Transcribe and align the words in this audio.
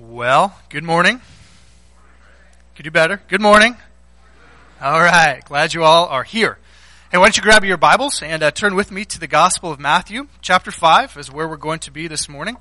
Well, 0.00 0.58
good 0.70 0.82
morning. 0.82 1.20
Could 2.74 2.82
do 2.82 2.90
better. 2.90 3.22
Good 3.28 3.40
morning. 3.40 3.76
All 4.80 4.98
right. 4.98 5.40
Glad 5.44 5.72
you 5.72 5.84
all 5.84 6.08
are 6.08 6.24
here. 6.24 6.58
Hey, 7.12 7.18
why 7.18 7.26
don't 7.26 7.36
you 7.36 7.44
grab 7.44 7.64
your 7.64 7.76
Bibles 7.76 8.20
and 8.20 8.42
uh, 8.42 8.50
turn 8.50 8.74
with 8.74 8.90
me 8.90 9.04
to 9.04 9.20
the 9.20 9.28
Gospel 9.28 9.70
of 9.70 9.78
Matthew, 9.78 10.26
chapter 10.40 10.72
5 10.72 11.16
is 11.16 11.30
where 11.30 11.46
we're 11.46 11.56
going 11.56 11.78
to 11.78 11.92
be 11.92 12.08
this 12.08 12.28
morning. 12.28 12.56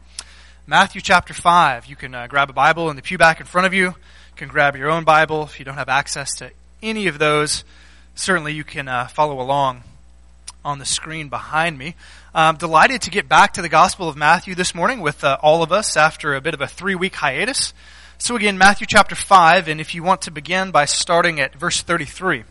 Matthew 0.67 1.01
chapter 1.01 1.33
5. 1.33 1.87
You 1.87 1.95
can 1.95 2.13
uh, 2.13 2.27
grab 2.27 2.51
a 2.51 2.53
Bible 2.53 2.91
in 2.91 2.97
the 2.97 3.01
pew 3.01 3.17
back 3.17 3.39
in 3.39 3.47
front 3.47 3.65
of 3.65 3.73
you. 3.73 3.85
You 3.85 3.95
can 4.35 4.47
grab 4.47 4.75
your 4.75 4.91
own 4.91 5.03
Bible. 5.03 5.41
If 5.45 5.57
you 5.57 5.65
don't 5.65 5.73
have 5.73 5.89
access 5.89 6.35
to 6.35 6.51
any 6.83 7.07
of 7.07 7.17
those, 7.17 7.63
certainly 8.13 8.53
you 8.53 8.63
can 8.63 8.87
uh, 8.87 9.07
follow 9.07 9.41
along 9.41 9.81
on 10.65 10.79
the 10.79 10.85
screen 10.85 11.29
behind 11.29 11.77
me. 11.77 11.95
I'm 12.33 12.55
delighted 12.55 13.01
to 13.03 13.09
get 13.09 13.27
back 13.27 13.53
to 13.53 13.61
the 13.61 13.69
Gospel 13.69 14.07
of 14.07 14.15
Matthew 14.15 14.55
this 14.55 14.73
morning 14.73 15.01
with 15.01 15.23
uh, 15.23 15.37
all 15.41 15.61
of 15.61 15.71
us 15.71 15.97
after 15.97 16.33
a 16.33 16.41
bit 16.41 16.53
of 16.53 16.61
a 16.61 16.67
three 16.67 16.95
week 16.95 17.15
hiatus. 17.15 17.73
So, 18.17 18.35
again, 18.35 18.57
Matthew 18.57 18.87
chapter 18.87 19.15
5, 19.15 19.67
and 19.67 19.81
if 19.81 19.93
you 19.93 20.03
want 20.03 20.21
to 20.21 20.31
begin 20.31 20.71
by 20.71 20.85
starting 20.85 21.39
at 21.39 21.55
verse 21.55 21.81
33. 21.81 22.43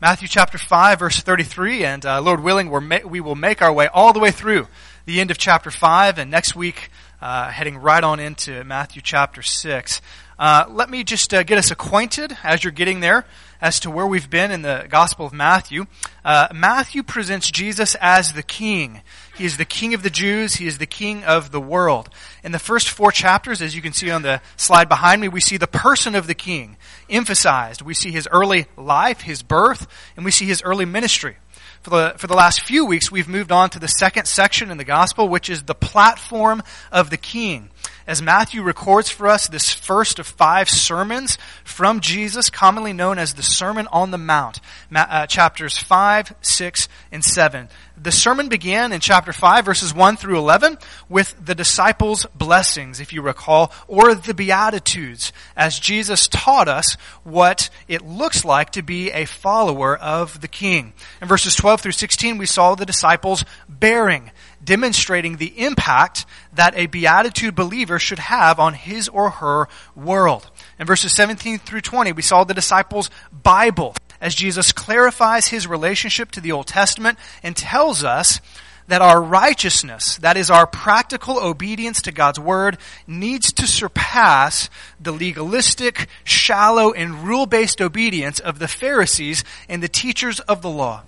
Matthew 0.00 0.28
chapter 0.28 0.58
5, 0.58 0.98
verse 1.00 1.20
33, 1.20 1.84
and 1.84 2.06
uh, 2.06 2.20
Lord 2.20 2.40
willing, 2.40 2.70
ma- 2.86 2.98
we 3.04 3.20
will 3.20 3.34
make 3.34 3.62
our 3.62 3.72
way 3.72 3.88
all 3.88 4.12
the 4.12 4.20
way 4.20 4.30
through 4.30 4.68
the 5.06 5.20
end 5.20 5.30
of 5.30 5.38
chapter 5.38 5.70
5, 5.70 6.18
and 6.18 6.30
next 6.30 6.54
week, 6.54 6.90
uh, 7.20 7.48
heading 7.48 7.78
right 7.78 8.04
on 8.04 8.20
into 8.20 8.62
Matthew 8.62 9.02
chapter 9.02 9.42
6. 9.42 10.00
Uh, 10.38 10.66
let 10.68 10.90
me 10.90 11.02
just 11.02 11.32
uh, 11.32 11.42
get 11.42 11.58
us 11.58 11.70
acquainted 11.70 12.36
as 12.44 12.62
you're 12.62 12.70
getting 12.70 13.00
there 13.00 13.24
as 13.60 13.80
to 13.80 13.90
where 13.90 14.06
we've 14.06 14.30
been 14.30 14.50
in 14.50 14.62
the 14.62 14.86
Gospel 14.88 15.26
of 15.26 15.32
Matthew. 15.32 15.86
Uh, 16.24 16.48
Matthew 16.54 17.02
presents 17.02 17.50
Jesus 17.50 17.94
as 18.00 18.32
the 18.32 18.42
King. 18.42 19.02
He 19.36 19.44
is 19.44 19.56
the 19.56 19.64
King 19.64 19.94
of 19.94 20.02
the 20.02 20.10
Jews. 20.10 20.54
He 20.54 20.66
is 20.66 20.78
the 20.78 20.86
King 20.86 21.24
of 21.24 21.50
the 21.50 21.60
world. 21.60 22.08
In 22.42 22.52
the 22.52 22.58
first 22.58 22.88
four 22.88 23.12
chapters, 23.12 23.62
as 23.62 23.74
you 23.74 23.82
can 23.82 23.92
see 23.92 24.10
on 24.10 24.22
the 24.22 24.40
slide 24.56 24.88
behind 24.88 25.20
me, 25.20 25.28
we 25.28 25.40
see 25.40 25.56
the 25.56 25.66
person 25.66 26.14
of 26.14 26.26
the 26.26 26.34
King 26.34 26.76
emphasized. 27.08 27.82
We 27.82 27.94
see 27.94 28.10
his 28.10 28.28
early 28.30 28.66
life, 28.76 29.20
his 29.20 29.42
birth, 29.42 29.86
and 30.16 30.24
we 30.24 30.30
see 30.30 30.46
his 30.46 30.62
early 30.62 30.84
ministry. 30.84 31.36
For 31.82 31.90
the, 31.90 32.14
for 32.16 32.26
the 32.26 32.34
last 32.34 32.62
few 32.62 32.84
weeks, 32.84 33.12
we've 33.12 33.28
moved 33.28 33.52
on 33.52 33.70
to 33.70 33.78
the 33.78 33.86
second 33.86 34.26
section 34.26 34.72
in 34.72 34.76
the 34.76 34.84
Gospel, 34.84 35.28
which 35.28 35.48
is 35.48 35.62
the 35.62 35.74
platform 35.74 36.62
of 36.90 37.10
the 37.10 37.16
King 37.16 37.70
as 38.06 38.22
Matthew 38.22 38.62
records 38.62 39.10
for 39.10 39.28
us 39.28 39.48
this 39.48 39.72
first 39.72 40.18
of 40.18 40.26
five 40.26 40.68
sermons 40.68 41.38
from 41.64 42.00
Jesus, 42.00 42.50
commonly 42.50 42.92
known 42.92 43.18
as 43.18 43.34
the 43.34 43.42
Sermon 43.42 43.86
on 43.92 44.10
the 44.10 44.18
Mount, 44.18 44.60
uh, 44.94 45.26
chapters 45.26 45.78
5, 45.78 46.34
6, 46.40 46.88
and 47.12 47.24
7. 47.24 47.68
The 47.98 48.12
sermon 48.12 48.48
began 48.48 48.92
in 48.92 49.00
chapter 49.00 49.32
5, 49.32 49.64
verses 49.64 49.94
1 49.94 50.18
through 50.18 50.36
11, 50.36 50.76
with 51.08 51.34
the 51.42 51.54
disciples' 51.54 52.26
blessings, 52.34 53.00
if 53.00 53.12
you 53.12 53.22
recall, 53.22 53.72
or 53.88 54.14
the 54.14 54.34
Beatitudes, 54.34 55.32
as 55.56 55.80
Jesus 55.80 56.28
taught 56.28 56.68
us 56.68 56.94
what 57.24 57.70
it 57.88 58.04
looks 58.04 58.44
like 58.44 58.70
to 58.72 58.82
be 58.82 59.10
a 59.10 59.24
follower 59.24 59.96
of 59.96 60.42
the 60.42 60.48
King. 60.48 60.92
In 61.22 61.28
verses 61.28 61.54
12 61.54 61.80
through 61.80 61.92
16, 61.92 62.36
we 62.36 62.44
saw 62.44 62.74
the 62.74 62.84
disciples 62.84 63.46
bearing 63.66 64.30
demonstrating 64.62 65.36
the 65.36 65.64
impact 65.64 66.26
that 66.52 66.76
a 66.76 66.86
beatitude 66.86 67.54
believer 67.54 67.98
should 67.98 68.18
have 68.18 68.58
on 68.58 68.74
his 68.74 69.08
or 69.08 69.30
her 69.30 69.68
world. 69.94 70.50
In 70.78 70.86
verses 70.86 71.12
17 71.12 71.58
through 71.58 71.82
20, 71.82 72.12
we 72.12 72.22
saw 72.22 72.44
the 72.44 72.54
disciples' 72.54 73.10
Bible 73.32 73.94
as 74.20 74.34
Jesus 74.34 74.72
clarifies 74.72 75.48
his 75.48 75.66
relationship 75.66 76.30
to 76.32 76.40
the 76.40 76.52
Old 76.52 76.66
Testament 76.66 77.18
and 77.42 77.56
tells 77.56 78.02
us 78.02 78.40
that 78.88 79.02
our 79.02 79.20
righteousness, 79.20 80.16
that 80.18 80.36
is 80.36 80.50
our 80.50 80.66
practical 80.66 81.38
obedience 81.38 82.02
to 82.02 82.12
God's 82.12 82.38
Word, 82.38 82.78
needs 83.06 83.52
to 83.54 83.66
surpass 83.66 84.70
the 85.00 85.12
legalistic, 85.12 86.08
shallow, 86.24 86.92
and 86.92 87.24
rule-based 87.24 87.80
obedience 87.80 88.38
of 88.38 88.58
the 88.58 88.68
Pharisees 88.68 89.44
and 89.68 89.82
the 89.82 89.88
teachers 89.88 90.40
of 90.40 90.62
the 90.62 90.70
law. 90.70 91.02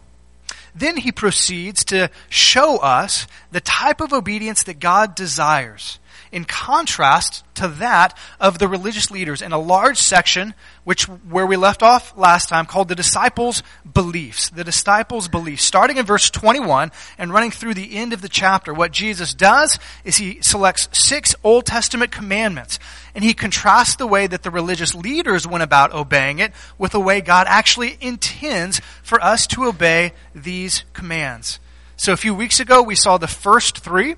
Then 0.74 0.96
he 0.96 1.12
proceeds 1.12 1.84
to 1.86 2.10
show 2.28 2.78
us 2.78 3.26
the 3.50 3.60
type 3.60 4.00
of 4.00 4.12
obedience 4.12 4.62
that 4.64 4.80
God 4.80 5.14
desires 5.14 5.98
in 6.30 6.44
contrast 6.44 7.44
to 7.54 7.68
that 7.68 8.16
of 8.40 8.58
the 8.58 8.68
religious 8.68 9.10
leaders 9.10 9.42
in 9.42 9.52
a 9.52 9.58
large 9.58 9.98
section 9.98 10.54
which 10.88 11.06
where 11.06 11.44
we 11.44 11.54
left 11.54 11.82
off 11.82 12.16
last 12.16 12.48
time 12.48 12.64
called 12.64 12.88
the 12.88 12.94
disciples 12.94 13.62
beliefs. 13.84 14.48
The 14.48 14.64
disciples 14.64 15.28
beliefs. 15.28 15.62
Starting 15.62 15.98
in 15.98 16.06
verse 16.06 16.30
21 16.30 16.92
and 17.18 17.30
running 17.30 17.50
through 17.50 17.74
the 17.74 17.94
end 17.94 18.14
of 18.14 18.22
the 18.22 18.28
chapter 18.28 18.72
what 18.72 18.90
jesus 18.90 19.34
does 19.34 19.78
is 20.02 20.16
he 20.16 20.40
selects 20.40 20.88
six 20.92 21.34
old 21.44 21.66
testament 21.66 22.10
commandments 22.10 22.78
and 23.14 23.22
he 23.22 23.34
contrasts 23.34 23.96
the 23.96 24.06
way 24.06 24.26
that 24.26 24.42
the 24.44 24.50
religious 24.50 24.94
leaders 24.94 25.46
went 25.46 25.62
about 25.62 25.92
obeying 25.92 26.38
it 26.38 26.52
with 26.78 26.92
the 26.92 27.00
way 27.00 27.20
god 27.20 27.46
actually 27.50 27.98
intends 28.00 28.80
for 29.02 29.22
us 29.22 29.46
to 29.46 29.66
obey 29.66 30.14
these 30.34 30.84
commands. 30.94 31.60
So 31.96 32.14
a 32.14 32.16
few 32.16 32.34
weeks 32.34 32.60
ago 32.60 32.80
we 32.80 32.94
saw 32.94 33.18
the 33.18 33.28
first 33.28 33.80
three 33.80 34.16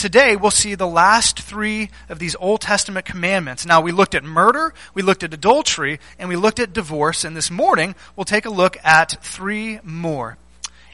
today 0.00 0.34
we'll 0.34 0.50
see 0.50 0.74
the 0.74 0.86
last 0.86 1.40
three 1.40 1.90
of 2.08 2.18
these 2.18 2.34
Old 2.36 2.62
Testament 2.62 3.04
commandments. 3.04 3.66
Now, 3.66 3.82
we 3.82 3.92
looked 3.92 4.14
at 4.14 4.24
murder, 4.24 4.72
we 4.94 5.02
looked 5.02 5.22
at 5.22 5.34
adultery, 5.34 6.00
and 6.18 6.28
we 6.28 6.36
looked 6.36 6.58
at 6.58 6.72
divorce, 6.72 7.22
and 7.22 7.36
this 7.36 7.50
morning 7.50 7.94
we'll 8.16 8.24
take 8.24 8.46
a 8.46 8.50
look 8.50 8.78
at 8.82 9.22
three 9.22 9.78
more. 9.82 10.38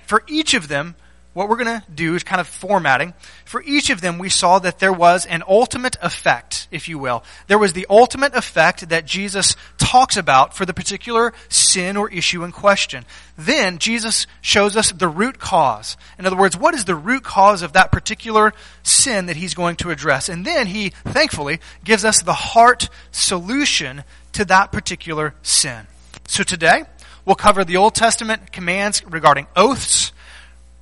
For 0.07 0.25
each 0.27 0.55
of 0.55 0.67
them, 0.67 0.97
what 1.37 1.51
we're 1.51 1.63
going 1.63 1.81
to 1.81 1.85
do 1.95 2.15
is 2.15 2.23
kind 2.23 2.41
of 2.41 2.47
formatting. 2.47 3.13
For 3.45 3.63
each 3.63 3.91
of 3.91 4.01
them, 4.01 4.19
we 4.19 4.31
saw 4.31 4.59
that 4.61 4.79
there 4.79 4.93
was 4.93 5.27
an 5.27 5.43
ultimate 5.47 5.95
effect, 6.01 6.67
if 6.71 6.89
you 6.89 6.99
will. 6.99 7.23
There 7.47 7.59
was 7.59 7.75
the 7.75 7.87
ultimate 7.91 8.35
effect 8.35 8.89
that 8.89 9.05
Jesus 9.05 9.55
talks 9.77 10.17
about 10.17 10.57
for 10.57 10.65
the 10.65 10.73
particular 10.73 11.35
sin 11.51 11.99
or 11.99 12.11
issue 12.11 12.43
in 12.43 12.53
question. 12.53 13.05
Then 13.37 13.77
Jesus 13.77 14.27
shows 14.41 14.79
us 14.79 14.93
the 14.93 15.09
root 15.09 15.39
cause. 15.39 15.99
In 16.19 16.25
other 16.25 16.39
words, 16.39 16.57
what 16.57 16.75
is 16.75 16.87
the 16.87 16.95
root 16.95 17.23
cause 17.23 17.61
of 17.61 17.75
that 17.75 17.93
particular 17.93 18.55
sin 18.83 19.27
that 19.27 19.37
he's 19.37 19.53
going 19.53 19.77
to 19.77 19.91
address? 19.91 20.31
And 20.31 20.43
then 20.43 20.67
he, 20.67 20.89
thankfully, 21.05 21.61
gives 21.85 22.07
us 22.07 22.23
the 22.23 22.33
heart 22.33 22.89
solution 23.11 24.05
to 24.33 24.47
that 24.47 24.73
particular 24.73 25.35
sin. 25.43 25.87
So 26.29 26.43
today, 26.45 26.85
we'll 27.27 27.37
cover 27.37 27.63
the 27.63 27.77
Old 27.77 27.95
Testament 27.95 28.53
commands 28.53 29.05
regarding 29.05 29.49
oaths, 29.55 30.13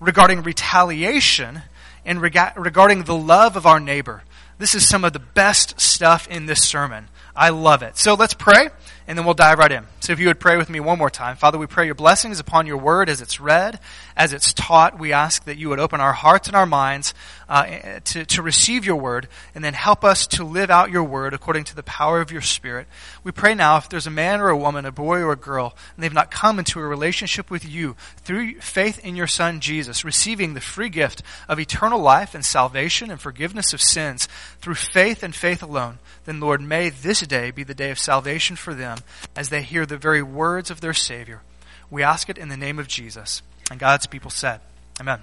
regarding 0.00 0.43
retaliation 0.43 1.62
and 2.05 2.21
rega- 2.21 2.53
regarding 2.56 3.05
the 3.05 3.16
love 3.16 3.56
of 3.56 3.66
our 3.66 3.81
neighbor. 3.81 4.22
This 4.59 4.75
is 4.75 4.88
some 4.88 5.05
of 5.05 5.12
the 5.12 5.19
best 5.19 5.81
stuff 5.81 6.28
in 6.28 6.47
this 6.47 6.62
sermon. 6.62 7.09
I 7.34 7.49
love 7.49 7.82
it. 7.82 7.97
So 7.97 8.15
let's 8.15 8.34
pray 8.34 8.69
and 9.06 9.19
then 9.19 9.25
we'll 9.25 9.34
dive 9.34 9.59
right 9.59 9.72
in. 9.72 9.87
So 10.00 10.12
if 10.12 10.21
you 10.21 10.28
would 10.28 10.38
pray 10.38 10.56
with 10.56 10.71
me 10.71 10.78
one 10.81 10.99
more 10.99 11.10
time. 11.10 11.37
Father, 11.37 11.59
we 11.59 11.66
pray 11.66 11.87
your 11.87 11.94
blessings 11.94 12.38
upon 12.38 12.66
your 12.66 12.77
word 12.77 13.09
as 13.09 13.21
it's 13.21 13.41
read, 13.41 13.81
as 14.17 14.33
it's 14.33 14.53
taught. 14.53 14.99
We 14.99 15.13
ask 15.13 15.45
that 15.45 15.59
you 15.59 15.69
would 15.69 15.81
open 15.81 16.01
our 16.01 16.13
hearts 16.13 16.49
and 16.49 16.57
our 16.57 16.67
minds 16.67 17.15
uh, 17.49 18.01
to, 18.05 18.25
to 18.25 18.43
receive 18.43 18.85
your 18.85 18.97
word 18.97 19.29
and 19.55 19.65
then 19.65 19.75
help 19.75 20.05
us 20.05 20.27
to 20.29 20.45
live 20.45 20.71
out 20.71 20.91
your 20.91 21.05
word 21.05 21.35
according 21.35 21.65
to 21.65 21.77
the 21.77 21.83
power 21.83 22.21
of 22.21 22.31
your 22.31 22.41
spirit. 22.41 22.87
We 23.23 23.33
pray 23.33 23.55
now 23.55 23.77
if 23.77 23.89
there's 23.89 24.07
a 24.07 24.11
man 24.11 24.41
or 24.41 24.49
a 24.49 24.57
woman, 24.57 24.87
a 24.87 24.93
boy 24.93 25.21
or 25.21 25.33
a 25.33 25.37
girl, 25.37 25.77
and 25.95 26.03
they've 26.03 26.13
not 26.13 26.31
come 26.31 26.59
into 26.59 26.81
a 26.81 26.87
relationship 26.87 27.51
with 27.51 27.65
you 27.65 27.97
through 28.19 28.61
faith 28.61 29.05
in 29.05 29.17
your 29.17 29.27
son 29.27 29.61
Jesus, 29.61 30.05
receiving 30.05 30.55
the 30.55 30.61
free 30.61 30.89
gift 30.89 31.23
of 31.49 31.59
eternal 31.59 32.01
life 32.01 32.35
and 32.35 32.45
salvation 32.45 33.11
and 33.11 33.21
forgiveness 33.21 33.73
of 33.73 33.81
sins 33.81 34.29
through 34.61 34.75
faith 34.75 35.23
and 35.23 35.35
faith 35.35 35.63
alone, 35.63 35.99
then 36.25 36.41
Lord, 36.41 36.61
may 36.61 36.89
this 36.89 37.21
day 37.21 37.51
be 37.51 37.65
the 37.65 37.75
day 37.75 37.91
of 37.91 37.99
salvation 37.99 38.57
for 38.57 38.75
them 38.75 38.99
as 39.37 39.49
they 39.49 39.63
hear 39.63 39.85
the 39.87 39.99
very 39.99 40.23
words 40.23 40.71
of 40.71 40.81
their 40.81 40.95
Savior. 40.95 41.43
We 41.91 42.03
ask 42.03 42.29
it 42.29 42.39
in 42.39 42.49
the 42.49 42.57
name 42.57 42.79
of 42.79 42.89
Jesus. 42.89 43.43
And 43.71 43.81
God's 43.81 44.07
people 44.07 44.31
said, 44.31 44.61
Amen. 45.01 45.21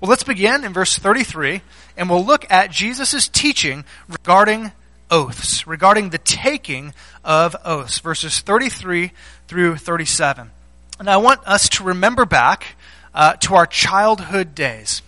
Well, 0.00 0.10
let's 0.10 0.24
begin 0.24 0.64
in 0.64 0.72
verse 0.72 0.96
33, 0.98 1.62
and 1.96 2.08
we'll 2.08 2.24
look 2.24 2.50
at 2.50 2.70
Jesus' 2.70 3.28
teaching 3.28 3.84
regarding 4.08 4.72
oaths, 5.10 5.66
regarding 5.66 6.10
the 6.10 6.18
taking 6.18 6.94
of 7.24 7.56
oaths, 7.64 7.98
verses 7.98 8.40
33 8.40 9.12
through 9.46 9.76
37. 9.76 10.50
And 10.98 11.08
I 11.08 11.16
want 11.16 11.46
us 11.46 11.68
to 11.70 11.84
remember 11.84 12.24
back 12.24 12.76
uh, 13.14 13.34
to 13.34 13.54
our 13.54 13.66
childhood 13.66 14.54
days 14.54 15.02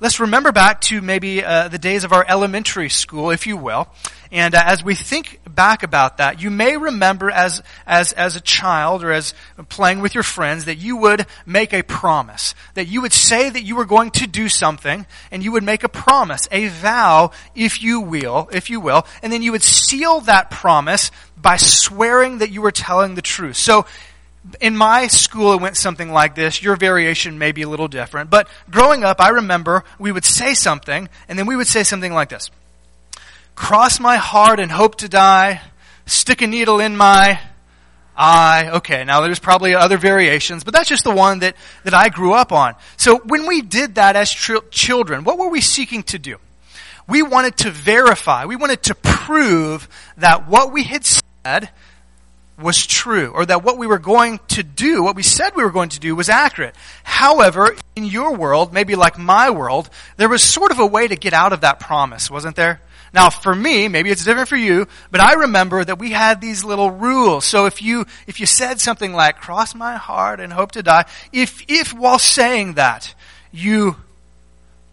let's 0.00 0.20
remember 0.20 0.52
back 0.52 0.80
to 0.82 1.00
maybe 1.00 1.44
uh, 1.44 1.68
the 1.68 1.78
days 1.78 2.04
of 2.04 2.12
our 2.12 2.24
elementary 2.28 2.88
school, 2.88 3.30
if 3.30 3.46
you 3.46 3.56
will. 3.56 3.88
And 4.30 4.54
uh, 4.54 4.62
as 4.64 4.84
we 4.84 4.94
think 4.94 5.40
back 5.48 5.82
about 5.82 6.18
that, 6.18 6.42
you 6.42 6.50
may 6.50 6.76
remember 6.76 7.30
as, 7.30 7.62
as, 7.86 8.12
as 8.12 8.36
a 8.36 8.40
child 8.40 9.02
or 9.02 9.10
as 9.10 9.34
playing 9.68 10.00
with 10.00 10.14
your 10.14 10.22
friends 10.22 10.66
that 10.66 10.76
you 10.76 10.96
would 10.98 11.26
make 11.46 11.72
a 11.72 11.82
promise. 11.82 12.54
That 12.74 12.86
you 12.86 13.00
would 13.00 13.12
say 13.12 13.48
that 13.48 13.62
you 13.62 13.76
were 13.76 13.86
going 13.86 14.10
to 14.12 14.26
do 14.26 14.48
something 14.48 15.06
and 15.30 15.42
you 15.42 15.52
would 15.52 15.64
make 15.64 15.82
a 15.82 15.88
promise, 15.88 16.46
a 16.50 16.68
vow, 16.68 17.30
if 17.54 17.82
you 17.82 18.00
will, 18.00 18.48
if 18.52 18.70
you 18.70 18.80
will, 18.80 19.06
and 19.22 19.32
then 19.32 19.42
you 19.42 19.52
would 19.52 19.62
seal 19.62 20.20
that 20.22 20.50
promise 20.50 21.10
by 21.40 21.56
swearing 21.56 22.38
that 22.38 22.50
you 22.50 22.60
were 22.62 22.72
telling 22.72 23.14
the 23.14 23.22
truth. 23.22 23.56
So 23.56 23.86
in 24.60 24.76
my 24.76 25.06
school, 25.06 25.52
it 25.52 25.60
went 25.60 25.76
something 25.76 26.10
like 26.10 26.34
this. 26.34 26.62
Your 26.62 26.76
variation 26.76 27.38
may 27.38 27.52
be 27.52 27.62
a 27.62 27.68
little 27.68 27.88
different. 27.88 28.30
But 28.30 28.48
growing 28.70 29.04
up, 29.04 29.20
I 29.20 29.30
remember 29.30 29.84
we 29.98 30.12
would 30.12 30.24
say 30.24 30.54
something, 30.54 31.08
and 31.28 31.38
then 31.38 31.46
we 31.46 31.56
would 31.56 31.66
say 31.66 31.82
something 31.82 32.12
like 32.12 32.28
this 32.28 32.50
cross 33.54 33.98
my 33.98 34.16
heart 34.16 34.60
and 34.60 34.70
hope 34.70 34.94
to 34.94 35.08
die, 35.08 35.60
stick 36.06 36.42
a 36.42 36.46
needle 36.46 36.78
in 36.78 36.96
my 36.96 37.40
eye. 38.16 38.70
Okay, 38.74 39.02
now 39.04 39.20
there's 39.20 39.40
probably 39.40 39.74
other 39.74 39.98
variations, 39.98 40.62
but 40.62 40.72
that's 40.72 40.88
just 40.88 41.02
the 41.02 41.10
one 41.10 41.40
that, 41.40 41.56
that 41.82 41.92
I 41.92 42.08
grew 42.08 42.34
up 42.34 42.52
on. 42.52 42.76
So 42.96 43.18
when 43.18 43.48
we 43.48 43.60
did 43.60 43.96
that 43.96 44.14
as 44.14 44.30
children, 44.30 45.24
what 45.24 45.38
were 45.38 45.48
we 45.48 45.60
seeking 45.60 46.04
to 46.04 46.20
do? 46.20 46.36
We 47.08 47.22
wanted 47.22 47.56
to 47.58 47.70
verify, 47.70 48.44
we 48.44 48.54
wanted 48.54 48.84
to 48.84 48.94
prove 48.94 49.88
that 50.18 50.46
what 50.46 50.72
we 50.72 50.84
had 50.84 51.04
said 51.04 51.70
was 52.58 52.86
true, 52.86 53.28
or 53.28 53.46
that 53.46 53.62
what 53.62 53.78
we 53.78 53.86
were 53.86 53.98
going 53.98 54.40
to 54.48 54.62
do, 54.62 55.02
what 55.02 55.16
we 55.16 55.22
said 55.22 55.54
we 55.54 55.62
were 55.62 55.70
going 55.70 55.90
to 55.90 56.00
do, 56.00 56.16
was 56.16 56.28
accurate. 56.28 56.74
However, 57.04 57.76
in 57.94 58.04
your 58.04 58.34
world, 58.36 58.72
maybe 58.72 58.96
like 58.96 59.18
my 59.18 59.50
world, 59.50 59.88
there 60.16 60.28
was 60.28 60.42
sort 60.42 60.72
of 60.72 60.78
a 60.78 60.86
way 60.86 61.06
to 61.06 61.16
get 61.16 61.32
out 61.32 61.52
of 61.52 61.60
that 61.60 61.80
promise, 61.80 62.30
wasn't 62.30 62.56
there? 62.56 62.80
Now, 63.12 63.30
for 63.30 63.54
me, 63.54 63.88
maybe 63.88 64.10
it's 64.10 64.24
different 64.24 64.48
for 64.48 64.56
you, 64.56 64.86
but 65.10 65.20
I 65.20 65.34
remember 65.34 65.82
that 65.82 65.98
we 65.98 66.10
had 66.10 66.40
these 66.40 66.64
little 66.64 66.90
rules. 66.90 67.44
So 67.44 67.66
if 67.66 67.80
you, 67.80 68.06
if 68.26 68.40
you 68.40 68.46
said 68.46 68.80
something 68.80 69.12
like, 69.12 69.38
cross 69.38 69.74
my 69.74 69.96
heart 69.96 70.40
and 70.40 70.52
hope 70.52 70.72
to 70.72 70.82
die, 70.82 71.06
if, 71.32 71.62
if 71.68 71.94
while 71.94 72.18
saying 72.18 72.74
that, 72.74 73.14
you 73.50 73.96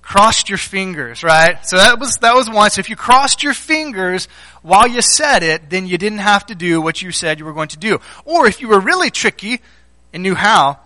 crossed 0.01 0.50
your 0.50 0.57
fingers, 0.57 1.23
right? 1.23 1.65
So 1.65 1.77
that 1.77 2.00
was, 2.00 2.18
that 2.21 2.35
was 2.35 2.50
once. 2.50 2.77
If 2.77 2.89
you 2.89 2.95
crossed 2.95 3.44
your 3.44 3.56
fingers 3.56 4.27
while 4.65 4.88
you 4.88 5.01
said 5.03 5.44
it, 5.44 5.69
then 5.69 5.85
you 5.85 5.97
didn't 6.00 6.19
have 6.19 6.47
to 6.47 6.56
do 6.56 6.81
what 6.81 7.00
you 7.00 7.12
said 7.12 7.38
you 7.38 7.45
were 7.45 7.53
going 7.53 7.67
to 7.69 7.77
do. 7.77 8.00
Or 8.25 8.47
if 8.47 8.62
you 8.62 8.67
were 8.67 8.79
really 8.79 9.12
tricky 9.12 9.62
and 10.12 10.23
knew 10.23 10.33
how, 10.33 10.79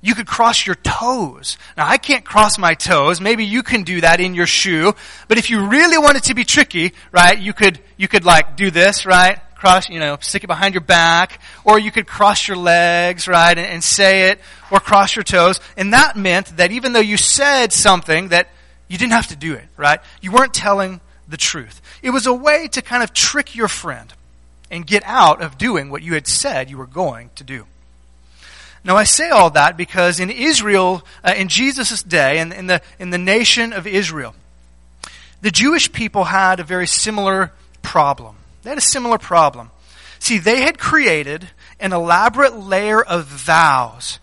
you 0.00 0.14
could 0.14 0.26
cross 0.26 0.66
your 0.66 0.76
toes. 0.76 1.58
Now 1.76 1.86
I 1.86 1.98
can't 1.98 2.24
cross 2.24 2.56
my 2.56 2.72
toes. 2.72 3.20
Maybe 3.20 3.44
you 3.44 3.62
can 3.62 3.82
do 3.82 4.00
that 4.00 4.20
in 4.20 4.34
your 4.34 4.46
shoe. 4.46 4.94
But 5.28 5.36
if 5.36 5.50
you 5.50 5.66
really 5.66 5.98
wanted 5.98 6.22
to 6.24 6.34
be 6.34 6.44
tricky, 6.44 6.94
right, 7.12 7.38
you 7.38 7.52
could, 7.52 7.78
you 7.98 8.08
could 8.08 8.24
like 8.24 8.56
do 8.56 8.70
this, 8.70 9.04
right? 9.04 9.38
Cross, 9.56 9.90
you 9.90 9.98
know, 9.98 10.16
stick 10.22 10.44
it 10.44 10.46
behind 10.46 10.72
your 10.72 10.80
back. 10.80 11.42
Or 11.64 11.78
you 11.78 11.90
could 11.90 12.06
cross 12.06 12.48
your 12.48 12.56
legs, 12.56 13.28
right, 13.28 13.58
and, 13.58 13.66
and 13.66 13.84
say 13.84 14.30
it. 14.30 14.40
Or 14.70 14.80
cross 14.80 15.14
your 15.14 15.24
toes. 15.24 15.60
And 15.76 15.92
that 15.92 16.16
meant 16.16 16.56
that 16.56 16.72
even 16.72 16.94
though 16.94 17.00
you 17.00 17.18
said 17.18 17.74
something 17.74 18.28
that 18.28 18.48
you 18.88 18.96
didn't 18.96 19.12
have 19.12 19.26
to 19.26 19.36
do 19.36 19.52
it, 19.52 19.66
right? 19.76 20.00
You 20.22 20.32
weren't 20.32 20.54
telling 20.54 21.02
the 21.28 21.36
truth. 21.36 21.82
It 22.02 22.10
was 22.10 22.26
a 22.26 22.32
way 22.32 22.68
to 22.68 22.82
kind 22.82 23.02
of 23.02 23.12
trick 23.12 23.54
your 23.54 23.68
friend 23.68 24.12
and 24.70 24.86
get 24.86 25.02
out 25.04 25.42
of 25.42 25.58
doing 25.58 25.90
what 25.90 26.02
you 26.02 26.14
had 26.14 26.26
said 26.26 26.70
you 26.70 26.78
were 26.78 26.86
going 26.86 27.30
to 27.36 27.44
do. 27.44 27.66
Now, 28.84 28.96
I 28.96 29.04
say 29.04 29.30
all 29.30 29.50
that 29.50 29.76
because 29.76 30.20
in 30.20 30.30
Israel, 30.30 31.02
uh, 31.24 31.34
in 31.36 31.48
Jesus' 31.48 32.02
day, 32.02 32.38
in, 32.38 32.52
in, 32.52 32.68
the, 32.68 32.80
in 32.98 33.10
the 33.10 33.18
nation 33.18 33.72
of 33.72 33.86
Israel, 33.86 34.34
the 35.40 35.50
Jewish 35.50 35.92
people 35.92 36.24
had 36.24 36.60
a 36.60 36.64
very 36.64 36.86
similar 36.86 37.52
problem. 37.82 38.36
They 38.62 38.70
had 38.70 38.78
a 38.78 38.82
similar 38.82 39.18
problem. 39.18 39.70
See, 40.18 40.38
they 40.38 40.62
had 40.62 40.78
created 40.78 41.48
an 41.80 41.92
elaborate 41.92 42.56
layer 42.56 43.02
of 43.02 43.26
vows, 43.26 44.18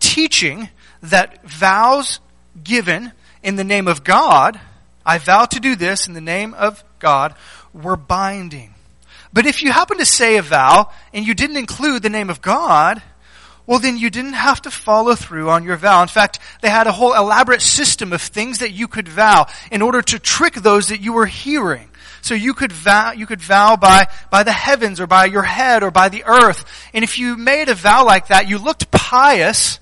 teaching 0.00 0.68
that 1.02 1.44
vows 1.44 2.20
given 2.62 3.12
in 3.42 3.56
the 3.56 3.64
name 3.64 3.86
of 3.86 4.02
God, 4.02 4.60
I 5.06 5.18
vow 5.18 5.44
to 5.46 5.60
do 5.60 5.76
this 5.76 6.08
in 6.08 6.14
the 6.14 6.20
name 6.20 6.52
of 6.52 6.82
God, 6.98 7.34
were 7.72 7.96
binding. 7.96 8.74
But 9.32 9.46
if 9.46 9.62
you 9.62 9.70
happen 9.70 9.98
to 9.98 10.06
say 10.06 10.36
a 10.36 10.42
vow 10.42 10.90
and 11.14 11.26
you 11.26 11.34
didn't 11.34 11.58
include 11.58 12.02
the 12.02 12.10
name 12.10 12.28
of 12.28 12.42
God, 12.42 13.00
well 13.66 13.78
then 13.78 13.96
you 13.96 14.10
didn't 14.10 14.32
have 14.32 14.62
to 14.62 14.70
follow 14.70 15.14
through 15.14 15.50
on 15.50 15.62
your 15.62 15.76
vow. 15.76 16.02
In 16.02 16.08
fact, 16.08 16.40
they 16.60 16.70
had 16.70 16.86
a 16.86 16.92
whole 16.92 17.14
elaborate 17.14 17.62
system 17.62 18.12
of 18.12 18.20
things 18.20 18.58
that 18.58 18.72
you 18.72 18.88
could 18.88 19.06
vow 19.06 19.46
in 19.70 19.82
order 19.82 20.02
to 20.02 20.18
trick 20.18 20.54
those 20.54 20.88
that 20.88 21.00
you 21.00 21.12
were 21.12 21.26
hearing. 21.26 21.88
So 22.22 22.34
you 22.34 22.54
could 22.54 22.72
vow, 22.72 23.12
you 23.12 23.26
could 23.26 23.40
vow 23.40 23.76
by, 23.76 24.08
by 24.30 24.42
the 24.42 24.52
heavens 24.52 24.98
or 25.00 25.06
by 25.06 25.26
your 25.26 25.42
head 25.42 25.84
or 25.84 25.92
by 25.92 26.08
the 26.08 26.24
earth. 26.24 26.64
And 26.92 27.04
if 27.04 27.18
you 27.18 27.36
made 27.36 27.68
a 27.68 27.74
vow 27.74 28.04
like 28.04 28.28
that, 28.28 28.48
you 28.48 28.58
looked 28.58 28.90
pious, 28.90 29.78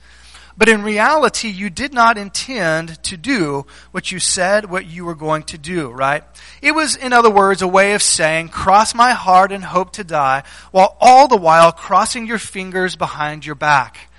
but 0.57 0.69
in 0.69 0.83
reality, 0.83 1.49
you 1.49 1.69
did 1.69 1.93
not 1.93 2.17
intend 2.17 3.03
to 3.05 3.17
do 3.17 3.67
what 3.91 4.13
you 4.13 4.21
said 4.21 4.71
what 4.71 4.87
you 4.87 5.05
were 5.05 5.15
going 5.15 5.43
to 5.45 5.59
do, 5.59 5.91
right? 5.91 6.23
It 6.63 6.73
was, 6.73 6.95
in 6.95 7.13
other 7.13 7.31
words, 7.31 7.61
a 7.63 7.69
way 7.69 7.95
of 7.95 8.03
saying, 8.03 8.51
cross 8.51 8.95
my 8.95 9.13
heart 9.13 9.51
and 9.51 9.65
hope 9.65 9.93
to 9.95 10.05
die, 10.05 10.45
while 10.71 10.97
all 11.01 11.27
the 11.27 11.37
while 11.37 11.73
crossing 11.73 12.27
your 12.27 12.39
fingers 12.39 12.95
behind 12.95 13.45
your 13.45 13.57
back. 13.57 14.11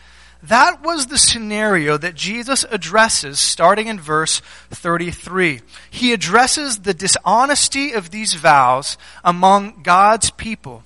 That 0.44 0.84
was 0.84 1.08
the 1.08 1.18
scenario 1.18 1.98
that 1.98 2.14
Jesus 2.14 2.66
addresses 2.70 3.40
starting 3.40 3.88
in 3.88 4.00
verse 4.00 4.42
33. 4.70 5.62
He 5.90 6.14
addresses 6.14 6.80
the 6.80 6.94
dishonesty 6.94 7.94
of 7.94 8.12
these 8.12 8.36
vows 8.36 8.98
among 9.24 9.82
God's 9.82 10.30
people 10.30 10.84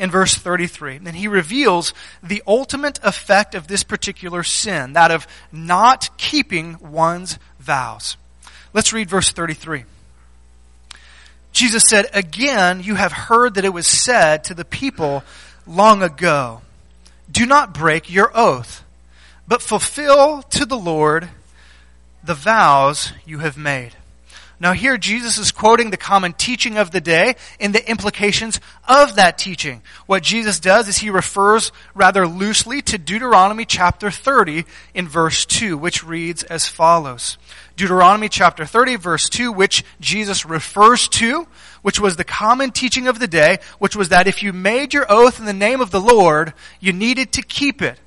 in 0.00 0.10
verse 0.10 0.34
33. 0.34 0.96
And 0.96 1.14
he 1.14 1.28
reveals 1.28 1.94
the 2.22 2.42
ultimate 2.46 2.98
effect 3.04 3.54
of 3.54 3.68
this 3.68 3.84
particular 3.84 4.42
sin, 4.42 4.94
that 4.94 5.10
of 5.10 5.28
not 5.52 6.16
keeping 6.16 6.78
one's 6.80 7.38
vows. 7.60 8.16
Let's 8.72 8.92
read 8.92 9.10
verse 9.10 9.30
33. 9.30 9.84
Jesus 11.52 11.84
said, 11.84 12.06
Again, 12.14 12.82
you 12.82 12.94
have 12.94 13.12
heard 13.12 13.54
that 13.54 13.64
it 13.64 13.74
was 13.74 13.86
said 13.86 14.44
to 14.44 14.54
the 14.54 14.64
people 14.64 15.22
long 15.66 16.02
ago, 16.02 16.62
Do 17.30 17.44
not 17.44 17.74
break 17.74 18.10
your 18.10 18.32
oath, 18.34 18.82
but 19.46 19.60
fulfill 19.60 20.42
to 20.42 20.64
the 20.64 20.78
Lord 20.78 21.28
the 22.24 22.34
vows 22.34 23.12
you 23.26 23.40
have 23.40 23.56
made. 23.56 23.94
Now 24.60 24.74
here 24.74 24.98
Jesus 24.98 25.38
is 25.38 25.52
quoting 25.52 25.90
the 25.90 25.96
common 25.96 26.34
teaching 26.34 26.76
of 26.76 26.90
the 26.90 27.00
day 27.00 27.36
and 27.58 27.74
the 27.74 27.90
implications 27.90 28.60
of 28.86 29.16
that 29.16 29.38
teaching. 29.38 29.80
What 30.04 30.22
Jesus 30.22 30.60
does 30.60 30.86
is 30.86 30.98
he 30.98 31.08
refers 31.08 31.72
rather 31.94 32.28
loosely 32.28 32.82
to 32.82 32.98
Deuteronomy 32.98 33.64
chapter 33.64 34.10
30 34.10 34.66
in 34.92 35.08
verse 35.08 35.46
2, 35.46 35.78
which 35.78 36.04
reads 36.04 36.42
as 36.42 36.68
follows. 36.68 37.38
Deuteronomy 37.76 38.28
chapter 38.28 38.66
30 38.66 38.96
verse 38.96 39.30
2, 39.30 39.50
which 39.50 39.82
Jesus 39.98 40.44
refers 40.44 41.08
to, 41.08 41.48
which 41.80 41.98
was 41.98 42.16
the 42.16 42.24
common 42.24 42.70
teaching 42.70 43.08
of 43.08 43.18
the 43.18 43.26
day, 43.28 43.60
which 43.78 43.96
was 43.96 44.10
that 44.10 44.28
if 44.28 44.42
you 44.42 44.52
made 44.52 44.92
your 44.92 45.10
oath 45.10 45.38
in 45.38 45.46
the 45.46 45.54
name 45.54 45.80
of 45.80 45.90
the 45.90 46.02
Lord, 46.02 46.52
you 46.80 46.92
needed 46.92 47.32
to 47.32 47.42
keep 47.42 47.80
it. 47.80 47.98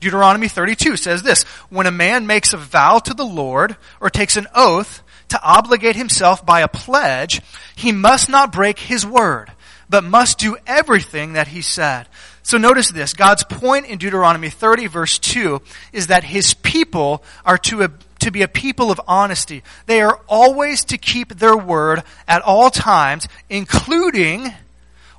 Deuteronomy 0.00 0.48
32 0.48 0.96
says 0.96 1.22
this, 1.22 1.42
when 1.68 1.86
a 1.86 1.90
man 1.90 2.26
makes 2.26 2.52
a 2.52 2.56
vow 2.56 2.98
to 3.00 3.12
the 3.12 3.26
Lord 3.26 3.76
or 4.00 4.08
takes 4.08 4.36
an 4.36 4.46
oath, 4.54 5.02
to 5.28 5.42
obligate 5.42 5.96
himself 5.96 6.44
by 6.44 6.60
a 6.60 6.68
pledge, 6.68 7.40
he 7.76 7.92
must 7.92 8.28
not 8.28 8.52
break 8.52 8.78
his 8.78 9.06
word, 9.06 9.52
but 9.88 10.04
must 10.04 10.38
do 10.38 10.56
everything 10.66 11.34
that 11.34 11.48
he 11.48 11.62
said. 11.62 12.08
So 12.42 12.56
notice 12.56 12.90
this. 12.90 13.12
God's 13.12 13.44
point 13.44 13.86
in 13.86 13.98
Deuteronomy 13.98 14.48
30 14.48 14.86
verse 14.86 15.18
2 15.18 15.60
is 15.92 16.06
that 16.06 16.24
his 16.24 16.54
people 16.54 17.22
are 17.44 17.58
to, 17.58 17.82
a, 17.82 17.90
to 18.20 18.30
be 18.30 18.40
a 18.40 18.48
people 18.48 18.90
of 18.90 19.00
honesty. 19.06 19.62
They 19.84 20.00
are 20.00 20.18
always 20.28 20.84
to 20.86 20.96
keep 20.96 21.34
their 21.34 21.56
word 21.56 22.02
at 22.26 22.40
all 22.40 22.70
times, 22.70 23.28
including 23.50 24.54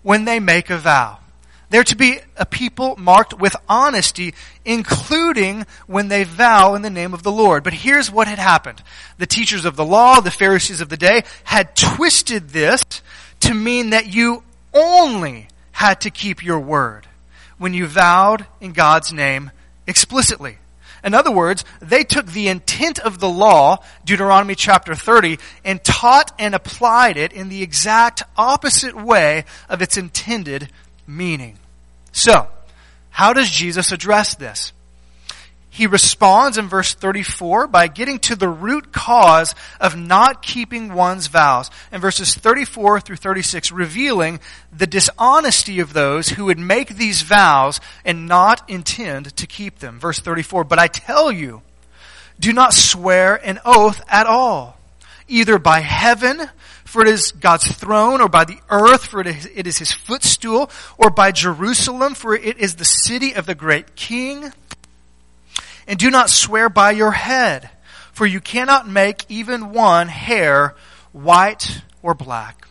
when 0.01 0.25
they 0.25 0.39
make 0.39 0.71
a 0.71 0.77
vow. 0.79 1.19
They're 1.69 1.83
to 1.83 1.95
be 1.95 2.19
a 2.35 2.45
people 2.45 2.95
marked 2.97 3.39
with 3.39 3.55
honesty, 3.67 4.33
including 4.65 5.67
when 5.85 6.07
they 6.07 6.23
vow 6.23 6.73
in 6.73 6.81
the 6.81 6.89
name 6.89 7.13
of 7.13 7.21
the 7.21 7.31
Lord. 7.31 7.63
But 7.63 7.73
here's 7.73 8.11
what 8.11 8.27
had 8.27 8.39
happened. 8.39 8.81
The 9.19 9.27
teachers 9.27 9.65
of 9.65 9.75
the 9.75 9.85
law, 9.85 10.19
the 10.19 10.31
Pharisees 10.31 10.81
of 10.81 10.89
the 10.89 10.97
day, 10.97 11.23
had 11.43 11.75
twisted 11.75 12.49
this 12.49 12.81
to 13.41 13.53
mean 13.53 13.91
that 13.91 14.11
you 14.11 14.43
only 14.73 15.47
had 15.73 16.01
to 16.01 16.09
keep 16.09 16.43
your 16.43 16.59
word 16.59 17.07
when 17.57 17.73
you 17.73 17.85
vowed 17.85 18.47
in 18.59 18.71
God's 18.71 19.13
name 19.13 19.51
explicitly. 19.85 20.57
In 21.03 21.13
other 21.13 21.31
words, 21.31 21.63
they 21.79 22.03
took 22.03 22.25
the 22.25 22.49
intent 22.49 22.99
of 22.99 23.19
the 23.19 23.29
law, 23.29 23.77
Deuteronomy 24.03 24.55
chapter 24.55 24.95
30, 24.95 25.39
and 25.63 25.83
taught 25.83 26.33
and 26.37 26.53
applied 26.53 27.15
it 27.15 27.31
in 27.31 27.49
the 27.49 27.63
exact 27.63 28.23
opposite 28.35 28.95
way 28.95 29.45
of 29.69 29.81
its 29.81 29.97
intended 29.97 30.69
meaning. 31.09 31.57
So, 32.11 32.47
how 33.09 33.33
does 33.33 33.49
Jesus 33.49 33.91
address 33.91 34.35
this? 34.35 34.71
He 35.71 35.87
responds 35.87 36.57
in 36.57 36.67
verse 36.67 36.93
34 36.93 37.67
by 37.67 37.87
getting 37.87 38.19
to 38.19 38.35
the 38.35 38.49
root 38.49 38.91
cause 38.91 39.55
of 39.79 39.95
not 39.95 40.41
keeping 40.41 40.93
one's 40.93 41.27
vows. 41.27 41.69
In 41.91 42.01
verses 42.01 42.35
34 42.35 42.99
through 42.99 43.15
36, 43.15 43.71
revealing 43.71 44.39
the 44.75 44.87
dishonesty 44.87 45.79
of 45.79 45.93
those 45.93 46.29
who 46.29 46.45
would 46.45 46.59
make 46.59 46.95
these 46.95 47.21
vows 47.21 47.79
and 48.03 48.27
not 48.27 48.69
intend 48.69 49.35
to 49.37 49.47
keep 49.47 49.79
them. 49.79 49.99
Verse 49.99 50.19
34, 50.19 50.63
but 50.63 50.79
I 50.79 50.87
tell 50.87 51.31
you, 51.31 51.61
do 52.39 52.51
not 52.51 52.73
swear 52.73 53.35
an 53.35 53.59
oath 53.63 54.01
at 54.09 54.25
all, 54.25 54.77
either 55.27 55.59
by 55.59 55.79
heaven, 55.79 56.49
for 56.89 57.03
it 57.03 57.07
is 57.07 57.33
God's 57.33 57.71
throne, 57.71 58.19
or 58.19 58.27
by 58.27 58.45
the 58.45 58.57
earth, 58.67 59.05
for 59.05 59.21
it 59.21 59.67
is 59.67 59.77
his 59.77 59.91
footstool, 59.91 60.71
or 60.97 61.11
by 61.11 61.31
Jerusalem, 61.31 62.15
for 62.15 62.33
it 62.33 62.57
is 62.57 62.75
the 62.75 62.83
city 62.83 63.33
of 63.33 63.45
the 63.45 63.53
great 63.53 63.95
king. 63.95 64.51
And 65.87 65.99
do 65.99 66.09
not 66.09 66.31
swear 66.31 66.67
by 66.67 66.91
your 66.91 67.11
head, 67.11 67.69
for 68.11 68.25
you 68.25 68.41
cannot 68.41 68.89
make 68.89 69.23
even 69.29 69.71
one 69.71 70.07
hair 70.07 70.73
white 71.11 71.83
or 72.01 72.15
black. 72.15 72.67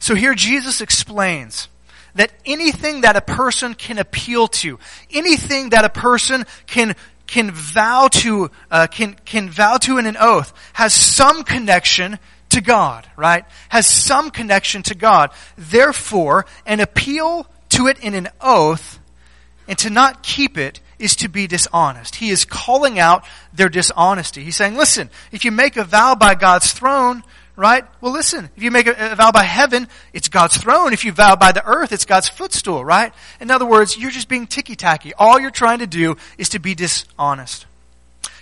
So 0.00 0.16
here 0.16 0.34
Jesus 0.34 0.80
explains 0.80 1.68
that 2.16 2.32
anything 2.44 3.02
that 3.02 3.14
a 3.14 3.20
person 3.20 3.74
can 3.74 3.98
appeal 3.98 4.48
to, 4.48 4.80
anything 5.12 5.70
that 5.70 5.84
a 5.84 5.88
person 5.88 6.44
can 6.66 6.96
can 7.28 7.52
vow 7.52 8.08
to 8.08 8.50
uh, 8.68 8.88
can 8.88 9.14
can 9.24 9.48
vow 9.48 9.76
to 9.78 9.98
in 9.98 10.06
an 10.06 10.16
oath 10.18 10.52
has 10.72 10.92
some 10.92 11.44
connection 11.44 12.18
to 12.52 12.60
God, 12.60 13.06
right? 13.16 13.44
Has 13.68 13.86
some 13.86 14.30
connection 14.30 14.82
to 14.84 14.94
God. 14.94 15.30
Therefore, 15.56 16.46
an 16.66 16.80
appeal 16.80 17.46
to 17.70 17.86
it 17.88 17.98
in 18.00 18.14
an 18.14 18.28
oath 18.40 18.98
and 19.68 19.78
to 19.78 19.90
not 19.90 20.22
keep 20.22 20.56
it 20.58 20.80
is 20.98 21.16
to 21.16 21.28
be 21.28 21.46
dishonest. 21.46 22.16
He 22.16 22.30
is 22.30 22.44
calling 22.44 22.98
out 22.98 23.24
their 23.52 23.68
dishonesty. 23.68 24.44
He's 24.44 24.56
saying, 24.56 24.76
listen, 24.76 25.10
if 25.32 25.44
you 25.44 25.50
make 25.50 25.76
a 25.76 25.84
vow 25.84 26.14
by 26.14 26.34
God's 26.34 26.72
throne, 26.72 27.24
right? 27.56 27.84
Well, 28.00 28.12
listen, 28.12 28.50
if 28.56 28.62
you 28.62 28.70
make 28.70 28.86
a, 28.86 29.12
a, 29.12 29.16
vow 29.16 29.32
by 29.32 29.42
heaven, 29.42 29.88
it's 30.12 30.28
God's 30.28 30.56
throne. 30.56 30.92
If 30.92 31.04
you 31.04 31.12
vow 31.12 31.36
by 31.36 31.52
the 31.52 31.64
earth, 31.64 31.92
it's 31.92 32.04
God's 32.04 32.28
footstool, 32.28 32.84
right? 32.84 33.12
In 33.40 33.50
other 33.50 33.66
words, 33.66 33.96
you're 33.96 34.10
just 34.10 34.28
being 34.28 34.46
ticky 34.46 34.76
tacky. 34.76 35.12
All 35.14 35.40
you're 35.40 35.50
trying 35.50 35.80
to 35.80 35.86
do 35.86 36.16
is 36.38 36.50
to 36.50 36.58
be 36.58 36.74
dishonest. 36.74 37.66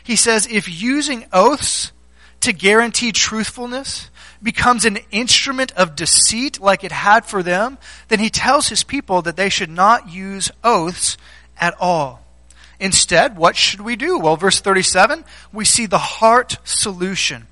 He 0.02 0.16
says, 0.16 0.46
if 0.50 0.68
using 0.68 1.26
oaths 1.32 1.92
to 2.40 2.52
guarantee 2.52 3.12
truthfulness 3.12 4.10
becomes 4.42 4.84
an 4.84 4.98
instrument 5.10 5.72
of 5.72 5.96
deceit 5.96 6.60
like 6.60 6.82
it 6.84 6.92
had 6.92 7.26
for 7.26 7.42
them, 7.42 7.78
then 8.08 8.18
he 8.18 8.30
tells 8.30 8.68
his 8.68 8.82
people 8.82 9.22
that 9.22 9.36
they 9.36 9.48
should 9.48 9.70
not 9.70 10.10
use 10.10 10.50
oaths 10.64 11.16
at 11.58 11.74
all. 11.78 12.24
Instead, 12.78 13.36
what 13.36 13.56
should 13.56 13.82
we 13.82 13.94
do? 13.94 14.18
Well, 14.18 14.36
verse 14.36 14.60
37, 14.60 15.24
we 15.52 15.66
see 15.66 15.84
the 15.84 15.98
heart 15.98 16.56
solution. 16.64 17.46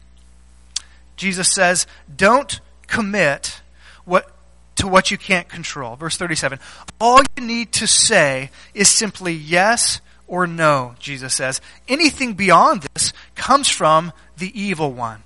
Jesus 1.16 1.52
says, 1.52 1.86
don't 2.14 2.60
commit 2.86 3.60
what, 4.06 4.30
to 4.76 4.88
what 4.88 5.10
you 5.10 5.18
can't 5.18 5.48
control. 5.48 5.96
Verse 5.96 6.16
37. 6.16 6.58
All 6.98 7.20
you 7.36 7.44
need 7.44 7.72
to 7.74 7.86
say 7.86 8.50
is 8.72 8.88
simply 8.88 9.34
yes 9.34 10.00
or 10.28 10.46
no, 10.46 10.94
Jesus 11.00 11.34
says. 11.34 11.60
Anything 11.88 12.34
beyond 12.34 12.86
this 12.94 13.12
comes 13.34 13.68
from 13.68 14.12
the 14.36 14.58
evil 14.58 14.92
one. 14.92 15.24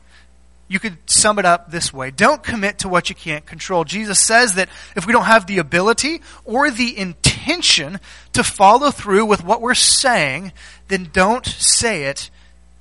You 0.68 0.80
could 0.80 0.96
sum 1.04 1.38
it 1.38 1.44
up 1.44 1.70
this 1.70 1.92
way. 1.92 2.10
Don't 2.10 2.42
commit 2.42 2.78
to 2.78 2.88
what 2.88 3.10
you 3.10 3.14
can't 3.14 3.44
control. 3.44 3.84
Jesus 3.84 4.18
says 4.18 4.54
that 4.54 4.70
if 4.96 5.06
we 5.06 5.12
don't 5.12 5.26
have 5.26 5.46
the 5.46 5.58
ability 5.58 6.22
or 6.46 6.70
the 6.70 6.96
intention 6.96 8.00
to 8.32 8.42
follow 8.42 8.90
through 8.90 9.26
with 9.26 9.44
what 9.44 9.60
we're 9.60 9.74
saying, 9.74 10.52
then 10.88 11.10
don't 11.12 11.44
say 11.44 12.04
it 12.04 12.30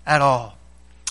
at 0.05 0.21
all. 0.21 0.57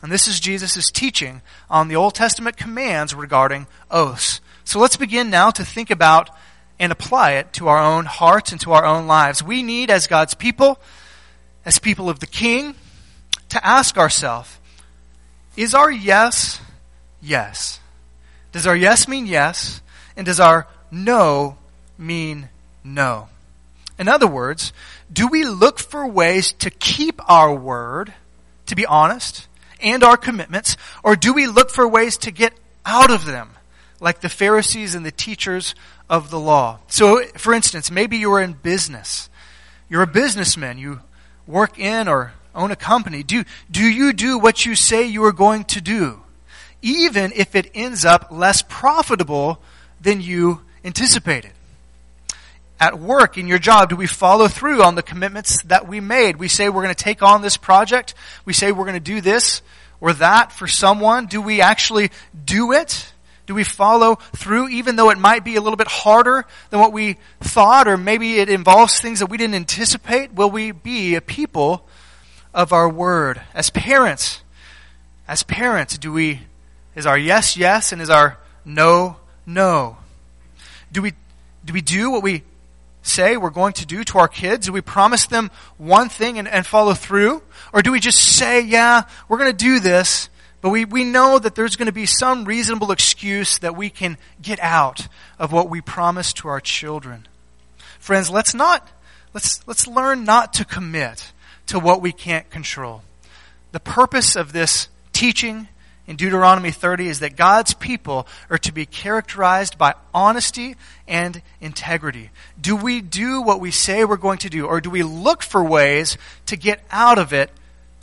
And 0.02 0.10
this 0.10 0.26
is 0.26 0.40
Jesus' 0.40 0.90
teaching 0.90 1.42
on 1.68 1.88
the 1.88 1.96
Old 1.96 2.14
Testament 2.14 2.56
commands 2.56 3.14
regarding 3.14 3.66
oaths. 3.90 4.40
So 4.64 4.78
let's 4.78 4.96
begin 4.96 5.28
now 5.28 5.50
to 5.50 5.64
think 5.64 5.90
about 5.90 6.30
and 6.78 6.90
apply 6.90 7.32
it 7.32 7.52
to 7.52 7.68
our 7.68 7.78
own 7.78 8.06
hearts 8.06 8.52
and 8.52 8.60
to 8.62 8.72
our 8.72 8.86
own 8.86 9.06
lives. 9.06 9.42
We 9.42 9.62
need, 9.62 9.90
as 9.90 10.06
God's 10.06 10.32
people, 10.32 10.78
as 11.64 11.78
people 11.78 12.08
of 12.08 12.20
the 12.20 12.26
King, 12.26 12.74
to 13.50 13.66
ask 13.66 13.98
ourselves, 13.98 14.58
is 15.56 15.74
our 15.74 15.90
yes, 15.90 16.60
yes? 17.20 17.80
Does 18.52 18.66
our 18.66 18.76
yes 18.76 19.08
mean 19.08 19.26
yes? 19.26 19.80
And 20.16 20.24
does 20.26 20.40
our 20.40 20.66
no 20.90 21.56
mean 21.98 22.48
no? 22.82 23.28
In 23.98 24.08
other 24.08 24.26
words, 24.26 24.72
do 25.12 25.26
we 25.26 25.44
look 25.44 25.78
for 25.78 26.06
ways 26.06 26.52
to 26.54 26.70
keep 26.70 27.20
our 27.30 27.54
word, 27.54 28.14
to 28.66 28.74
be 28.74 28.86
honest, 28.86 29.46
and 29.82 30.02
our 30.02 30.16
commitments, 30.16 30.76
or 31.02 31.16
do 31.16 31.32
we 31.32 31.46
look 31.46 31.70
for 31.70 31.86
ways 31.86 32.16
to 32.18 32.30
get 32.30 32.54
out 32.86 33.10
of 33.10 33.26
them, 33.26 33.50
like 34.00 34.20
the 34.20 34.28
Pharisees 34.28 34.94
and 34.94 35.04
the 35.04 35.10
teachers 35.10 35.74
of 36.08 36.30
the 36.30 36.40
law? 36.40 36.78
So, 36.88 37.24
for 37.36 37.52
instance, 37.52 37.90
maybe 37.90 38.16
you're 38.18 38.40
in 38.40 38.54
business. 38.54 39.28
You're 39.88 40.02
a 40.02 40.06
businessman. 40.06 40.78
You 40.78 41.00
work 41.50 41.78
in 41.78 42.08
or 42.08 42.32
own 42.54 42.70
a 42.70 42.76
company. 42.76 43.22
Do, 43.22 43.44
do 43.70 43.82
you 43.82 44.12
do 44.12 44.38
what 44.38 44.64
you 44.64 44.74
say 44.74 45.06
you 45.06 45.24
are 45.24 45.32
going 45.32 45.64
to 45.64 45.80
do? 45.80 46.20
Even 46.82 47.32
if 47.34 47.54
it 47.54 47.70
ends 47.74 48.04
up 48.04 48.28
less 48.30 48.62
profitable 48.62 49.60
than 50.00 50.20
you 50.20 50.62
anticipated 50.84 51.52
at 52.80 52.98
work, 52.98 53.36
in 53.36 53.46
your 53.46 53.58
job, 53.58 53.90
do 53.90 53.96
we 53.96 54.06
follow 54.06 54.48
through 54.48 54.82
on 54.82 54.94
the 54.94 55.02
commitments 55.02 55.62
that 55.64 55.86
we 55.86 56.00
made? 56.00 56.36
We 56.36 56.48
say 56.48 56.70
we're 56.70 56.82
going 56.82 56.94
to 56.94 57.04
take 57.04 57.22
on 57.22 57.42
this 57.42 57.58
project. 57.58 58.14
We 58.46 58.54
say 58.54 58.72
we're 58.72 58.86
going 58.86 58.94
to 58.94 59.00
do 59.00 59.20
this 59.20 59.60
or 60.00 60.14
that 60.14 60.50
for 60.50 60.66
someone. 60.66 61.26
Do 61.26 61.42
we 61.42 61.60
actually 61.60 62.10
do 62.42 62.72
it? 62.72 63.12
Do 63.46 63.54
we 63.54 63.64
follow 63.64 64.16
through 64.36 64.68
even 64.68 64.96
though 64.96 65.10
it 65.10 65.18
might 65.18 65.44
be 65.44 65.56
a 65.56 65.60
little 65.60 65.76
bit 65.76 65.88
harder 65.88 66.46
than 66.70 66.80
what 66.80 66.92
we 66.92 67.16
thought 67.40 67.88
or 67.88 67.96
maybe 67.96 68.38
it 68.38 68.48
involves 68.48 69.00
things 69.00 69.18
that 69.20 69.26
we 69.26 69.38
didn't 69.38 69.56
anticipate? 69.56 70.32
Will 70.32 70.50
we 70.50 70.72
be 70.72 71.16
a 71.16 71.20
people 71.20 71.86
of 72.54 72.72
our 72.72 72.88
word? 72.88 73.40
As 73.54 73.70
parents, 73.70 74.42
as 75.26 75.42
parents, 75.42 75.98
do 75.98 76.12
we, 76.12 76.40
is 76.94 77.06
our 77.06 77.18
yes, 77.18 77.56
yes 77.56 77.92
and 77.92 78.00
is 78.00 78.10
our 78.10 78.38
no, 78.64 79.16
no? 79.46 79.96
Do 80.92 81.02
we, 81.02 81.12
do 81.64 81.72
we 81.72 81.80
do 81.80 82.10
what 82.10 82.22
we 82.22 82.42
say 83.02 83.36
we're 83.36 83.50
going 83.50 83.72
to 83.74 83.86
do 83.86 84.04
to 84.04 84.18
our 84.18 84.28
kids? 84.28 84.66
Do 84.66 84.72
we 84.72 84.80
promise 84.80 85.26
them 85.26 85.50
one 85.78 86.08
thing 86.08 86.38
and, 86.38 86.48
and 86.48 86.66
follow 86.66 86.94
through? 86.94 87.42
Or 87.72 87.82
do 87.82 87.92
we 87.92 88.00
just 88.00 88.18
say, 88.18 88.60
yeah, 88.62 89.02
we're 89.28 89.38
going 89.38 89.50
to 89.50 89.56
do 89.56 89.80
this, 89.80 90.28
but 90.60 90.70
we, 90.70 90.84
we 90.84 91.04
know 91.04 91.38
that 91.38 91.54
there's 91.54 91.76
going 91.76 91.86
to 91.86 91.92
be 91.92 92.06
some 92.06 92.44
reasonable 92.44 92.92
excuse 92.92 93.58
that 93.58 93.76
we 93.76 93.88
can 93.88 94.18
get 94.42 94.60
out 94.60 95.08
of 95.38 95.52
what 95.52 95.70
we 95.70 95.80
promise 95.80 96.32
to 96.34 96.48
our 96.48 96.60
children? 96.60 97.26
Friends, 97.98 98.30
let's 98.30 98.54
not, 98.54 98.88
let's, 99.32 99.66
let's 99.66 99.86
learn 99.86 100.24
not 100.24 100.52
to 100.54 100.64
commit 100.64 101.32
to 101.66 101.78
what 101.78 102.02
we 102.02 102.12
can't 102.12 102.48
control. 102.50 103.02
The 103.72 103.80
purpose 103.80 104.36
of 104.36 104.52
this 104.52 104.88
teaching 105.12 105.68
in 106.06 106.16
Deuteronomy 106.16 106.72
30 106.72 107.08
is 107.08 107.20
that 107.20 107.36
God's 107.36 107.72
people 107.72 108.26
are 108.50 108.58
to 108.58 108.72
be 108.72 108.84
characterized 108.84 109.78
by 109.78 109.94
honesty 110.12 110.74
and 111.06 111.40
integrity. 111.60 112.30
Do 112.60 112.74
we 112.74 113.00
do 113.00 113.40
what 113.40 113.60
we 113.60 113.70
say 113.70 114.04
we're 114.04 114.16
going 114.16 114.38
to 114.38 114.50
do, 114.50 114.66
or 114.66 114.80
do 114.80 114.90
we 114.90 115.04
look 115.04 115.42
for 115.42 115.62
ways 115.62 116.18
to 116.46 116.56
get 116.56 116.82
out 116.90 117.18
of 117.18 117.32
it 117.32 117.50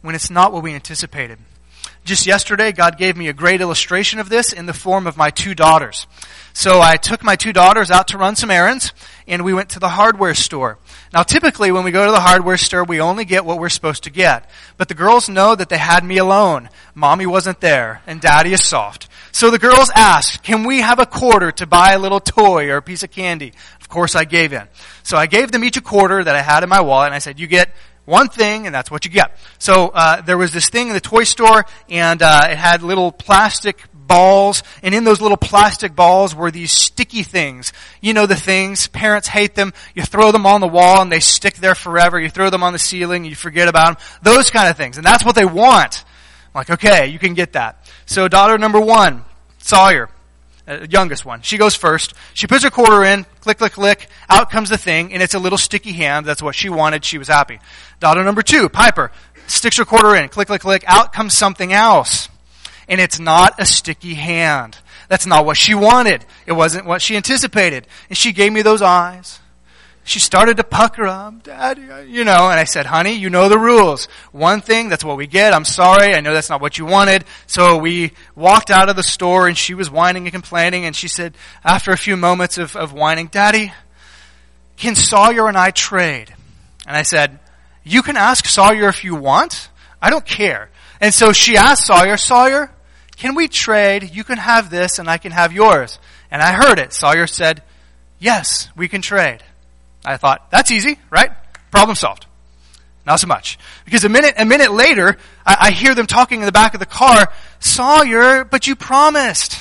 when 0.01 0.15
it's 0.15 0.29
not 0.29 0.53
what 0.53 0.63
we 0.63 0.73
anticipated? 0.73 1.37
Just 2.07 2.25
yesterday, 2.25 2.71
God 2.71 2.97
gave 2.97 3.17
me 3.17 3.27
a 3.27 3.33
great 3.33 3.59
illustration 3.59 4.19
of 4.19 4.29
this 4.29 4.53
in 4.53 4.65
the 4.65 4.73
form 4.73 5.07
of 5.07 5.17
my 5.17 5.29
two 5.29 5.53
daughters. 5.53 6.07
So 6.53 6.79
I 6.79 6.95
took 6.95 7.21
my 7.21 7.35
two 7.35 7.51
daughters 7.51 7.91
out 7.91 8.07
to 8.07 8.17
run 8.17 8.37
some 8.37 8.49
errands, 8.49 8.93
and 9.27 9.43
we 9.43 9.53
went 9.53 9.71
to 9.71 9.79
the 9.79 9.89
hardware 9.89 10.33
store. 10.33 10.79
Now 11.13 11.23
typically 11.23 11.69
when 11.69 11.83
we 11.83 11.91
go 11.91 12.05
to 12.05 12.11
the 12.13 12.21
hardware 12.21 12.55
store, 12.55 12.85
we 12.85 13.01
only 13.01 13.25
get 13.25 13.43
what 13.43 13.59
we're 13.59 13.67
supposed 13.67 14.05
to 14.05 14.09
get. 14.09 14.49
But 14.77 14.87
the 14.87 14.93
girls 14.93 15.27
know 15.27 15.53
that 15.53 15.67
they 15.67 15.77
had 15.77 16.05
me 16.05 16.17
alone. 16.17 16.69
Mommy 16.95 17.25
wasn't 17.25 17.59
there, 17.59 18.01
and 18.07 18.21
daddy 18.21 18.53
is 18.53 18.63
soft. 18.63 19.09
So 19.33 19.51
the 19.51 19.59
girls 19.59 19.91
asked, 19.93 20.43
can 20.43 20.63
we 20.63 20.79
have 20.79 20.99
a 20.99 21.05
quarter 21.05 21.51
to 21.51 21.67
buy 21.67 21.91
a 21.91 21.99
little 21.99 22.21
toy 22.21 22.69
or 22.69 22.77
a 22.77 22.81
piece 22.81 23.03
of 23.03 23.11
candy? 23.11 23.51
Of 23.81 23.89
course 23.89 24.15
I 24.15 24.23
gave 24.23 24.53
in. 24.53 24.65
So 25.03 25.17
I 25.17 25.25
gave 25.25 25.51
them 25.51 25.65
each 25.65 25.75
a 25.75 25.81
quarter 25.81 26.23
that 26.23 26.35
I 26.37 26.41
had 26.41 26.63
in 26.63 26.69
my 26.69 26.79
wallet, 26.79 27.07
and 27.07 27.15
I 27.15 27.19
said, 27.19 27.37
you 27.37 27.47
get 27.47 27.75
one 28.07 28.29
thing, 28.29 28.65
and 28.65 28.73
that's 28.73 28.89
what 28.89 29.05
you 29.05 29.11
get. 29.11 29.37
So 29.59 29.89
uh, 29.89 30.21
there 30.21 30.37
was 30.37 30.53
this 30.53 30.69
thing 30.69 30.87
in 30.87 30.93
the 30.93 31.01
toy 31.01 31.25
store, 31.25 31.65
and 31.89 32.23
uh, 32.23 32.47
it 32.49 32.57
had 32.57 32.81
little 32.81 33.11
plastic 33.11 33.83
balls, 33.93 34.63
and 34.81 34.95
in 34.95 35.03
those 35.03 35.19
little 35.21 35.37
plastic 35.37 35.93
balls 35.95 36.33
were 36.33 36.49
these 36.49 36.71
sticky 36.71 37.23
things. 37.23 37.73
You 38.01 38.13
know 38.13 38.25
the 38.25 38.35
things, 38.35 38.87
parents 38.87 39.27
hate 39.27 39.55
them. 39.55 39.73
You 39.93 40.03
throw 40.03 40.31
them 40.31 40.45
on 40.45 40.61
the 40.61 40.67
wall 40.67 41.01
and 41.01 41.11
they 41.11 41.19
stick 41.19 41.55
there 41.55 41.75
forever. 41.75 42.19
You 42.19 42.29
throw 42.29 42.49
them 42.49 42.63
on 42.63 42.73
the 42.73 42.79
ceiling, 42.79 43.25
you 43.25 43.35
forget 43.35 43.67
about 43.67 43.99
them. 43.99 44.07
Those 44.23 44.49
kind 44.49 44.69
of 44.69 44.77
things. 44.77 44.97
And 44.97 45.05
that's 45.05 45.25
what 45.25 45.35
they 45.35 45.45
want. 45.45 46.05
I'm 46.45 46.59
like, 46.61 46.69
okay, 46.69 47.07
you 47.07 47.19
can 47.19 47.33
get 47.33 47.53
that. 47.53 47.85
So 48.05 48.29
daughter 48.29 48.57
number 48.57 48.79
one, 48.79 49.25
Sawyer, 49.57 50.09
uh, 50.67 50.85
youngest 50.89 51.25
one. 51.25 51.41
She 51.41 51.57
goes 51.57 51.75
first. 51.75 52.13
She 52.33 52.47
puts 52.47 52.63
her 52.63 52.69
quarter 52.69 53.03
in, 53.03 53.25
click, 53.41 53.57
click, 53.57 53.73
click. 53.73 54.07
Out 54.29 54.49
comes 54.49 54.69
the 54.69 54.77
thing, 54.77 55.13
and 55.13 55.23
it's 55.23 55.33
a 55.33 55.39
little 55.39 55.57
sticky 55.57 55.93
hand. 55.93 56.25
That's 56.25 56.41
what 56.41 56.55
she 56.55 56.69
wanted. 56.69 57.05
She 57.05 57.17
was 57.17 57.27
happy. 57.27 57.59
Daughter 57.99 58.23
number 58.23 58.41
two, 58.41 58.69
Piper, 58.69 59.11
sticks 59.47 59.77
her 59.77 59.85
quarter 59.85 60.15
in, 60.15 60.29
click, 60.29 60.47
click, 60.47 60.61
click. 60.61 60.83
Out 60.87 61.13
comes 61.13 61.37
something 61.37 61.73
else 61.73 62.29
and 62.87 63.01
it's 63.01 63.19
not 63.19 63.59
a 63.59 63.65
sticky 63.65 64.15
hand. 64.15 64.77
That's 65.09 65.25
not 65.25 65.45
what 65.45 65.57
she 65.57 65.73
wanted. 65.73 66.25
It 66.45 66.53
wasn't 66.53 66.85
what 66.85 67.01
she 67.01 67.15
anticipated. 67.15 67.87
And 68.09 68.17
she 68.17 68.31
gave 68.31 68.51
me 68.51 68.61
those 68.61 68.81
eyes. 68.81 69.39
She 70.07 70.19
started 70.19 70.55
to 70.55 70.63
pucker 70.63 71.05
up, 71.05 71.43
Daddy, 71.43 71.81
you 72.07 72.23
know, 72.23 72.49
and 72.49 72.57
I 72.57 72.63
said, 72.63 72.85
honey, 72.85 73.15
you 73.15 73.29
know 73.29 73.49
the 73.49 73.59
rules. 73.59 74.05
One 74.31 74.61
thing, 74.61 74.87
that's 74.87 75.03
what 75.03 75.17
we 75.17 75.27
get. 75.27 75.53
I'm 75.53 75.65
sorry. 75.65 76.15
I 76.15 76.21
know 76.21 76.33
that's 76.33 76.49
not 76.49 76.61
what 76.61 76.77
you 76.77 76.85
wanted. 76.85 77.25
So 77.45 77.75
we 77.75 78.13
walked 78.33 78.71
out 78.71 78.87
of 78.87 78.95
the 78.95 79.03
store 79.03 79.49
and 79.49 79.57
she 79.57 79.73
was 79.73 79.91
whining 79.91 80.23
and 80.23 80.31
complaining 80.31 80.85
and 80.85 80.95
she 80.95 81.09
said, 81.09 81.35
after 81.61 81.91
a 81.91 81.97
few 81.97 82.15
moments 82.15 82.57
of, 82.57 82.77
of 82.77 82.93
whining, 82.93 83.27
Daddy, 83.27 83.73
can 84.77 84.95
Sawyer 84.95 85.49
and 85.49 85.57
I 85.57 85.71
trade? 85.71 86.33
And 86.87 86.95
I 86.95 87.01
said, 87.01 87.39
you 87.83 88.01
can 88.01 88.15
ask 88.15 88.45
Sawyer 88.45 88.87
if 88.87 89.03
you 89.03 89.13
want. 89.13 89.67
I 90.01 90.09
don't 90.09 90.25
care. 90.25 90.69
And 91.01 91.13
so 91.13 91.33
she 91.33 91.57
asked 91.57 91.85
Sawyer, 91.85 92.15
Sawyer, 92.15 92.71
Can 93.17 93.35
we 93.35 93.49
trade? 93.49 94.15
You 94.15 94.23
can 94.23 94.37
have 94.37 94.69
this 94.69 94.99
and 94.99 95.09
I 95.09 95.17
can 95.17 95.33
have 95.33 95.51
yours. 95.51 95.99
And 96.31 96.41
I 96.41 96.53
heard 96.53 96.79
it. 96.79 96.93
Sawyer 96.93 97.27
said, 97.27 97.61
Yes, 98.19 98.69
we 98.73 98.87
can 98.87 99.01
trade. 99.01 99.43
I 100.07 100.17
thought, 100.17 100.49
that's 100.51 100.71
easy, 100.71 100.97
right? 101.09 101.31
Problem 101.69 101.95
solved. 101.95 102.25
Not 103.05 103.19
so 103.19 103.27
much. 103.27 103.59
Because 103.83 104.05
a 104.05 104.09
minute, 104.09 104.35
a 104.37 104.45
minute 104.45 104.71
later, 104.71 105.17
I, 105.45 105.57
I 105.59 105.71
hear 105.71 105.93
them 105.95 106.07
talking 106.07 106.39
in 106.39 106.45
the 106.45 106.51
back 106.51 106.73
of 106.73 106.79
the 106.79 106.85
car, 106.85 107.31
Sawyer, 107.59 108.45
but 108.45 108.67
you 108.67 108.75
promised. 108.75 109.59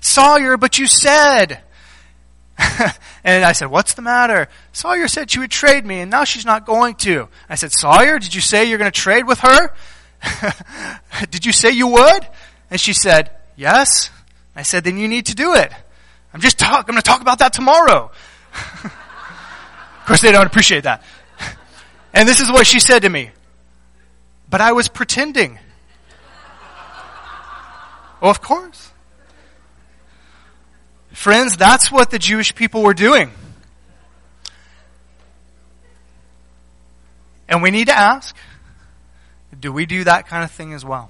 Sawyer, 0.00 0.56
but 0.56 0.78
you 0.78 0.86
said. 0.86 1.60
and 3.24 3.44
I 3.44 3.52
said, 3.52 3.70
what's 3.70 3.92
the 3.92 4.02
matter? 4.02 4.48
Sawyer 4.72 5.08
said 5.08 5.30
she 5.30 5.38
would 5.38 5.50
trade 5.50 5.84
me 5.84 6.00
and 6.00 6.10
now 6.10 6.24
she's 6.24 6.46
not 6.46 6.64
going 6.64 6.94
to. 6.96 7.28
I 7.50 7.56
said, 7.56 7.72
Sawyer, 7.72 8.18
did 8.18 8.34
you 8.34 8.40
say 8.40 8.64
you're 8.64 8.78
going 8.78 8.90
to 8.90 8.98
trade 8.98 9.26
with 9.26 9.40
her? 9.40 9.74
did 11.30 11.44
you 11.44 11.52
say 11.52 11.70
you 11.70 11.88
would? 11.88 12.26
And 12.70 12.80
she 12.80 12.94
said, 12.94 13.30
yes. 13.56 14.10
I 14.56 14.62
said, 14.62 14.84
then 14.84 14.96
you 14.96 15.08
need 15.08 15.26
to 15.26 15.34
do 15.34 15.54
it. 15.54 15.70
I'm 16.32 16.40
just 16.40 16.58
talk, 16.58 16.88
I'm 16.88 16.94
going 16.94 16.96
to 16.96 17.02
talk 17.02 17.20
about 17.20 17.40
that 17.40 17.52
tomorrow. 17.52 18.10
course, 20.12 20.20
they 20.20 20.32
don't 20.32 20.46
appreciate 20.46 20.84
that. 20.84 21.02
And 22.12 22.28
this 22.28 22.40
is 22.40 22.50
what 22.52 22.66
she 22.66 22.80
said 22.80 23.02
to 23.02 23.08
me. 23.08 23.30
But 24.50 24.60
I 24.60 24.72
was 24.72 24.88
pretending. 24.88 25.58
Well, 28.20 28.30
of 28.30 28.42
course. 28.42 28.90
Friends, 31.12 31.56
that's 31.56 31.90
what 31.90 32.10
the 32.10 32.18
Jewish 32.18 32.54
people 32.54 32.82
were 32.82 32.92
doing. 32.92 33.30
And 37.48 37.62
we 37.62 37.70
need 37.70 37.86
to 37.86 37.98
ask, 37.98 38.36
do 39.58 39.72
we 39.72 39.86
do 39.86 40.04
that 40.04 40.28
kind 40.28 40.44
of 40.44 40.50
thing 40.50 40.74
as 40.74 40.84
well? 40.84 41.08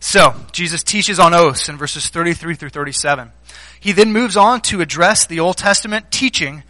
So, 0.00 0.34
Jesus 0.52 0.82
teaches 0.82 1.18
on 1.18 1.32
oaths 1.32 1.70
in 1.70 1.78
verses 1.78 2.08
33 2.08 2.56
through 2.56 2.68
37. 2.68 3.32
He 3.80 3.92
then 3.92 4.12
moves 4.12 4.36
on 4.36 4.60
to 4.62 4.82
address 4.82 5.26
the 5.26 5.40
Old 5.40 5.56
Testament 5.56 6.10
teaching 6.10 6.62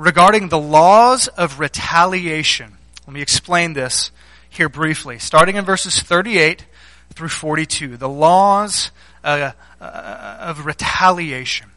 regarding 0.00 0.48
the 0.48 0.58
laws 0.58 1.28
of 1.28 1.60
retaliation. 1.60 2.72
Let 3.06 3.12
me 3.12 3.20
explain 3.20 3.74
this 3.74 4.10
here 4.48 4.70
briefly. 4.70 5.18
Starting 5.18 5.56
in 5.56 5.64
verses 5.66 6.00
38 6.00 6.64
through 7.12 7.28
42. 7.28 7.98
The 7.98 8.08
laws 8.08 8.92
uh, 9.22 9.52
uh, 9.78 10.36
of 10.40 10.64
retaliation. 10.64 11.68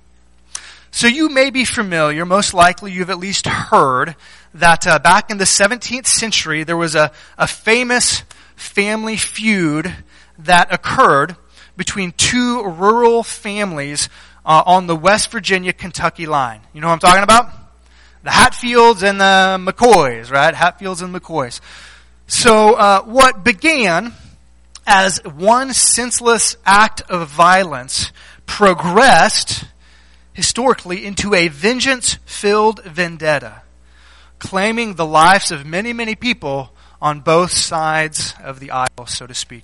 So 0.90 1.08
you 1.08 1.28
may 1.28 1.50
be 1.50 1.66
familiar, 1.66 2.26
most 2.26 2.54
likely 2.54 2.94
you've 2.94 3.10
at 3.10 3.18
least 3.18 3.46
heard, 3.46 4.16
that 4.54 4.88
uh, 4.88 5.00
back 5.00 5.30
in 5.30 5.38
the 5.38 5.44
17th 5.44 6.08
century 6.08 6.64
there 6.64 6.78
was 6.78 6.96
a, 6.96 7.12
a 7.38 7.48
famous 7.48 8.24
family 8.56 9.18
feud 9.18 9.94
that 10.40 10.72
occurred 10.72 11.36
between 11.76 12.14
two 12.14 12.64
rural 12.64 13.22
families 13.22 14.08
uh, 14.46 14.64
on 14.66 14.88
the 14.88 14.96
West 14.96 15.30
Virginia 15.30 15.74
Kentucky 15.74 16.26
line. 16.26 16.62
You 16.74 16.80
know 16.80 16.88
what 16.88 16.94
I'm 16.94 17.00
talking 17.00 17.24
about? 17.24 17.63
The 18.24 18.32
Hatfields 18.32 19.04
and 19.04 19.20
the 19.20 19.58
McCoys, 19.60 20.32
right? 20.32 20.56
Hatfields 20.56 21.02
and 21.02 21.14
McCoys. 21.14 21.60
So 22.28 22.74
uh, 22.74 23.02
what 23.04 23.44
began 23.44 24.14
as 24.88 25.20
one 25.24 25.74
senseless 25.74 26.56
act 26.66 27.02
of 27.10 27.30
violence 27.30 28.12
progressed 28.46 29.66
historically 30.34 31.06
into 31.06 31.34
a 31.34 31.48
vengeance-filled 31.48 32.84
vendetta, 32.84 33.62
claiming 34.40 34.96
the 34.96 35.06
lives 35.06 35.52
of 35.52 35.66
many, 35.66 35.94
many 35.94 36.16
people 36.16 36.72
on 37.02 37.20
both 37.20 37.52
sides 37.52 38.34
of 38.44 38.60
the 38.60 38.72
aisle, 38.72 39.06
so 39.06 39.28
to 39.28 39.36
speak. 39.36 39.64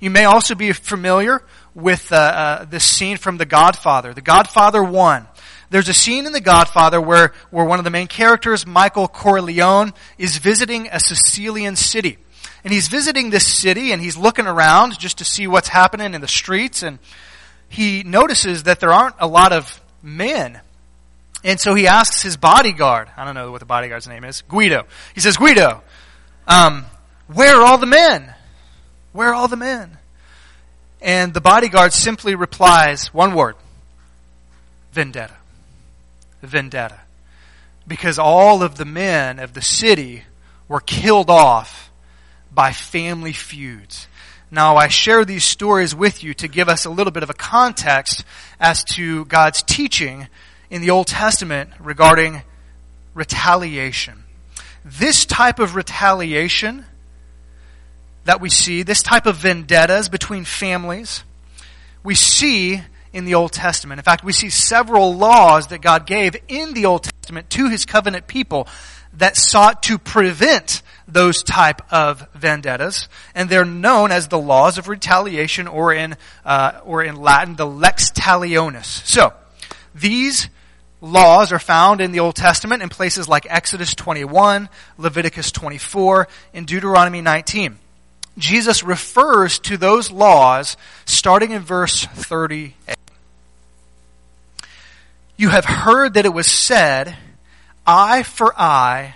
You 0.00 0.10
may 0.10 0.24
also 0.24 0.54
be 0.54 0.72
familiar 0.72 1.42
with 1.74 2.12
uh, 2.12 2.16
uh, 2.16 2.64
this 2.64 2.84
scene 2.84 3.18
from 3.18 3.36
The 3.36 3.46
Godfather. 3.46 4.14
The 4.14 4.22
Godfather 4.22 4.82
1. 4.82 5.26
There's 5.70 5.88
a 5.88 5.94
scene 5.94 6.26
in 6.26 6.32
The 6.32 6.40
Godfather 6.40 7.00
where, 7.00 7.32
where 7.50 7.64
one 7.64 7.78
of 7.78 7.84
the 7.84 7.90
main 7.90 8.08
characters, 8.08 8.66
Michael 8.66 9.08
Corleone, 9.08 9.92
is 10.18 10.36
visiting 10.36 10.88
a 10.90 10.98
Sicilian 11.00 11.76
city. 11.76 12.18
And 12.64 12.72
he's 12.72 12.88
visiting 12.88 13.30
this 13.30 13.46
city 13.46 13.92
and 13.92 14.02
he's 14.02 14.16
looking 14.16 14.46
around 14.46 14.98
just 14.98 15.18
to 15.18 15.24
see 15.24 15.46
what's 15.46 15.68
happening 15.68 16.12
in 16.12 16.20
the 16.20 16.28
streets 16.28 16.82
and 16.82 16.98
he 17.70 18.02
notices 18.02 18.64
that 18.64 18.80
there 18.80 18.92
aren't 18.92 19.14
a 19.20 19.28
lot 19.28 19.52
of 19.52 19.80
men. 20.02 20.60
And 21.44 21.58
so 21.58 21.74
he 21.74 21.86
asks 21.86 22.20
his 22.20 22.36
bodyguard, 22.36 23.08
I 23.16 23.24
don't 23.24 23.34
know 23.34 23.52
what 23.52 23.60
the 23.60 23.66
bodyguard's 23.66 24.08
name 24.08 24.24
is, 24.24 24.42
Guido. 24.42 24.86
He 25.14 25.20
says, 25.20 25.36
Guido, 25.36 25.82
um, 26.48 26.84
where 27.28 27.56
are 27.56 27.64
all 27.64 27.78
the 27.78 27.86
men? 27.86 28.34
Where 29.12 29.28
are 29.28 29.34
all 29.34 29.48
the 29.48 29.56
men? 29.56 29.96
And 31.00 31.32
the 31.32 31.40
bodyguard 31.40 31.92
simply 31.92 32.34
replies, 32.34 33.14
one 33.14 33.34
word, 33.34 33.54
vendetta. 34.92 35.36
Vendetta. 36.42 37.00
Because 37.86 38.18
all 38.18 38.62
of 38.62 38.76
the 38.76 38.84
men 38.84 39.38
of 39.38 39.54
the 39.54 39.62
city 39.62 40.24
were 40.68 40.80
killed 40.80 41.30
off 41.30 41.90
by 42.52 42.72
family 42.72 43.32
feuds. 43.32 44.06
Now, 44.50 44.76
I 44.76 44.88
share 44.88 45.24
these 45.24 45.44
stories 45.44 45.94
with 45.94 46.24
you 46.24 46.34
to 46.34 46.48
give 46.48 46.68
us 46.68 46.84
a 46.84 46.90
little 46.90 47.12
bit 47.12 47.22
of 47.22 47.30
a 47.30 47.34
context 47.34 48.24
as 48.58 48.82
to 48.84 49.24
God's 49.26 49.62
teaching 49.62 50.26
in 50.70 50.82
the 50.82 50.90
Old 50.90 51.06
Testament 51.06 51.70
regarding 51.78 52.42
retaliation. 53.14 54.24
This 54.84 55.24
type 55.24 55.58
of 55.58 55.76
retaliation 55.76 56.84
that 58.24 58.40
we 58.40 58.48
see, 58.48 58.82
this 58.82 59.02
type 59.02 59.26
of 59.26 59.36
vendettas 59.36 60.08
between 60.08 60.44
families, 60.44 61.22
we 62.02 62.14
see 62.14 62.82
in 63.12 63.24
the 63.24 63.34
Old 63.34 63.52
Testament. 63.52 63.98
In 63.98 64.04
fact, 64.04 64.24
we 64.24 64.32
see 64.32 64.50
several 64.50 65.14
laws 65.14 65.68
that 65.68 65.80
God 65.80 66.06
gave 66.06 66.36
in 66.48 66.74
the 66.74 66.86
Old 66.86 67.04
Testament 67.04 67.50
to 67.50 67.68
his 67.68 67.84
covenant 67.84 68.26
people 68.26 68.68
that 69.14 69.36
sought 69.36 69.82
to 69.84 69.98
prevent 69.98 70.82
those 71.08 71.42
type 71.42 71.82
of 71.92 72.26
vendettas, 72.34 73.08
and 73.34 73.48
they're 73.48 73.64
known 73.64 74.12
as 74.12 74.28
the 74.28 74.38
laws 74.38 74.78
of 74.78 74.88
retaliation, 74.88 75.66
or 75.66 75.92
in 75.92 76.16
uh, 76.44 76.80
or 76.84 77.02
in 77.02 77.16
Latin, 77.16 77.56
the 77.56 77.66
lex 77.66 78.10
talionis. 78.12 78.84
So, 79.06 79.32
these 79.94 80.48
laws 81.00 81.52
are 81.52 81.58
found 81.58 82.00
in 82.00 82.12
the 82.12 82.20
Old 82.20 82.36
Testament 82.36 82.82
in 82.82 82.88
places 82.88 83.28
like 83.28 83.46
Exodus 83.48 83.94
21, 83.94 84.68
Leviticus 84.98 85.50
24, 85.50 86.28
and 86.54 86.66
Deuteronomy 86.66 87.20
19. 87.20 87.76
Jesus 88.38 88.82
refers 88.82 89.58
to 89.60 89.76
those 89.76 90.10
laws 90.10 90.76
starting 91.04 91.50
in 91.50 91.62
verse 91.62 92.04
38. 92.04 92.96
You 95.40 95.48
have 95.48 95.64
heard 95.64 96.12
that 96.14 96.26
it 96.26 96.34
was 96.34 96.46
said, 96.46 97.16
eye 97.86 98.24
for 98.24 98.52
eye 98.60 99.14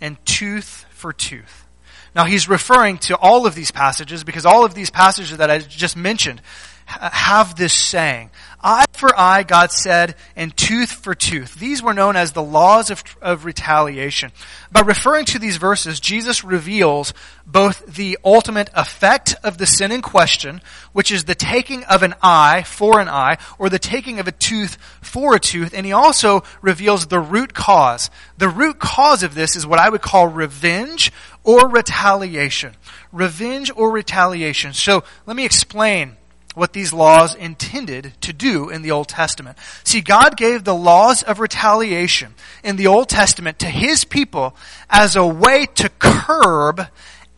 and 0.00 0.16
tooth 0.26 0.84
for 0.90 1.12
tooth. 1.12 1.64
Now 2.12 2.24
he's 2.24 2.48
referring 2.48 2.98
to 2.98 3.16
all 3.16 3.46
of 3.46 3.54
these 3.54 3.70
passages 3.70 4.24
because 4.24 4.44
all 4.44 4.64
of 4.64 4.74
these 4.74 4.90
passages 4.90 5.38
that 5.38 5.48
I 5.48 5.58
just 5.58 5.96
mentioned 5.96 6.42
have 6.86 7.54
this 7.54 7.72
saying. 7.72 8.30
Eye 8.62 8.84
for 8.92 9.18
eye, 9.18 9.42
God 9.42 9.72
said, 9.72 10.16
and 10.36 10.54
tooth 10.54 10.92
for 10.92 11.14
tooth. 11.14 11.54
These 11.54 11.82
were 11.82 11.94
known 11.94 12.14
as 12.14 12.32
the 12.32 12.42
laws 12.42 12.90
of, 12.90 13.02
of 13.22 13.46
retaliation. 13.46 14.32
By 14.70 14.80
referring 14.80 15.24
to 15.26 15.38
these 15.38 15.56
verses, 15.56 15.98
Jesus 15.98 16.44
reveals 16.44 17.14
both 17.46 17.86
the 17.86 18.18
ultimate 18.22 18.68
effect 18.74 19.34
of 19.42 19.56
the 19.56 19.66
sin 19.66 19.90
in 19.92 20.02
question, 20.02 20.60
which 20.92 21.10
is 21.10 21.24
the 21.24 21.34
taking 21.34 21.84
of 21.84 22.02
an 22.02 22.14
eye 22.22 22.62
for 22.62 23.00
an 23.00 23.08
eye, 23.08 23.38
or 23.58 23.70
the 23.70 23.78
taking 23.78 24.20
of 24.20 24.28
a 24.28 24.32
tooth 24.32 24.76
for 25.00 25.34
a 25.34 25.40
tooth, 25.40 25.72
and 25.74 25.86
he 25.86 25.92
also 25.92 26.42
reveals 26.60 27.06
the 27.06 27.18
root 27.18 27.54
cause. 27.54 28.10
The 28.36 28.50
root 28.50 28.78
cause 28.78 29.22
of 29.22 29.34
this 29.34 29.56
is 29.56 29.66
what 29.66 29.78
I 29.78 29.88
would 29.88 30.02
call 30.02 30.28
revenge 30.28 31.12
or 31.44 31.66
retaliation. 31.66 32.74
Revenge 33.10 33.72
or 33.74 33.90
retaliation. 33.90 34.74
So 34.74 35.02
let 35.24 35.34
me 35.34 35.46
explain 35.46 36.16
what 36.54 36.72
these 36.72 36.92
laws 36.92 37.34
intended 37.34 38.12
to 38.22 38.32
do 38.32 38.70
in 38.70 38.82
the 38.82 38.90
Old 38.90 39.08
Testament. 39.08 39.56
See, 39.84 40.00
God 40.00 40.36
gave 40.36 40.64
the 40.64 40.74
laws 40.74 41.22
of 41.22 41.38
retaliation 41.38 42.34
in 42.64 42.76
the 42.76 42.88
Old 42.88 43.08
Testament 43.08 43.60
to 43.60 43.66
His 43.66 44.04
people 44.04 44.56
as 44.88 45.16
a 45.16 45.26
way 45.26 45.66
to 45.76 45.88
curb 45.98 46.88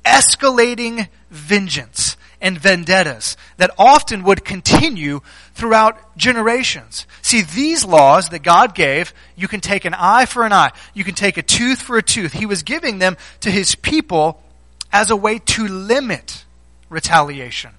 escalating 0.05 1.09
vengeance 1.31 2.17
and 2.41 2.59
vendettas 2.59 3.37
that 3.59 3.71
often 3.79 4.25
would 4.25 4.45
continue 4.45 5.21
throughout 5.55 6.17
generations. 6.17 7.07
See, 7.21 7.43
these 7.43 7.85
laws 7.85 8.31
that 8.31 8.43
God 8.43 8.75
gave, 8.75 9.15
you 9.37 9.47
can 9.47 9.61
take 9.61 9.85
an 9.85 9.95
eye 9.95 10.27
for 10.27 10.45
an 10.45 10.53
eye, 10.53 10.73
you 10.95 11.05
can 11.05 11.15
take 11.15 11.37
a 11.37 11.43
tooth 11.43 11.81
for 11.81 11.99
a 11.99 12.03
tooth. 12.03 12.33
He 12.33 12.47
was 12.47 12.63
giving 12.63 12.99
them 12.99 13.17
to 13.41 13.51
His 13.51 13.75
people 13.75 14.43
as 14.91 15.11
a 15.11 15.17
way 15.17 15.39
to 15.39 15.69
limit 15.69 16.45
retaliation 16.89 17.73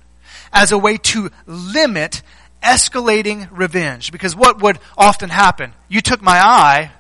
as 0.54 0.72
a 0.72 0.78
way 0.78 0.98
to 0.98 1.30
limit 1.46 2.22
escalating 2.64 3.50
revenge. 3.52 4.12
Because 4.12 4.36
what 4.36 4.62
would 4.62 4.80
often 4.98 5.30
happen? 5.30 5.74
You 5.90 6.02
took 6.02 6.22
my 6.22 6.38
eye, 6.38 6.92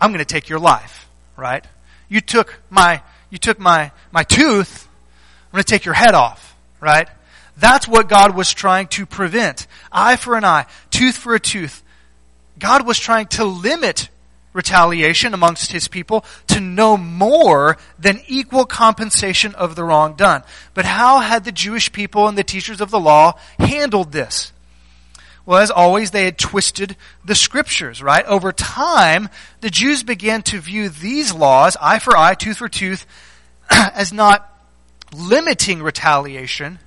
I'm 0.00 0.10
going 0.10 0.20
to 0.20 0.24
take 0.24 0.48
your 0.48 0.60
life, 0.60 1.08
right? 1.36 1.64
You 2.08 2.20
took 2.20 2.58
my, 2.70 3.02
you 3.28 3.38
took 3.38 3.58
my, 3.58 3.90
my 4.12 4.22
tooth, 4.22 4.88
I'm 5.48 5.56
going 5.56 5.64
to 5.64 5.70
take 5.70 5.84
your 5.84 5.94
head 5.94 6.14
off, 6.14 6.56
right? 6.80 7.08
That's 7.56 7.88
what 7.88 8.08
God 8.08 8.36
was 8.36 8.52
trying 8.52 8.86
to 8.88 9.04
prevent. 9.04 9.66
Eye 9.90 10.16
for 10.16 10.36
an 10.36 10.44
eye, 10.44 10.66
tooth 10.90 11.16
for 11.16 11.34
a 11.34 11.40
tooth. 11.40 11.82
God 12.58 12.86
was 12.86 12.98
trying 12.98 13.26
to 13.28 13.44
limit 13.44 14.08
retaliation 14.58 15.34
amongst 15.34 15.70
his 15.70 15.86
people 15.86 16.24
to 16.48 16.58
no 16.58 16.96
more 16.96 17.78
than 17.96 18.20
equal 18.26 18.66
compensation 18.66 19.54
of 19.54 19.76
the 19.76 19.84
wrong 19.84 20.14
done. 20.14 20.42
But 20.74 20.84
how 20.84 21.20
had 21.20 21.44
the 21.44 21.52
Jewish 21.52 21.92
people 21.92 22.26
and 22.26 22.36
the 22.36 22.42
teachers 22.42 22.80
of 22.80 22.90
the 22.90 22.98
law 22.98 23.38
handled 23.60 24.10
this? 24.10 24.52
Well, 25.46 25.60
as 25.60 25.70
always, 25.70 26.10
they 26.10 26.24
had 26.24 26.38
twisted 26.38 26.96
the 27.24 27.36
scriptures, 27.36 28.02
right? 28.02 28.24
Over 28.26 28.50
time, 28.50 29.28
the 29.60 29.70
Jews 29.70 30.02
began 30.02 30.42
to 30.42 30.58
view 30.58 30.88
these 30.88 31.32
laws, 31.32 31.76
eye 31.80 32.00
for 32.00 32.16
eye, 32.16 32.34
tooth 32.34 32.58
for 32.58 32.68
tooth, 32.68 33.06
as 33.70 34.12
not 34.12 34.52
limiting 35.14 35.84
retaliation, 35.84 36.80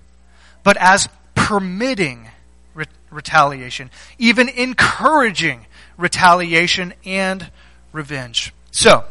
but 0.64 0.76
as 0.78 1.08
permitting 1.34 2.28
re- 2.76 2.86
retaliation, 3.10 3.90
even 4.20 4.50
encouraging 4.50 5.66
retaliation 5.98 6.94
and 7.06 7.50
revenge. 7.92 8.54
So, 8.72 9.04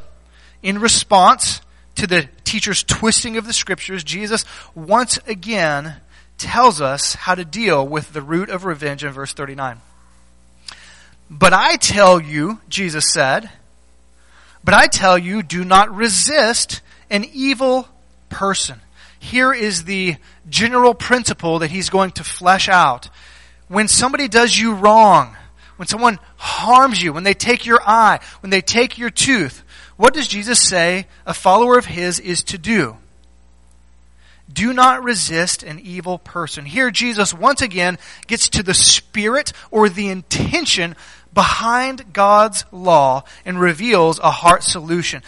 in 0.63 0.79
response 0.79 1.61
to 1.97 2.07
the 2.07 2.29
teacher's 2.45 2.83
twisting 2.83 3.37
of 3.37 3.47
the 3.47 3.53
scriptures, 3.53 4.05
Jesus 4.05 4.45
once 4.75 5.19
again 5.27 5.97
tells 6.39 6.81
us 6.81 7.15
how 7.15 7.35
to 7.35 7.45
deal 7.45 7.87
with 7.87 8.13
the 8.13 8.23
root 8.23 8.49
of 8.49 8.65
revenge 8.65 9.05
in 9.05 9.13
verse 9.13 9.33
39. 9.33 9.81
But 11.29 11.53
I 11.53 11.77
tell 11.77 12.21
you, 12.21 12.61
Jesus 12.69 13.13
said, 13.13 13.51
but 14.65 14.75
I 14.75 14.89
tell 14.89 15.17
you, 15.17 15.43
do 15.43 15.65
not 15.65 15.95
resist 15.95 16.81
an 17.09 17.25
evil 17.33 17.89
person. 18.29 18.81
Here 19.19 19.53
is 19.53 19.85
the 19.85 20.17
general 20.49 20.95
principle 20.95 21.61
that 21.61 21.71
he's 21.71 21.91
going 21.91 22.13
to 22.13 22.25
flesh 22.25 22.69
out. 22.69 23.09
When 23.69 23.89
somebody 23.89 24.29
does 24.29 24.59
you 24.59 24.75
wrong, 24.75 25.37
when 25.81 25.87
someone 25.87 26.19
harms 26.37 27.03
you, 27.03 27.11
when 27.11 27.25
they 27.25 27.33
take 27.33 27.65
your 27.65 27.81
eye, 27.83 28.21
when 28.41 28.51
they 28.51 28.61
take 28.61 28.99
your 28.99 29.09
tooth, 29.09 29.63
what 29.97 30.13
does 30.13 30.29
Jesus 30.29 30.61
say 30.61 31.07
a 31.25 31.33
follower 31.33 31.79
of 31.79 31.87
his 31.87 32.21
is 32.21 32.43
to 32.45 32.59
do? 32.59 32.99
Do 34.53 34.75
not 34.75 35.03
resist 35.03 35.63
an 35.63 35.81
evil 35.81 36.19
person. 36.19 36.67
Here, 36.67 36.91
Jesus 36.91 37.33
once 37.33 37.63
again 37.63 37.97
gets 38.27 38.51
to 38.51 38.63
the 38.63 38.75
spirit 38.75 39.55
or 39.71 39.89
the 39.89 40.11
intention 40.11 40.97
behind 41.33 42.13
God's 42.13 42.67
law 42.71 43.25
and 43.47 43.59
reveals 43.59 44.19
a 44.19 44.31
heart 44.31 44.63
solution 44.63 45.23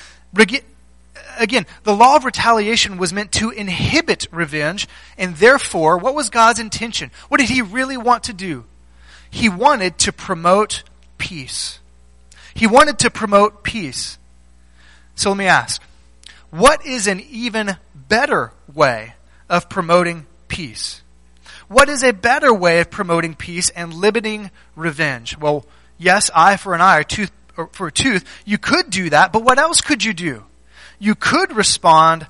again, 1.38 1.64
the 1.84 1.96
law 1.96 2.16
of 2.16 2.26
retaliation 2.26 2.98
was 2.98 3.10
meant 3.10 3.32
to 3.32 3.48
inhibit 3.48 4.28
revenge, 4.30 4.86
and 5.16 5.34
therefore, 5.36 5.96
what 5.96 6.14
was 6.14 6.28
God's 6.28 6.58
intention? 6.58 7.10
What 7.28 7.40
did 7.40 7.48
He 7.48 7.62
really 7.62 7.96
want 7.96 8.24
to 8.24 8.34
do? 8.34 8.66
He 9.32 9.48
wanted 9.48 9.98
to 9.98 10.12
promote 10.12 10.84
peace. 11.18 11.80
He 12.54 12.68
wanted 12.68 13.00
to 13.00 13.10
promote 13.10 13.64
peace. 13.64 14.16
So 15.16 15.30
let 15.30 15.38
me 15.38 15.46
ask, 15.46 15.82
what 16.50 16.86
is 16.86 17.08
an 17.08 17.18
even 17.30 17.76
better 18.08 18.52
way 18.72 19.14
of 19.48 19.68
promoting 19.68 20.26
peace? 20.46 21.02
What 21.66 21.88
is 21.88 22.04
a 22.04 22.12
better 22.12 22.54
way 22.54 22.78
of 22.78 22.90
promoting 22.90 23.34
peace 23.34 23.70
and 23.70 23.92
limiting 23.92 24.52
revenge? 24.76 25.36
Well, 25.36 25.66
yes, 25.98 26.30
eye 26.32 26.56
for 26.56 26.74
an 26.74 26.80
eye, 26.80 26.98
or 26.98 27.04
tooth 27.04 27.32
for 27.72 27.88
a 27.88 27.92
tooth. 27.92 28.24
You 28.44 28.58
could 28.58 28.90
do 28.90 29.10
that, 29.10 29.32
but 29.32 29.42
what 29.42 29.58
else 29.58 29.80
could 29.80 30.04
you 30.04 30.12
do? 30.12 30.44
you 31.02 31.16
could 31.16 31.52
respond 31.56 32.28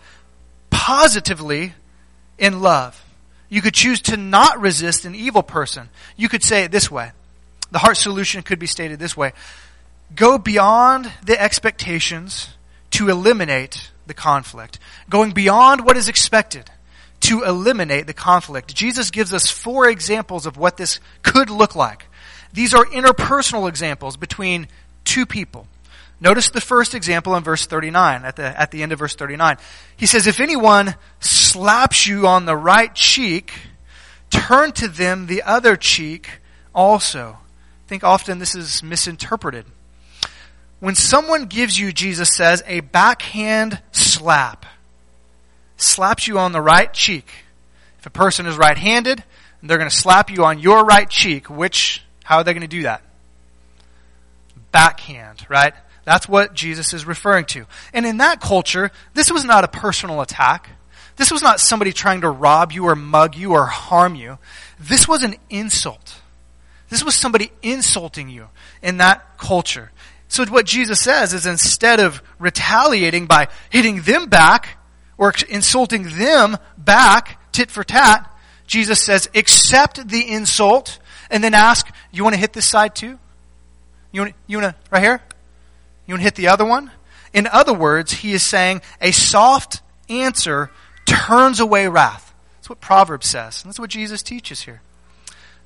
positively 0.70 1.74
in 2.38 2.62
love. 2.62 3.01
You 3.52 3.60
could 3.60 3.74
choose 3.74 4.00
to 4.04 4.16
not 4.16 4.62
resist 4.62 5.04
an 5.04 5.14
evil 5.14 5.42
person. 5.42 5.90
You 6.16 6.30
could 6.30 6.42
say 6.42 6.64
it 6.64 6.72
this 6.72 6.90
way. 6.90 7.12
The 7.70 7.80
heart 7.80 7.98
solution 7.98 8.42
could 8.42 8.58
be 8.58 8.66
stated 8.66 8.98
this 8.98 9.14
way. 9.14 9.34
Go 10.14 10.38
beyond 10.38 11.12
the 11.22 11.38
expectations 11.38 12.48
to 12.92 13.10
eliminate 13.10 13.90
the 14.06 14.14
conflict. 14.14 14.78
Going 15.10 15.32
beyond 15.32 15.84
what 15.84 15.98
is 15.98 16.08
expected 16.08 16.70
to 17.20 17.42
eliminate 17.42 18.06
the 18.06 18.14
conflict. 18.14 18.74
Jesus 18.74 19.10
gives 19.10 19.34
us 19.34 19.50
four 19.50 19.86
examples 19.86 20.46
of 20.46 20.56
what 20.56 20.78
this 20.78 20.98
could 21.22 21.50
look 21.50 21.76
like. 21.76 22.06
These 22.54 22.72
are 22.72 22.86
interpersonal 22.86 23.68
examples 23.68 24.16
between 24.16 24.66
two 25.04 25.26
people. 25.26 25.68
Notice 26.22 26.50
the 26.50 26.60
first 26.60 26.94
example 26.94 27.34
in 27.34 27.42
verse 27.42 27.66
39, 27.66 28.24
at 28.24 28.36
the, 28.36 28.60
at 28.60 28.70
the 28.70 28.84
end 28.84 28.92
of 28.92 29.00
verse 29.00 29.16
39. 29.16 29.56
He 29.96 30.06
says, 30.06 30.28
If 30.28 30.38
anyone 30.38 30.94
slaps 31.18 32.06
you 32.06 32.28
on 32.28 32.46
the 32.46 32.56
right 32.56 32.94
cheek, 32.94 33.52
turn 34.30 34.70
to 34.74 34.86
them 34.86 35.26
the 35.26 35.42
other 35.42 35.74
cheek 35.74 36.30
also. 36.72 37.38
I 37.40 37.88
think 37.88 38.04
often 38.04 38.38
this 38.38 38.54
is 38.54 38.84
misinterpreted. 38.84 39.66
When 40.78 40.94
someone 40.94 41.46
gives 41.46 41.76
you, 41.76 41.92
Jesus 41.92 42.28
says, 42.36 42.62
a 42.68 42.80
backhand 42.80 43.82
slap, 43.90 44.64
slaps 45.76 46.28
you 46.28 46.38
on 46.38 46.52
the 46.52 46.60
right 46.60 46.92
cheek. 46.94 47.26
If 47.98 48.06
a 48.06 48.10
person 48.10 48.46
is 48.46 48.56
right 48.56 48.78
handed, 48.78 49.24
they're 49.60 49.78
going 49.78 49.90
to 49.90 49.96
slap 49.96 50.30
you 50.30 50.44
on 50.44 50.60
your 50.60 50.84
right 50.84 51.10
cheek, 51.10 51.50
which, 51.50 52.04
how 52.22 52.36
are 52.36 52.44
they 52.44 52.52
going 52.52 52.60
to 52.60 52.68
do 52.68 52.82
that? 52.82 53.02
Backhand, 54.70 55.44
right? 55.48 55.74
That's 56.04 56.28
what 56.28 56.54
Jesus 56.54 56.92
is 56.92 57.06
referring 57.06 57.44
to. 57.46 57.66
And 57.92 58.04
in 58.04 58.18
that 58.18 58.40
culture, 58.40 58.90
this 59.14 59.30
was 59.30 59.44
not 59.44 59.64
a 59.64 59.68
personal 59.68 60.20
attack. 60.20 60.70
This 61.16 61.30
was 61.30 61.42
not 61.42 61.60
somebody 61.60 61.92
trying 61.92 62.22
to 62.22 62.30
rob 62.30 62.72
you 62.72 62.86
or 62.86 62.96
mug 62.96 63.36
you 63.36 63.52
or 63.52 63.66
harm 63.66 64.14
you. 64.14 64.38
This 64.80 65.06
was 65.06 65.22
an 65.22 65.36
insult. 65.50 66.20
This 66.88 67.04
was 67.04 67.14
somebody 67.14 67.52
insulting 67.62 68.28
you 68.28 68.48
in 68.82 68.96
that 68.98 69.38
culture. 69.38 69.92
So 70.28 70.44
what 70.46 70.66
Jesus 70.66 71.00
says 71.00 71.34
is 71.34 71.46
instead 71.46 72.00
of 72.00 72.22
retaliating 72.38 73.26
by 73.26 73.48
hitting 73.70 74.02
them 74.02 74.26
back 74.26 74.78
or 75.18 75.32
insulting 75.48 76.04
them 76.18 76.56
back, 76.76 77.38
tit 77.52 77.70
for 77.70 77.84
tat, 77.84 78.28
Jesus 78.66 79.02
says, 79.02 79.28
accept 79.34 80.08
the 80.08 80.30
insult 80.30 80.98
and 81.30 81.44
then 81.44 81.54
ask, 81.54 81.86
you 82.10 82.24
want 82.24 82.34
to 82.34 82.40
hit 82.40 82.54
this 82.54 82.66
side 82.66 82.94
too? 82.94 83.18
You 84.10 84.22
want, 84.22 84.34
you 84.46 84.58
want 84.58 84.74
to, 84.74 84.82
right 84.90 85.02
here? 85.02 85.22
You 86.12 86.16
want 86.16 86.20
to 86.20 86.24
hit 86.24 86.34
the 86.34 86.48
other 86.48 86.66
one? 86.66 86.90
In 87.32 87.46
other 87.46 87.72
words, 87.72 88.12
he 88.12 88.34
is 88.34 88.42
saying 88.42 88.82
a 89.00 89.12
soft 89.12 89.80
answer 90.10 90.70
turns 91.06 91.58
away 91.58 91.88
wrath. 91.88 92.34
That's 92.56 92.68
what 92.68 92.82
Proverbs 92.82 93.26
says. 93.26 93.62
And 93.62 93.70
that's 93.70 93.80
what 93.80 93.88
Jesus 93.88 94.22
teaches 94.22 94.60
here. 94.60 94.82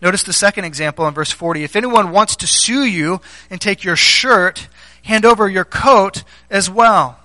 Notice 0.01 0.23
the 0.23 0.33
second 0.33 0.65
example 0.65 1.09
in 1.09 1.15
verse 1.15 1.33
40. 1.33 1.65
If 1.65 1.75
anyone 1.75 2.13
wants 2.13 2.37
to 2.37 2.47
sue 2.47 2.85
you 2.85 3.21
and 3.51 3.61
take 3.61 3.83
your 3.83 3.97
shirt, 3.97 4.69
hand 5.03 5.25
over 5.25 5.49
your 5.49 5.65
coat 5.65 6.23
as 6.49 6.71
well. 6.71 7.19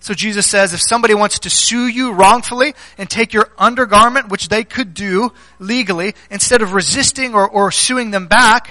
So 0.00 0.14
Jesus 0.14 0.46
says 0.46 0.72
if 0.72 0.80
somebody 0.80 1.12
wants 1.12 1.40
to 1.40 1.50
sue 1.50 1.86
you 1.86 2.12
wrongfully 2.12 2.74
and 2.96 3.10
take 3.10 3.34
your 3.34 3.50
undergarment, 3.58 4.30
which 4.30 4.48
they 4.48 4.64
could 4.64 4.94
do 4.94 5.34
legally, 5.58 6.14
instead 6.30 6.62
of 6.62 6.72
resisting 6.72 7.34
or, 7.34 7.46
or 7.46 7.70
suing 7.70 8.10
them 8.10 8.26
back, 8.26 8.70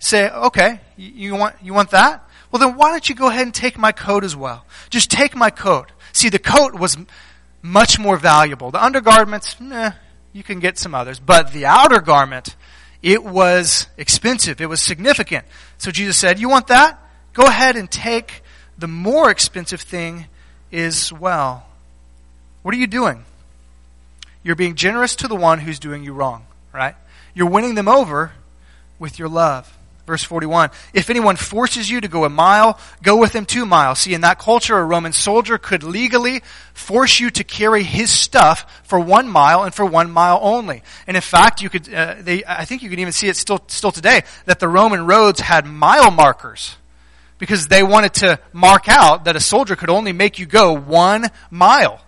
say, 0.00 0.28
okay, 0.28 0.80
you 0.96 1.36
want, 1.36 1.54
you 1.62 1.72
want 1.72 1.92
that? 1.92 2.24
Well, 2.50 2.60
then 2.60 2.76
why 2.76 2.90
don't 2.90 3.08
you 3.08 3.14
go 3.14 3.28
ahead 3.28 3.42
and 3.42 3.54
take 3.54 3.78
my 3.78 3.92
coat 3.92 4.24
as 4.24 4.34
well? 4.34 4.64
Just 4.90 5.10
take 5.10 5.36
my 5.36 5.50
coat. 5.50 5.92
See, 6.12 6.28
the 6.28 6.38
coat 6.38 6.74
was 6.74 6.96
much 7.62 7.98
more 7.98 8.16
valuable. 8.16 8.70
The 8.70 8.82
undergarments, 8.82 9.56
eh, 9.60 9.90
you 10.32 10.42
can 10.42 10.60
get 10.60 10.78
some 10.78 10.94
others. 10.94 11.20
But 11.20 11.52
the 11.52 11.66
outer 11.66 12.00
garment, 12.00 12.56
it 13.02 13.22
was 13.22 13.86
expensive. 13.96 14.60
It 14.60 14.66
was 14.66 14.80
significant. 14.80 15.44
So 15.76 15.90
Jesus 15.90 16.16
said, 16.16 16.38
You 16.38 16.48
want 16.48 16.68
that? 16.68 16.98
Go 17.32 17.44
ahead 17.44 17.76
and 17.76 17.90
take 17.90 18.42
the 18.78 18.88
more 18.88 19.30
expensive 19.30 19.80
thing 19.80 20.26
as 20.72 21.12
well. 21.12 21.66
What 22.62 22.74
are 22.74 22.78
you 22.78 22.86
doing? 22.86 23.24
You're 24.42 24.56
being 24.56 24.74
generous 24.74 25.16
to 25.16 25.28
the 25.28 25.36
one 25.36 25.58
who's 25.60 25.78
doing 25.78 26.04
you 26.04 26.12
wrong, 26.12 26.46
right? 26.72 26.94
You're 27.34 27.50
winning 27.50 27.74
them 27.74 27.88
over 27.88 28.32
with 28.98 29.18
your 29.18 29.28
love. 29.28 29.77
Verse 30.08 30.24
41 30.24 30.70
If 30.94 31.10
anyone 31.10 31.36
forces 31.36 31.90
you 31.90 32.00
to 32.00 32.08
go 32.08 32.24
a 32.24 32.30
mile, 32.30 32.80
go 33.02 33.18
with 33.18 33.34
him 33.34 33.44
two 33.44 33.66
miles. 33.66 33.98
See, 33.98 34.14
in 34.14 34.22
that 34.22 34.38
culture, 34.38 34.78
a 34.78 34.82
Roman 34.82 35.12
soldier 35.12 35.58
could 35.58 35.82
legally 35.82 36.40
force 36.72 37.20
you 37.20 37.28
to 37.32 37.44
carry 37.44 37.82
his 37.82 38.10
stuff 38.10 38.80
for 38.84 38.98
one 38.98 39.28
mile 39.28 39.64
and 39.64 39.74
for 39.74 39.84
one 39.84 40.10
mile 40.10 40.38
only. 40.40 40.82
And 41.06 41.14
in 41.14 41.20
fact, 41.20 41.60
you 41.60 41.68
could, 41.68 41.92
uh, 41.92 42.14
they, 42.20 42.42
I 42.42 42.64
think 42.64 42.82
you 42.82 42.88
can 42.88 43.00
even 43.00 43.12
see 43.12 43.28
it 43.28 43.36
still, 43.36 43.62
still 43.66 43.92
today, 43.92 44.22
that 44.46 44.60
the 44.60 44.66
Roman 44.66 45.04
roads 45.04 45.40
had 45.40 45.66
mile 45.66 46.10
markers 46.10 46.74
because 47.36 47.66
they 47.66 47.82
wanted 47.82 48.14
to 48.14 48.40
mark 48.54 48.88
out 48.88 49.26
that 49.26 49.36
a 49.36 49.40
soldier 49.40 49.76
could 49.76 49.90
only 49.90 50.14
make 50.14 50.38
you 50.38 50.46
go 50.46 50.72
one 50.72 51.26
mile. 51.50 52.00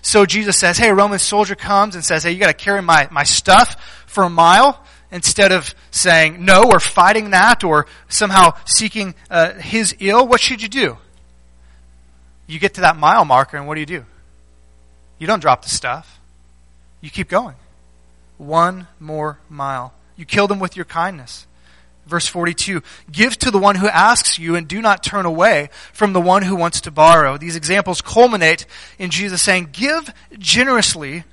So 0.00 0.24
Jesus 0.24 0.56
says, 0.56 0.78
hey, 0.78 0.88
a 0.88 0.94
Roman 0.94 1.18
soldier 1.18 1.54
comes 1.54 1.96
and 1.96 2.02
says, 2.02 2.22
hey, 2.24 2.32
you 2.32 2.38
gotta 2.38 2.54
carry 2.54 2.80
my, 2.80 3.08
my 3.10 3.24
stuff 3.24 4.04
for 4.06 4.24
a 4.24 4.30
mile 4.30 4.82
instead 5.12 5.52
of 5.52 5.74
saying 5.90 6.44
no 6.44 6.64
or 6.64 6.80
fighting 6.80 7.30
that 7.30 7.62
or 7.62 7.86
somehow 8.08 8.54
seeking 8.64 9.14
uh, 9.30 9.52
his 9.52 9.94
ill, 10.00 10.26
what 10.26 10.40
should 10.40 10.62
you 10.62 10.68
do? 10.68 10.96
You 12.46 12.58
get 12.58 12.74
to 12.74 12.80
that 12.80 12.96
mile 12.96 13.24
marker, 13.24 13.56
and 13.56 13.68
what 13.68 13.74
do 13.74 13.80
you 13.80 13.86
do? 13.86 14.04
You 15.18 15.26
don't 15.26 15.40
drop 15.40 15.62
the 15.62 15.68
stuff. 15.68 16.18
You 17.00 17.10
keep 17.10 17.28
going. 17.28 17.54
one 18.38 18.88
more 18.98 19.38
mile. 19.48 19.92
You 20.16 20.24
kill 20.24 20.48
them 20.48 20.58
with 20.58 20.74
your 20.76 20.84
kindness. 20.84 21.46
Verse 22.06 22.26
42 22.26 22.82
Give 23.10 23.36
to 23.38 23.50
the 23.50 23.58
one 23.58 23.76
who 23.76 23.88
asks 23.88 24.38
you, 24.38 24.56
and 24.56 24.66
do 24.66 24.82
not 24.82 25.02
turn 25.02 25.24
away 25.24 25.70
from 25.92 26.12
the 26.12 26.20
one 26.20 26.42
who 26.42 26.56
wants 26.56 26.80
to 26.82 26.90
borrow. 26.90 27.36
These 27.36 27.56
examples 27.56 28.00
culminate 28.00 28.66
in 28.98 29.10
Jesus 29.10 29.42
saying, 29.42 29.68
Give 29.72 30.12
generously 30.38 31.24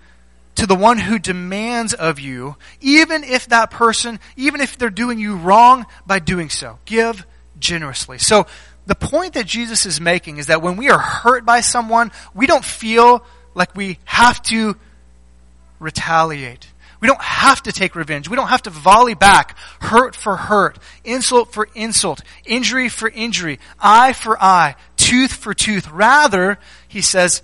to 0.60 0.67
the 0.67 0.76
one 0.76 0.98
who 0.98 1.17
demands 1.17 1.93
of 1.93 2.19
you, 2.19 2.58
even 2.82 3.24
if 3.24 3.48
that 3.48 3.72
person, 3.72 4.19
even 4.36 4.60
if 4.60 4.78
they're 4.78 4.89
doing 4.89 5.17
you 5.17 5.38
wrong 5.38 5.86
by 6.06 6.19
doing 6.19 6.50
so. 6.50 6.80
Give 6.84 7.26
generously. 7.60 8.17
So, 8.17 8.45
the 8.86 8.95
point 8.95 9.36
that 9.36 9.45
Jesus 9.45 9.86
is 9.86 10.02
making 10.02 10.38
is 10.38 10.48
that 10.48 10.62
when 10.62 10.76
we 10.76 10.89
are 10.89 10.98
hurt 10.98 11.45
by 11.45 11.62
someone, 11.62 12.12
we 12.34 12.45
don't 12.45 12.65
feel 12.65 13.24
like 13.56 13.74
we 13.74 14.00
have 14.04 14.41
to 14.43 14.76
retaliate. 15.80 16.67
We 17.00 17.08
don't 17.08 17.22
have 17.22 17.63
to 17.63 17.72
take 17.72 17.95
revenge. 17.95 18.28
We 18.28 18.36
don't 18.36 18.48
have 18.48 18.63
to 18.63 18.69
volley 18.69 19.13
back 19.13 19.58
hurt 19.80 20.13
for 20.13 20.36
hurt, 20.36 20.78
insult 21.06 21.54
for 21.54 21.69
insult, 21.74 22.22
injury 22.45 22.89
for 22.89 23.08
injury, 23.08 23.60
eye 23.80 24.12
for 24.12 24.41
eye, 24.43 24.76
tooth 24.98 25.32
for 25.32 25.54
tooth. 25.54 25.89
Rather, 25.89 26.60
he 26.89 27.02
says, 27.02 27.43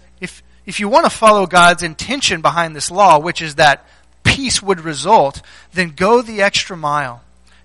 if, 0.65 0.79
you 0.79 0.89
want 0.89 1.05
to 1.05 1.09
follow 1.09 1.45
God's 1.45 1.83
intention 1.83 2.41
behind 2.41 2.75
this 2.75 2.89
law, 2.89 3.19
which 3.19 3.41
is 3.41 3.55
that 3.55 3.85
peace 4.23 4.61
would 4.61 4.81
result, 4.81 5.41
then 5.73 5.91
go 5.91 6.21
the 6.21 6.41
extra 6.41 6.75
mile. 6.75 7.21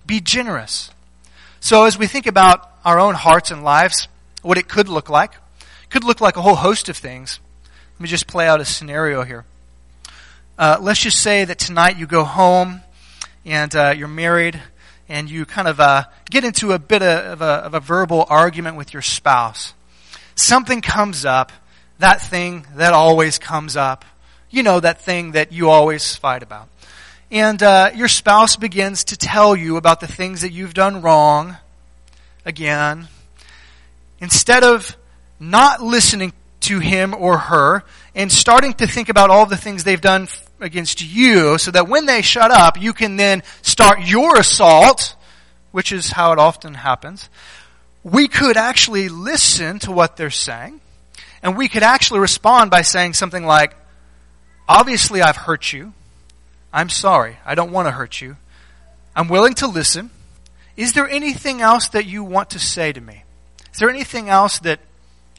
Be 0.07 0.21
generous. 0.21 0.91
So 1.61 1.85
as 1.85 1.99
we 1.99 2.07
think 2.07 2.27
about 2.27 2.71
our 2.85 2.99
own 2.99 3.15
hearts 3.15 3.51
and 3.51 3.65
lives, 3.65 4.09
what 4.43 4.59
it 4.59 4.69
could 4.69 4.89
look 4.89 5.11
like, 5.11 5.33
could 5.91 6.05
look 6.05 6.21
like 6.21 6.37
a 6.37 6.43
whole 6.43 6.55
host 6.55 6.89
of 6.89 6.97
things. 6.97 7.41
Let 7.95 8.01
me 8.01 8.09
just 8.09 8.27
play 8.27 8.47
out 8.47 8.61
a 8.61 8.65
scenario 8.65 9.25
here. 9.25 9.45
Uh, 10.59 10.79
let's 10.81 11.01
just 11.01 11.21
say 11.21 11.45
that 11.45 11.59
tonight 11.59 11.99
you 11.99 12.07
go 12.07 12.25
home 12.25 12.83
and 13.45 13.75
uh, 13.75 13.95
you're 13.97 14.09
married 14.09 14.61
and 15.09 15.29
you 15.29 15.45
kind 15.45 15.67
of 15.67 15.81
uh, 15.81 16.05
get 16.31 16.45
into 16.45 16.73
a 16.73 16.79
bit 16.79 17.03
of 17.03 17.43
a, 17.43 17.45
of 17.45 17.75
a 17.75 17.81
verbal 17.81 18.25
argument 18.29 18.77
with 18.77 18.93
your 18.93 19.03
spouse. 19.03 19.75
Something 20.37 20.81
comes 20.81 21.25
up, 21.25 21.51
that 22.01 22.23
thing 22.23 22.67
that 22.77 22.93
always 22.93 23.39
comes 23.39 23.77
up. 23.77 24.05
You 24.51 24.63
know, 24.63 24.81
that 24.81 25.03
thing 25.03 25.33
that 25.33 25.53
you 25.53 25.71
always 25.71 26.17
fight 26.17 26.43
about. 26.43 26.69
And 27.31 27.63
uh, 27.63 27.91
your 27.95 28.09
spouse 28.09 28.57
begins 28.57 29.05
to 29.05 29.17
tell 29.17 29.55
you 29.55 29.77
about 29.77 30.01
the 30.01 30.09
things 30.09 30.41
that 30.41 30.51
you've 30.51 30.75
done 30.75 31.03
wrong 31.03 31.57
again. 32.45 33.07
Instead 34.19 34.65
of 34.65 34.97
not 35.39 35.83
listening 35.83 36.33
to 36.61 36.81
him 36.81 37.15
or 37.15 37.39
her 37.39 37.85
and 38.15 38.33
starting 38.33 38.75
to 38.75 38.87
think 38.87 39.09
about 39.09 39.31
all 39.31 39.47
the 39.47 39.57
things 39.57 39.85
they've 39.85 40.01
done 40.01 40.27
against 40.59 41.03
you 41.03 41.57
so 41.59 41.71
that 41.71 41.89
when 41.89 42.07
they 42.07 42.23
shut 42.23 42.51
up, 42.51 42.81
you 42.81 42.93
can 42.93 43.17
then 43.17 43.43
start 43.63 44.01
your 44.01 44.39
assault, 44.39 45.15
which 45.71 45.93
is 45.93 46.11
how 46.11 46.33
it 46.33 46.39
often 46.39 46.75
happens. 46.75 47.29
We 48.03 48.27
could 48.27 48.57
actually 48.57 49.09
listen 49.09 49.79
to 49.81 49.93
what 49.93 50.17
they're 50.17 50.31
saying 50.31 50.80
and 51.43 51.57
we 51.57 51.69
could 51.69 51.83
actually 51.83 52.21
respond 52.21 52.71
by 52.71 52.83
saying 52.83 53.15
something 53.15 53.45
like, 53.45 53.75
obviously 54.69 55.23
I've 55.23 55.37
hurt 55.37 55.73
you. 55.73 55.93
I'm 56.73 56.89
sorry. 56.89 57.39
I 57.45 57.55
don't 57.55 57.73
want 57.73 57.89
to 57.89 57.93
hurt 57.93 58.21
you. 58.21 58.37
I'm 59.17 59.29
willing 59.29 59.55
to 59.55 59.67
listen. 59.67 60.11
Is 60.77 60.93
there 60.93 61.09
anything 61.09 61.61
else 61.61 61.89
that 61.89 62.07
you 62.07 62.23
want 62.23 62.51
to 62.51 62.59
say 62.59 62.93
to 62.93 63.01
me? 63.01 63.25
Is 63.73 63.79
there 63.79 63.91
anything 63.91 64.29
else 64.29 64.59
that 64.61 64.81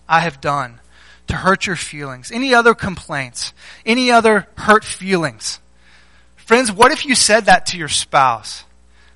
I 0.08 0.22
have 0.22 0.42
done 0.42 0.80
to 1.28 1.36
hurt 1.36 1.66
your 1.66 1.76
feelings? 1.76 2.32
Any 2.32 2.54
other 2.54 2.74
complaints? 2.74 3.54
Any 3.86 4.12
other 4.12 4.48
hurt 4.56 4.84
feelings? 4.84 5.60
Friends, 6.36 6.72
what 6.72 6.92
if 6.92 7.06
you 7.06 7.16
said 7.16 7.46
that 7.46 7.68
to 7.68 7.78
your 7.78 7.88
spouse? 7.88 8.66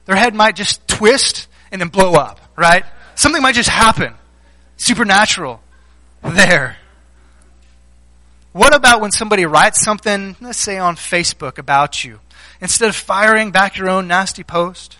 Their 0.05 0.15
head 0.15 0.33
might 0.33 0.55
just 0.55 0.87
twist 0.87 1.47
and 1.71 1.81
then 1.81 1.89
blow 1.89 2.13
up, 2.13 2.39
right? 2.55 2.85
Something 3.15 3.41
might 3.41 3.55
just 3.55 3.69
happen. 3.69 4.13
Supernatural. 4.77 5.61
There. 6.33 6.77
What 8.51 8.73
about 8.73 8.99
when 8.99 9.11
somebody 9.11 9.45
writes 9.45 9.81
something, 9.81 10.35
let's 10.41 10.57
say 10.57 10.77
on 10.77 10.95
Facebook 10.95 11.57
about 11.57 12.03
you? 12.03 12.19
Instead 12.61 12.89
of 12.89 12.95
firing 12.95 13.51
back 13.51 13.77
your 13.77 13.89
own 13.89 14.07
nasty 14.07 14.43
post, 14.43 14.97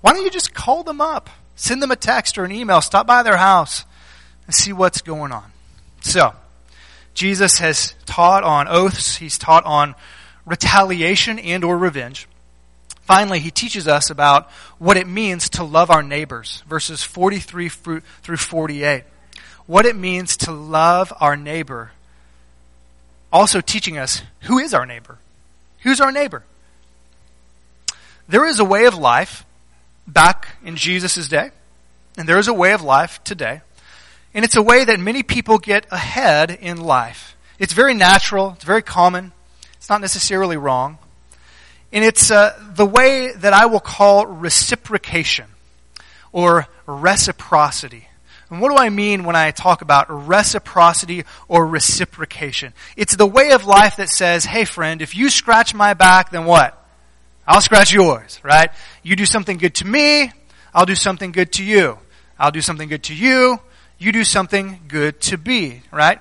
why 0.00 0.12
don't 0.12 0.24
you 0.24 0.30
just 0.30 0.52
call 0.52 0.82
them 0.82 1.00
up? 1.00 1.30
Send 1.54 1.80
them 1.80 1.90
a 1.90 1.96
text 1.96 2.38
or 2.38 2.44
an 2.44 2.50
email, 2.50 2.80
stop 2.80 3.06
by 3.06 3.22
their 3.22 3.36
house, 3.36 3.84
and 4.46 4.54
see 4.54 4.72
what's 4.72 5.00
going 5.00 5.32
on. 5.32 5.52
So, 6.00 6.34
Jesus 7.14 7.58
has 7.58 7.94
taught 8.04 8.42
on 8.42 8.66
oaths, 8.66 9.16
he's 9.16 9.38
taught 9.38 9.64
on 9.64 9.94
retaliation 10.44 11.38
and 11.38 11.62
or 11.62 11.78
revenge. 11.78 12.26
Finally, 13.02 13.40
he 13.40 13.50
teaches 13.50 13.86
us 13.86 14.10
about 14.10 14.50
what 14.78 14.96
it 14.96 15.06
means 15.06 15.50
to 15.50 15.62
love 15.62 15.90
our 15.90 16.02
neighbors, 16.02 16.62
verses 16.66 17.04
43 17.04 17.68
through 17.68 18.36
48. 18.36 19.04
What 19.66 19.86
it 19.86 19.96
means 19.96 20.36
to 20.38 20.52
love 20.52 21.12
our 21.20 21.36
neighbor. 21.36 21.92
Also 23.32 23.60
teaching 23.60 23.98
us 23.98 24.22
who 24.42 24.58
is 24.58 24.74
our 24.74 24.86
neighbor. 24.86 25.18
Who's 25.80 26.00
our 26.00 26.12
neighbor? 26.12 26.44
There 28.28 28.46
is 28.46 28.58
a 28.58 28.64
way 28.64 28.86
of 28.86 28.96
life 28.96 29.44
back 30.06 30.56
in 30.64 30.76
Jesus' 30.76 31.28
day, 31.28 31.50
and 32.16 32.28
there 32.28 32.38
is 32.38 32.48
a 32.48 32.54
way 32.54 32.72
of 32.72 32.82
life 32.82 33.22
today 33.24 33.60
and 34.34 34.44
it's 34.44 34.56
a 34.56 34.62
way 34.62 34.84
that 34.84 34.98
many 34.98 35.22
people 35.22 35.58
get 35.58 35.86
ahead 35.92 36.50
in 36.50 36.78
life. 36.78 37.36
It's 37.60 37.72
very 37.72 37.94
natural, 37.94 38.54
it's 38.56 38.64
very 38.64 38.82
common, 38.82 39.32
it's 39.74 39.88
not 39.88 40.00
necessarily 40.00 40.56
wrong. 40.56 40.98
And 41.92 42.04
it's 42.04 42.32
uh, 42.32 42.58
the 42.74 42.84
way 42.84 43.30
that 43.30 43.52
I 43.52 43.66
will 43.66 43.80
call 43.80 44.26
reciprocation 44.26 45.46
or 46.32 46.66
reciprocity. 46.86 48.08
And 48.54 48.62
what 48.62 48.70
do 48.70 48.76
I 48.76 48.88
mean 48.88 49.24
when 49.24 49.34
I 49.34 49.50
talk 49.50 49.82
about 49.82 50.06
reciprocity 50.28 51.24
or 51.48 51.66
reciprocation? 51.66 52.72
It's 52.96 53.16
the 53.16 53.26
way 53.26 53.50
of 53.50 53.66
life 53.66 53.96
that 53.96 54.08
says, 54.08 54.44
hey 54.44 54.64
friend, 54.64 55.02
if 55.02 55.16
you 55.16 55.28
scratch 55.28 55.74
my 55.74 55.94
back, 55.94 56.30
then 56.30 56.44
what? 56.44 56.80
I'll 57.48 57.60
scratch 57.60 57.92
yours, 57.92 58.38
right? 58.44 58.70
You 59.02 59.16
do 59.16 59.26
something 59.26 59.58
good 59.58 59.74
to 59.74 59.84
me, 59.84 60.30
I'll 60.72 60.86
do 60.86 60.94
something 60.94 61.32
good 61.32 61.50
to 61.54 61.64
you. 61.64 61.98
I'll 62.38 62.52
do 62.52 62.60
something 62.60 62.88
good 62.88 63.02
to 63.04 63.14
you, 63.16 63.58
you 63.98 64.12
do 64.12 64.22
something 64.22 64.78
good 64.86 65.20
to 65.22 65.36
be, 65.36 65.82
right? 65.90 66.20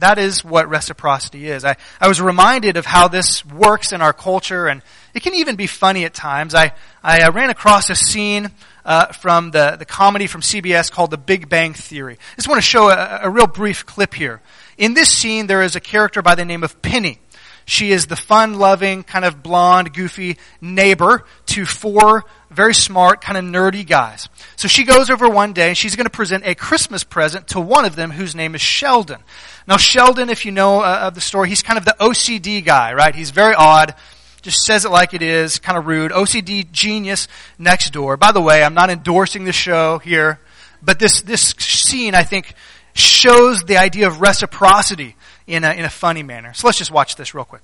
That 0.00 0.18
is 0.18 0.44
what 0.44 0.68
reciprocity 0.68 1.46
is. 1.46 1.64
I, 1.64 1.76
I 2.00 2.08
was 2.08 2.20
reminded 2.20 2.76
of 2.76 2.86
how 2.86 3.06
this 3.06 3.46
works 3.46 3.92
in 3.92 4.02
our 4.02 4.12
culture, 4.12 4.66
and 4.66 4.82
it 5.14 5.22
can 5.22 5.34
even 5.34 5.54
be 5.54 5.68
funny 5.68 6.04
at 6.06 6.12
times. 6.12 6.56
I, 6.56 6.72
I 7.04 7.20
uh, 7.20 7.30
ran 7.30 7.50
across 7.50 7.88
a 7.88 7.94
scene 7.94 8.50
uh, 8.84 9.06
from 9.06 9.50
the, 9.50 9.76
the 9.78 9.84
comedy 9.84 10.26
from 10.26 10.40
CBS 10.40 10.90
called 10.90 11.10
The 11.10 11.18
Big 11.18 11.48
Bang 11.48 11.74
Theory. 11.74 12.14
I 12.14 12.36
just 12.36 12.48
want 12.48 12.58
to 12.58 12.66
show 12.66 12.88
a, 12.88 13.20
a 13.22 13.30
real 13.30 13.46
brief 13.46 13.86
clip 13.86 14.14
here. 14.14 14.40
In 14.78 14.94
this 14.94 15.10
scene, 15.10 15.46
there 15.46 15.62
is 15.62 15.76
a 15.76 15.80
character 15.80 16.22
by 16.22 16.34
the 16.34 16.44
name 16.44 16.64
of 16.64 16.80
Penny. 16.82 17.18
She 17.64 17.92
is 17.92 18.06
the 18.06 18.16
fun 18.16 18.58
loving, 18.58 19.04
kind 19.04 19.24
of 19.24 19.42
blonde, 19.42 19.94
goofy 19.94 20.36
neighbor 20.60 21.24
to 21.46 21.64
four 21.64 22.24
very 22.52 22.74
smart, 22.74 23.20
kind 23.20 23.38
of 23.38 23.44
nerdy 23.44 23.86
guys. 23.86 24.28
So 24.56 24.68
she 24.68 24.84
goes 24.84 25.10
over 25.10 25.28
one 25.28 25.52
day 25.52 25.68
and 25.68 25.76
she's 25.76 25.96
going 25.96 26.06
to 26.06 26.10
present 26.10 26.44
a 26.46 26.54
Christmas 26.54 27.02
present 27.02 27.48
to 27.48 27.60
one 27.60 27.84
of 27.84 27.96
them 27.96 28.10
whose 28.10 28.34
name 28.34 28.54
is 28.54 28.60
Sheldon. 28.60 29.20
Now 29.66 29.76
Sheldon, 29.76 30.30
if 30.30 30.44
you 30.44 30.52
know 30.52 30.80
uh, 30.80 31.00
of 31.04 31.14
the 31.14 31.20
story, 31.20 31.48
he's 31.48 31.62
kind 31.62 31.78
of 31.78 31.84
the 31.84 31.96
OCD 31.98 32.64
guy, 32.64 32.92
right? 32.94 33.14
He's 33.14 33.30
very 33.30 33.54
odd, 33.54 33.94
just 34.42 34.64
says 34.64 34.84
it 34.84 34.90
like 34.90 35.14
it 35.14 35.22
is, 35.22 35.58
kind 35.58 35.78
of 35.78 35.86
rude. 35.86 36.10
OCD 36.10 36.70
genius 36.70 37.28
next 37.58 37.90
door. 37.92 38.16
By 38.16 38.32
the 38.32 38.40
way, 38.40 38.62
I'm 38.62 38.74
not 38.74 38.90
endorsing 38.90 39.44
the 39.44 39.52
show 39.52 39.98
here, 39.98 40.38
but 40.82 40.98
this, 40.98 41.22
this 41.22 41.54
scene, 41.58 42.14
I 42.14 42.24
think, 42.24 42.54
shows 42.94 43.62
the 43.62 43.78
idea 43.78 44.06
of 44.06 44.20
reciprocity 44.20 45.16
in 45.46 45.64
a, 45.64 45.72
in 45.72 45.84
a 45.84 45.90
funny 45.90 46.22
manner. 46.22 46.52
So 46.54 46.66
let's 46.66 46.78
just 46.78 46.90
watch 46.90 47.16
this 47.16 47.34
real 47.34 47.44
quick. 47.44 47.62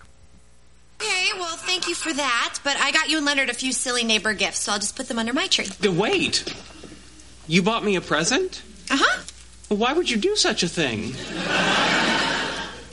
Okay, 1.00 1.28
well, 1.34 1.56
thank 1.56 1.88
you 1.88 1.94
for 1.94 2.12
that. 2.12 2.58
But 2.64 2.76
I 2.76 2.90
got 2.90 3.08
you 3.08 3.18
and 3.18 3.26
Leonard 3.26 3.50
a 3.50 3.54
few 3.54 3.72
silly 3.72 4.04
neighbor 4.04 4.32
gifts, 4.32 4.60
so 4.60 4.72
I'll 4.72 4.78
just 4.78 4.96
put 4.96 5.08
them 5.08 5.18
under 5.18 5.32
my 5.32 5.46
tree. 5.46 5.66
The 5.80 5.92
Wait. 5.92 6.54
You 7.46 7.62
bought 7.62 7.84
me 7.84 7.96
a 7.96 8.00
present? 8.00 8.62
Uh 8.90 8.98
huh. 9.00 9.22
Why 9.68 9.92
would 9.92 10.08
you 10.08 10.16
do 10.16 10.34
such 10.34 10.62
a 10.62 10.68
thing? 10.68 11.12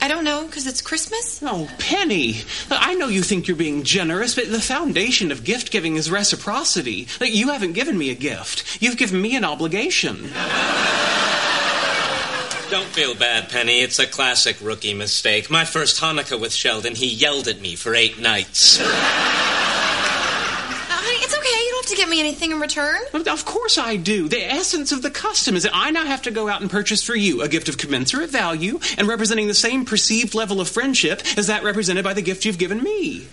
I 0.06 0.08
don't 0.08 0.22
know, 0.22 0.46
because 0.46 0.68
it's 0.68 0.80
Christmas? 0.82 1.40
Oh, 1.42 1.68
Penny. 1.80 2.42
I 2.70 2.94
know 2.94 3.08
you 3.08 3.22
think 3.22 3.48
you're 3.48 3.56
being 3.56 3.82
generous, 3.82 4.36
but 4.36 4.52
the 4.52 4.60
foundation 4.60 5.32
of 5.32 5.42
gift 5.42 5.72
giving 5.72 5.96
is 5.96 6.12
reciprocity. 6.12 7.08
You 7.20 7.48
haven't 7.48 7.72
given 7.72 7.98
me 7.98 8.10
a 8.10 8.14
gift, 8.14 8.80
you've 8.80 8.98
given 8.98 9.20
me 9.20 9.34
an 9.34 9.42
obligation. 9.42 10.30
Don't 12.70 12.86
feel 12.86 13.16
bad, 13.16 13.48
Penny. 13.48 13.80
It's 13.80 13.98
a 13.98 14.06
classic 14.06 14.58
rookie 14.62 14.94
mistake. 14.94 15.50
My 15.50 15.64
first 15.64 16.00
Hanukkah 16.00 16.40
with 16.40 16.54
Sheldon, 16.54 16.94
he 16.94 17.08
yelled 17.08 17.48
at 17.48 17.60
me 17.60 17.74
for 17.74 17.92
eight 17.92 18.20
nights. 18.20 18.80
Uh, 18.80 18.84
honey, 20.88 21.18
it's 21.18 21.36
okay. 21.36 21.48
You 21.48 21.70
don't 21.72 21.84
have 21.84 21.90
to 21.90 21.96
get 21.96 22.05
me 22.16 22.20
anything 22.20 22.52
in 22.52 22.60
return. 22.60 23.00
Of 23.12 23.44
course 23.44 23.78
I 23.78 23.96
do. 23.96 24.28
The 24.28 24.42
essence 24.44 24.92
of 24.92 25.02
the 25.02 25.10
custom 25.10 25.56
is 25.56 25.64
that 25.64 25.72
I 25.74 25.90
now 25.90 26.04
have 26.04 26.22
to 26.22 26.30
go 26.30 26.48
out 26.48 26.60
and 26.60 26.70
purchase 26.70 27.02
for 27.02 27.14
you 27.14 27.42
a 27.42 27.48
gift 27.48 27.68
of 27.68 27.76
commensurate 27.78 28.30
value 28.30 28.80
and 28.96 29.06
representing 29.06 29.48
the 29.48 29.54
same 29.54 29.84
perceived 29.84 30.34
level 30.34 30.60
of 30.60 30.68
friendship 30.68 31.22
as 31.36 31.48
that 31.48 31.62
represented 31.62 32.04
by 32.04 32.14
the 32.14 32.22
gift 32.22 32.44
you've 32.44 32.58
given 32.58 32.82
me. 32.82 33.26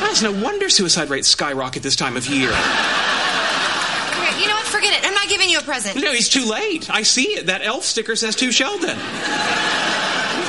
That's 0.00 0.22
no 0.22 0.32
wonder 0.32 0.68
suicide 0.68 1.10
rates 1.10 1.28
skyrocket 1.28 1.82
this 1.82 1.96
time 1.96 2.16
of 2.16 2.26
year. 2.26 2.50
Okay, 2.50 4.40
you 4.40 4.48
know 4.48 4.54
what? 4.54 4.66
Forget 4.66 4.92
it. 4.94 5.06
I'm 5.06 5.14
not 5.14 5.28
giving 5.28 5.48
you 5.48 5.58
a 5.58 5.62
present. 5.62 6.02
No, 6.02 6.12
he's 6.12 6.28
too 6.28 6.44
late. 6.48 6.90
I 6.90 7.02
see 7.02 7.36
it. 7.38 7.46
That 7.46 7.62
elf 7.62 7.84
sticker 7.84 8.16
says 8.16 8.36
to 8.36 8.50
Sheldon. 8.50 8.98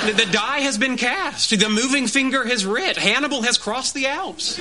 The 0.05 0.27
die 0.31 0.59
has 0.59 0.77
been 0.77 0.97
cast. 0.97 1.49
The 1.57 1.69
moving 1.69 2.07
finger 2.07 2.45
has 2.45 2.65
writ. 2.65 2.95
Hannibal 2.97 3.41
has 3.41 3.57
crossed 3.57 3.95
the 3.95 4.05
Alps. 4.05 4.59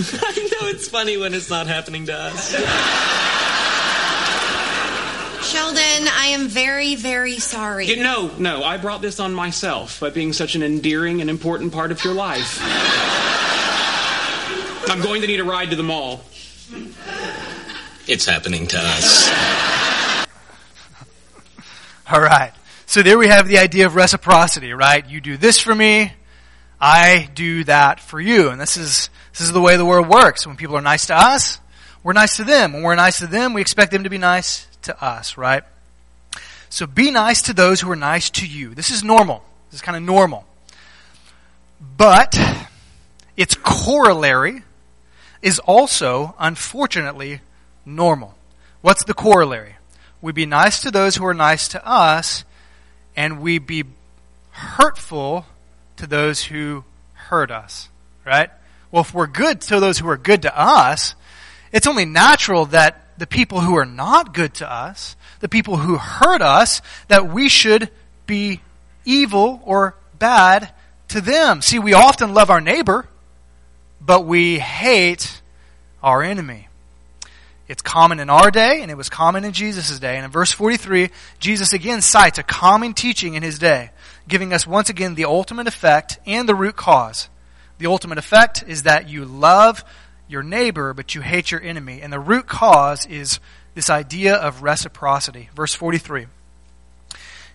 I 0.22 0.48
know 0.62 0.68
it's 0.68 0.88
funny 0.88 1.16
when 1.16 1.34
it's 1.34 1.50
not 1.50 1.66
happening 1.66 2.06
to 2.06 2.14
us. 2.14 2.54
Sheldon, 5.50 6.06
I 6.08 6.26
am 6.32 6.48
very, 6.48 6.94
very 6.94 7.38
sorry. 7.38 7.86
You- 7.86 8.02
no, 8.02 8.30
no, 8.38 8.62
I 8.62 8.76
brought 8.76 9.02
this 9.02 9.18
on 9.20 9.34
myself 9.34 9.98
by 10.00 10.10
being 10.10 10.32
such 10.32 10.54
an 10.54 10.62
endearing 10.62 11.20
and 11.20 11.28
important 11.28 11.72
part 11.72 11.90
of 11.92 12.04
your 12.04 12.14
life. 12.14 12.58
I'm 14.88 15.00
going 15.02 15.20
to 15.22 15.26
need 15.26 15.40
a 15.40 15.44
ride 15.44 15.70
to 15.70 15.76
the 15.76 15.82
mall. 15.82 16.24
It's 18.06 18.24
happening 18.26 18.66
to 18.68 18.76
us. 18.78 19.28
All 22.10 22.20
right. 22.20 22.52
So 22.86 23.02
there 23.02 23.18
we 23.18 23.28
have 23.28 23.46
the 23.46 23.58
idea 23.58 23.86
of 23.86 23.94
reciprocity, 23.94 24.72
right? 24.72 25.08
You 25.08 25.20
do 25.20 25.36
this 25.36 25.60
for 25.60 25.74
me, 25.74 26.12
I 26.80 27.28
do 27.34 27.64
that 27.64 28.00
for 28.00 28.20
you. 28.20 28.48
And 28.48 28.60
this 28.60 28.76
is, 28.76 29.10
this 29.32 29.42
is 29.42 29.52
the 29.52 29.60
way 29.60 29.76
the 29.76 29.84
world 29.84 30.08
works. 30.08 30.46
When 30.46 30.56
people 30.56 30.76
are 30.76 30.82
nice 30.82 31.06
to 31.06 31.14
us, 31.14 31.58
we're 32.02 32.14
nice 32.14 32.36
to 32.36 32.44
them. 32.44 32.72
When 32.72 32.82
we're 32.82 32.94
nice 32.94 33.18
to 33.18 33.26
them, 33.26 33.52
we 33.52 33.60
expect 33.60 33.92
them 33.92 34.04
to 34.04 34.10
be 34.10 34.18
nice 34.18 34.66
to 34.82 35.04
us, 35.04 35.36
right? 35.36 35.62
So 36.70 36.86
be 36.86 37.10
nice 37.10 37.42
to 37.42 37.52
those 37.52 37.80
who 37.80 37.90
are 37.90 37.96
nice 37.96 38.30
to 38.30 38.46
you. 38.46 38.74
This 38.74 38.90
is 38.90 39.04
normal. 39.04 39.44
This 39.70 39.80
is 39.80 39.82
kind 39.82 39.96
of 39.96 40.02
normal. 40.02 40.46
But 41.96 42.38
its 43.36 43.54
corollary 43.54 44.62
is 45.42 45.58
also, 45.58 46.34
unfortunately, 46.38 47.40
normal. 47.84 48.34
What's 48.80 49.04
the 49.04 49.14
corollary? 49.14 49.76
We 50.22 50.32
be 50.32 50.46
nice 50.46 50.82
to 50.82 50.90
those 50.90 51.16
who 51.16 51.26
are 51.26 51.34
nice 51.34 51.68
to 51.68 51.86
us, 51.86 52.44
and 53.16 53.40
we 53.40 53.58
be 53.58 53.84
hurtful 54.50 55.46
to 56.00 56.06
those 56.06 56.42
who 56.42 56.84
hurt 57.14 57.50
us. 57.50 57.88
Right? 58.26 58.50
Well, 58.90 59.02
if 59.02 59.14
we're 59.14 59.26
good 59.26 59.60
to 59.62 59.80
those 59.80 59.98
who 59.98 60.08
are 60.08 60.16
good 60.16 60.42
to 60.42 60.58
us, 60.58 61.14
it's 61.72 61.86
only 61.86 62.04
natural 62.04 62.66
that 62.66 63.00
the 63.18 63.26
people 63.26 63.60
who 63.60 63.76
are 63.76 63.86
not 63.86 64.34
good 64.34 64.54
to 64.54 64.70
us, 64.70 65.14
the 65.40 65.48
people 65.48 65.76
who 65.76 65.96
hurt 65.96 66.42
us, 66.42 66.82
that 67.08 67.28
we 67.28 67.48
should 67.48 67.90
be 68.26 68.60
evil 69.04 69.60
or 69.64 69.94
bad 70.18 70.70
to 71.08 71.20
them. 71.20 71.62
See, 71.62 71.78
we 71.78 71.94
often 71.94 72.34
love 72.34 72.50
our 72.50 72.60
neighbor, 72.60 73.06
but 74.00 74.24
we 74.24 74.58
hate 74.58 75.40
our 76.02 76.22
enemy. 76.22 76.68
It's 77.68 77.82
common 77.82 78.18
in 78.18 78.30
our 78.30 78.50
day, 78.50 78.82
and 78.82 78.90
it 78.90 78.96
was 78.96 79.08
common 79.08 79.44
in 79.44 79.52
Jesus' 79.52 79.98
day. 80.00 80.16
And 80.16 80.24
in 80.24 80.30
verse 80.30 80.50
43, 80.50 81.10
Jesus 81.38 81.72
again 81.72 82.00
cites 82.00 82.38
a 82.38 82.42
common 82.42 82.94
teaching 82.94 83.34
in 83.34 83.44
his 83.44 83.60
day, 83.60 83.90
giving 84.30 84.52
us 84.52 84.66
once 84.66 84.88
again 84.88 85.14
the 85.14 85.26
ultimate 85.26 85.66
effect 85.66 86.18
and 86.26 86.48
the 86.48 86.54
root 86.54 86.76
cause. 86.76 87.28
The 87.78 87.86
ultimate 87.86 88.18
effect 88.18 88.64
is 88.66 88.84
that 88.84 89.08
you 89.08 89.24
love 89.24 89.84
your 90.28 90.42
neighbor, 90.42 90.94
but 90.94 91.14
you 91.14 91.20
hate 91.20 91.50
your 91.50 91.60
enemy. 91.60 92.00
And 92.00 92.12
the 92.12 92.20
root 92.20 92.46
cause 92.46 93.04
is 93.06 93.40
this 93.74 93.90
idea 93.90 94.36
of 94.36 94.62
reciprocity. 94.62 95.50
Verse 95.54 95.74
43. 95.74 96.26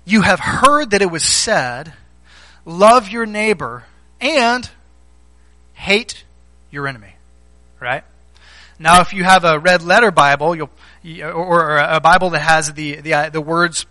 You 0.06 0.22
have 0.22 0.40
heard 0.40 0.92
that 0.92 1.02
it 1.02 1.10
was 1.10 1.24
said, 1.24 1.94
love 2.66 3.10
your 3.10 3.26
neighbor 3.26 3.86
and 4.22 4.70
hate 5.74 6.24
your 6.72 6.88
enemy. 6.88 7.16
Right? 7.80 8.04
Now, 8.78 9.02
if 9.02 9.14
you 9.14 9.24
have 9.24 9.46
a 9.46 9.58
red 9.58 9.84
letter 9.84 10.12
Bible, 10.12 10.56
you'll, 10.56 10.70
or 11.24 11.78
a 11.78 12.00
Bible 12.00 12.32
that 12.32 12.40
has 12.40 12.74
the, 12.74 12.96
the, 12.96 13.14
uh, 13.14 13.30
the 13.30 13.42
words 13.42 13.86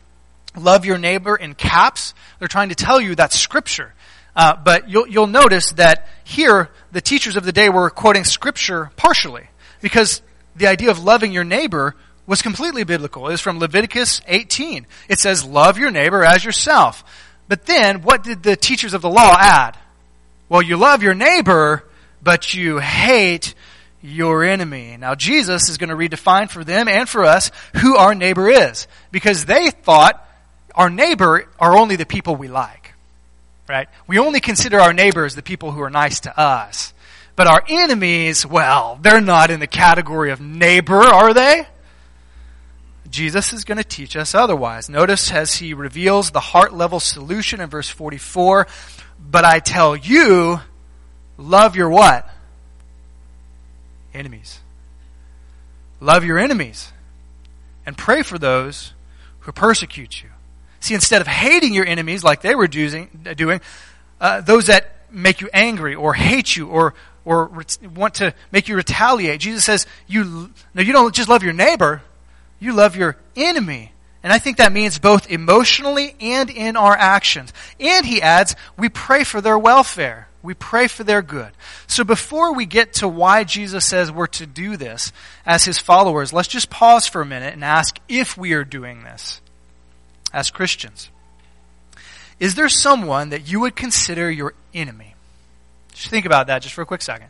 love 0.56 0.84
your 0.84 0.98
neighbor 0.98 1.36
in 1.36 1.54
caps, 1.54 2.14
they're 2.38 2.48
trying 2.48 2.68
to 2.68 2.74
tell 2.74 3.00
you 3.00 3.14
that's 3.14 3.38
scripture. 3.38 3.94
Uh, 4.36 4.56
but 4.56 4.88
you'll, 4.88 5.06
you'll 5.06 5.26
notice 5.26 5.72
that 5.72 6.08
here, 6.24 6.70
the 6.92 7.00
teachers 7.00 7.36
of 7.36 7.44
the 7.44 7.52
day 7.52 7.68
were 7.68 7.90
quoting 7.90 8.24
scripture 8.24 8.90
partially. 8.96 9.48
Because 9.80 10.22
the 10.56 10.66
idea 10.66 10.90
of 10.90 11.02
loving 11.02 11.32
your 11.32 11.44
neighbor 11.44 11.94
was 12.26 12.42
completely 12.42 12.84
biblical. 12.84 13.28
It 13.28 13.32
was 13.32 13.40
from 13.40 13.58
Leviticus 13.58 14.20
18. 14.26 14.86
It 15.08 15.18
says, 15.18 15.44
love 15.44 15.78
your 15.78 15.90
neighbor 15.90 16.24
as 16.24 16.44
yourself. 16.44 17.04
But 17.48 17.66
then, 17.66 18.02
what 18.02 18.24
did 18.24 18.42
the 18.42 18.56
teachers 18.56 18.94
of 18.94 19.02
the 19.02 19.10
law 19.10 19.36
add? 19.38 19.76
Well, 20.48 20.62
you 20.62 20.76
love 20.76 21.02
your 21.02 21.14
neighbor, 21.14 21.84
but 22.22 22.54
you 22.54 22.78
hate 22.78 23.54
your 24.02 24.44
enemy. 24.44 24.96
Now, 24.98 25.14
Jesus 25.14 25.68
is 25.68 25.78
going 25.78 25.90
to 25.90 25.96
redefine 25.96 26.50
for 26.50 26.64
them 26.64 26.88
and 26.88 27.08
for 27.08 27.24
us 27.24 27.50
who 27.76 27.96
our 27.96 28.14
neighbor 28.14 28.48
is. 28.48 28.86
Because 29.10 29.44
they 29.44 29.70
thought 29.70 30.23
our 30.74 30.90
neighbor 30.90 31.48
are 31.58 31.76
only 31.76 31.96
the 31.96 32.06
people 32.06 32.36
we 32.36 32.48
like. 32.48 32.94
Right? 33.68 33.88
We 34.06 34.18
only 34.18 34.40
consider 34.40 34.80
our 34.80 34.92
neighbors 34.92 35.34
the 35.34 35.42
people 35.42 35.72
who 35.72 35.82
are 35.82 35.90
nice 35.90 36.20
to 36.20 36.38
us. 36.38 36.92
But 37.36 37.46
our 37.46 37.64
enemies, 37.68 38.46
well, 38.46 38.98
they're 39.00 39.20
not 39.20 39.50
in 39.50 39.60
the 39.60 39.66
category 39.66 40.30
of 40.30 40.40
neighbor, 40.40 40.98
are 40.98 41.34
they? 41.34 41.66
Jesus 43.10 43.52
is 43.52 43.64
going 43.64 43.78
to 43.78 43.84
teach 43.84 44.16
us 44.16 44.34
otherwise. 44.34 44.88
Notice 44.88 45.32
as 45.32 45.54
he 45.54 45.72
reveals 45.72 46.30
the 46.30 46.40
heart 46.40 46.74
level 46.74 47.00
solution 47.00 47.60
in 47.60 47.70
verse 47.70 47.88
44, 47.88 48.66
but 49.30 49.44
I 49.44 49.60
tell 49.60 49.96
you, 49.96 50.60
love 51.38 51.76
your 51.76 51.90
what? 51.90 52.28
Enemies. 54.12 54.60
Love 56.00 56.24
your 56.24 56.38
enemies. 56.38 56.92
And 57.86 57.96
pray 57.96 58.22
for 58.22 58.38
those 58.38 58.92
who 59.40 59.52
persecute 59.52 60.22
you. 60.22 60.30
See, 60.84 60.92
instead 60.92 61.22
of 61.22 61.26
hating 61.26 61.72
your 61.72 61.86
enemies 61.86 62.22
like 62.22 62.42
they 62.42 62.54
were 62.54 62.68
doing, 62.68 63.08
uh, 64.20 64.42
those 64.42 64.66
that 64.66 64.92
make 65.10 65.40
you 65.40 65.48
angry 65.50 65.94
or 65.94 66.12
hate 66.12 66.54
you 66.54 66.68
or 66.68 66.92
or 67.24 67.64
want 67.94 68.16
to 68.16 68.34
make 68.52 68.68
you 68.68 68.76
retaliate, 68.76 69.40
Jesus 69.40 69.64
says 69.64 69.86
you 70.06 70.52
no, 70.74 70.82
you 70.82 70.92
don't 70.92 71.14
just 71.14 71.30
love 71.30 71.42
your 71.42 71.54
neighbor, 71.54 72.02
you 72.60 72.74
love 72.74 72.96
your 72.96 73.16
enemy. 73.34 73.92
And 74.22 74.30
I 74.30 74.38
think 74.38 74.58
that 74.58 74.72
means 74.72 74.98
both 74.98 75.30
emotionally 75.30 76.16
and 76.20 76.50
in 76.50 76.76
our 76.76 76.94
actions. 76.94 77.54
And 77.80 78.04
he 78.04 78.20
adds, 78.20 78.54
we 78.76 78.90
pray 78.90 79.24
for 79.24 79.40
their 79.40 79.58
welfare. 79.58 80.28
We 80.42 80.52
pray 80.52 80.86
for 80.88 81.02
their 81.02 81.22
good. 81.22 81.52
So 81.86 82.04
before 82.04 82.52
we 82.52 82.66
get 82.66 82.92
to 82.94 83.08
why 83.08 83.44
Jesus 83.44 83.86
says 83.86 84.12
we're 84.12 84.26
to 84.26 84.46
do 84.46 84.76
this 84.76 85.12
as 85.46 85.64
his 85.64 85.78
followers, 85.78 86.34
let's 86.34 86.48
just 86.48 86.68
pause 86.68 87.06
for 87.06 87.22
a 87.22 87.26
minute 87.26 87.54
and 87.54 87.64
ask 87.64 87.98
if 88.06 88.36
we 88.36 88.52
are 88.52 88.64
doing 88.64 89.02
this 89.02 89.40
as 90.34 90.50
Christians. 90.50 91.08
Is 92.40 92.56
there 92.56 92.68
someone 92.68 93.30
that 93.30 93.48
you 93.48 93.60
would 93.60 93.76
consider 93.76 94.30
your 94.30 94.54
enemy? 94.74 95.14
Just 95.94 96.10
think 96.10 96.26
about 96.26 96.48
that 96.48 96.60
just 96.60 96.74
for 96.74 96.82
a 96.82 96.86
quick 96.86 97.00
second. 97.00 97.28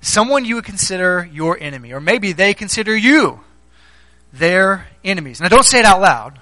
Someone 0.00 0.44
you 0.44 0.54
would 0.54 0.64
consider 0.64 1.28
your 1.30 1.58
enemy, 1.60 1.92
or 1.92 2.00
maybe 2.00 2.32
they 2.32 2.54
consider 2.54 2.96
you 2.96 3.40
their 4.32 4.86
enemies. 5.04 5.40
Now 5.40 5.48
don't 5.48 5.64
say 5.64 5.80
it 5.80 5.84
out 5.84 6.00
loud, 6.00 6.38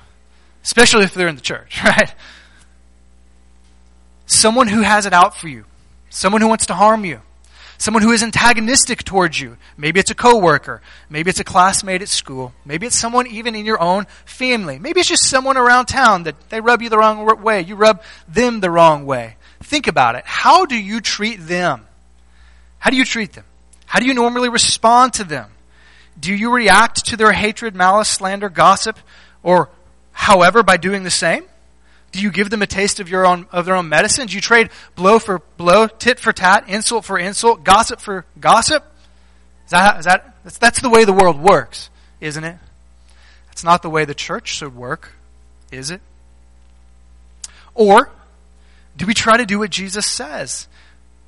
especially 0.63 1.05
if 1.05 1.15
they're 1.15 1.29
in 1.29 1.37
the 1.37 1.41
church, 1.41 1.83
right? 1.85 2.15
Someone 4.27 4.69
who 4.69 4.83
has 4.83 5.07
it 5.07 5.15
out 5.15 5.37
for 5.37 5.49
you. 5.49 5.65
Someone 6.11 6.43
who 6.43 6.49
wants 6.49 6.67
to 6.67 6.75
harm 6.75 7.05
you. 7.05 7.21
Someone 7.79 8.03
who 8.03 8.13
is 8.13 8.23
antagonistic 8.23 9.05
towards 9.05 9.41
you. 9.41 9.57
Maybe 9.77 10.01
it's 10.01 10.11
a 10.11 10.15
coworker. 10.15 10.81
Maybe 11.11 11.31
it's 11.31 11.41
a 11.41 11.45
classmate 11.45 12.03
at 12.03 12.09
school. 12.09 12.53
Maybe 12.65 12.87
it's 12.87 12.97
someone 12.97 13.27
even 13.27 13.55
in 13.55 13.67
your 13.67 13.81
own 13.81 14.07
family. 14.25 14.79
Maybe 14.79 15.01
it's 15.01 15.09
just 15.09 15.29
someone 15.29 15.57
around 15.57 15.87
town 15.87 16.25
that 16.25 16.49
they 16.49 16.61
rub 16.61 16.81
you 16.83 16.89
the 16.89 16.99
wrong 16.99 17.43
way. 17.43 17.61
You 17.61 17.77
rub 17.77 18.03
them 18.27 18.61
the 18.61 18.71
wrong 18.71 19.05
way. 19.05 19.37
Think 19.63 19.87
about 19.87 20.15
it. 20.15 20.25
How 20.25 20.65
do 20.65 20.77
you 20.77 21.01
treat 21.01 21.37
them? 21.37 21.87
How 22.79 22.91
do 22.91 22.97
you 22.97 23.05
treat 23.05 23.35
them? 23.35 23.45
How 23.85 24.01
do 24.01 24.07
you 24.07 24.15
normally 24.15 24.49
respond 24.49 25.15
to 25.15 25.25
them? 25.25 25.51
Do 26.19 26.35
you 26.35 26.51
react 26.51 27.07
to 27.07 27.17
their 27.17 27.33
hatred, 27.33 27.75
malice, 27.75 28.09
slander, 28.09 28.49
gossip, 28.49 28.99
or 29.43 29.69
however 30.13 30.63
by 30.63 30.77
doing 30.77 31.03
the 31.03 31.11
same? 31.11 31.45
Do 32.17 32.23
you 32.23 32.31
give 32.31 32.49
them 32.49 32.63
a 32.63 32.67
taste 32.67 32.99
of 32.99 33.11
your 33.11 33.27
own 33.27 33.47
of 33.53 33.67
their 33.67 33.77
own 33.77 33.91
medicine? 33.91 34.27
Do 34.27 34.35
you 34.35 34.41
trade 34.41 34.71
blow 34.95 35.19
for 35.19 35.41
blow, 35.59 35.87
tit 35.87 36.19
for 36.19 36.33
tat, 36.33 36.65
insult 36.67 37.05
for 37.05 37.19
insult, 37.19 37.63
gossip 37.63 38.01
for 38.01 38.25
gossip? 38.41 38.85
Is 39.67 39.73
that, 39.73 39.99
is 39.99 40.05
that 40.07 40.35
that's, 40.43 40.57
that's 40.57 40.81
the 40.81 40.89
way 40.89 41.05
the 41.05 41.13
world 41.13 41.39
works, 41.39 41.91
isn't 42.21 42.43
it? 42.43 42.57
It's 43.53 43.63
not 43.63 43.83
the 43.83 43.91
way 43.91 44.07
the 44.07 44.15
church 44.15 44.49
should 44.49 44.75
work, 44.75 45.13
is 45.71 45.91
it? 45.91 46.01
Or 47.75 48.11
do 48.97 49.05
we 49.05 49.13
try 49.13 49.37
to 49.37 49.45
do 49.45 49.59
what 49.59 49.71
Jesus 49.71 50.07
says? 50.07 50.69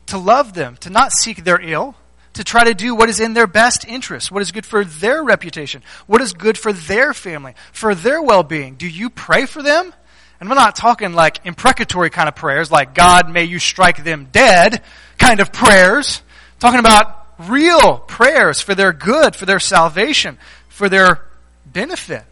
To 0.06 0.16
love 0.16 0.54
them, 0.54 0.78
to 0.78 0.88
not 0.88 1.12
seek 1.12 1.44
their 1.44 1.60
ill, 1.60 1.96
to 2.32 2.44
try 2.44 2.64
to 2.64 2.72
do 2.72 2.94
what 2.94 3.10
is 3.10 3.20
in 3.20 3.34
their 3.34 3.46
best 3.46 3.84
interest, 3.86 4.32
what 4.32 4.40
is 4.40 4.52
good 4.52 4.64
for 4.64 4.84
their 4.84 5.22
reputation, 5.22 5.82
what 6.06 6.22
is 6.22 6.32
good 6.32 6.56
for 6.56 6.72
their 6.72 7.12
family, 7.12 7.54
for 7.72 7.94
their 7.94 8.22
well 8.22 8.42
being. 8.42 8.76
Do 8.76 8.88
you 8.88 9.10
pray 9.10 9.44
for 9.44 9.62
them 9.62 9.92
And 10.40 10.48
we're 10.48 10.54
not 10.54 10.76
talking 10.76 11.12
like 11.12 11.44
imprecatory 11.44 12.10
kind 12.10 12.28
of 12.28 12.36
prayers, 12.36 12.70
like 12.70 12.94
God 12.94 13.30
may 13.30 13.44
you 13.44 13.58
strike 13.58 14.04
them 14.04 14.28
dead 14.30 14.82
kind 15.18 15.40
of 15.40 15.52
prayers. 15.52 16.22
talking 16.60 16.80
about 16.80 17.26
real 17.38 17.98
prayers 17.98 18.60
for 18.60 18.74
their 18.74 18.92
good, 18.92 19.34
for 19.34 19.46
their 19.46 19.60
salvation, 19.60 20.38
for 20.68 20.88
their 20.88 21.24
benefit. 21.66 22.24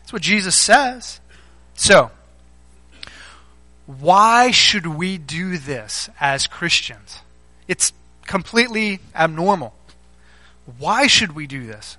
That's 0.00 0.12
what 0.12 0.22
Jesus 0.22 0.54
says. 0.54 1.20
So, 1.74 2.10
why 3.86 4.50
should 4.50 4.86
we 4.86 5.18
do 5.18 5.58
this 5.58 6.08
as 6.20 6.46
Christians? 6.46 7.18
It's 7.66 7.92
completely 8.26 9.00
abnormal. 9.14 9.74
Why 10.78 11.06
should 11.06 11.32
we 11.32 11.46
do 11.46 11.66
this? 11.66 11.96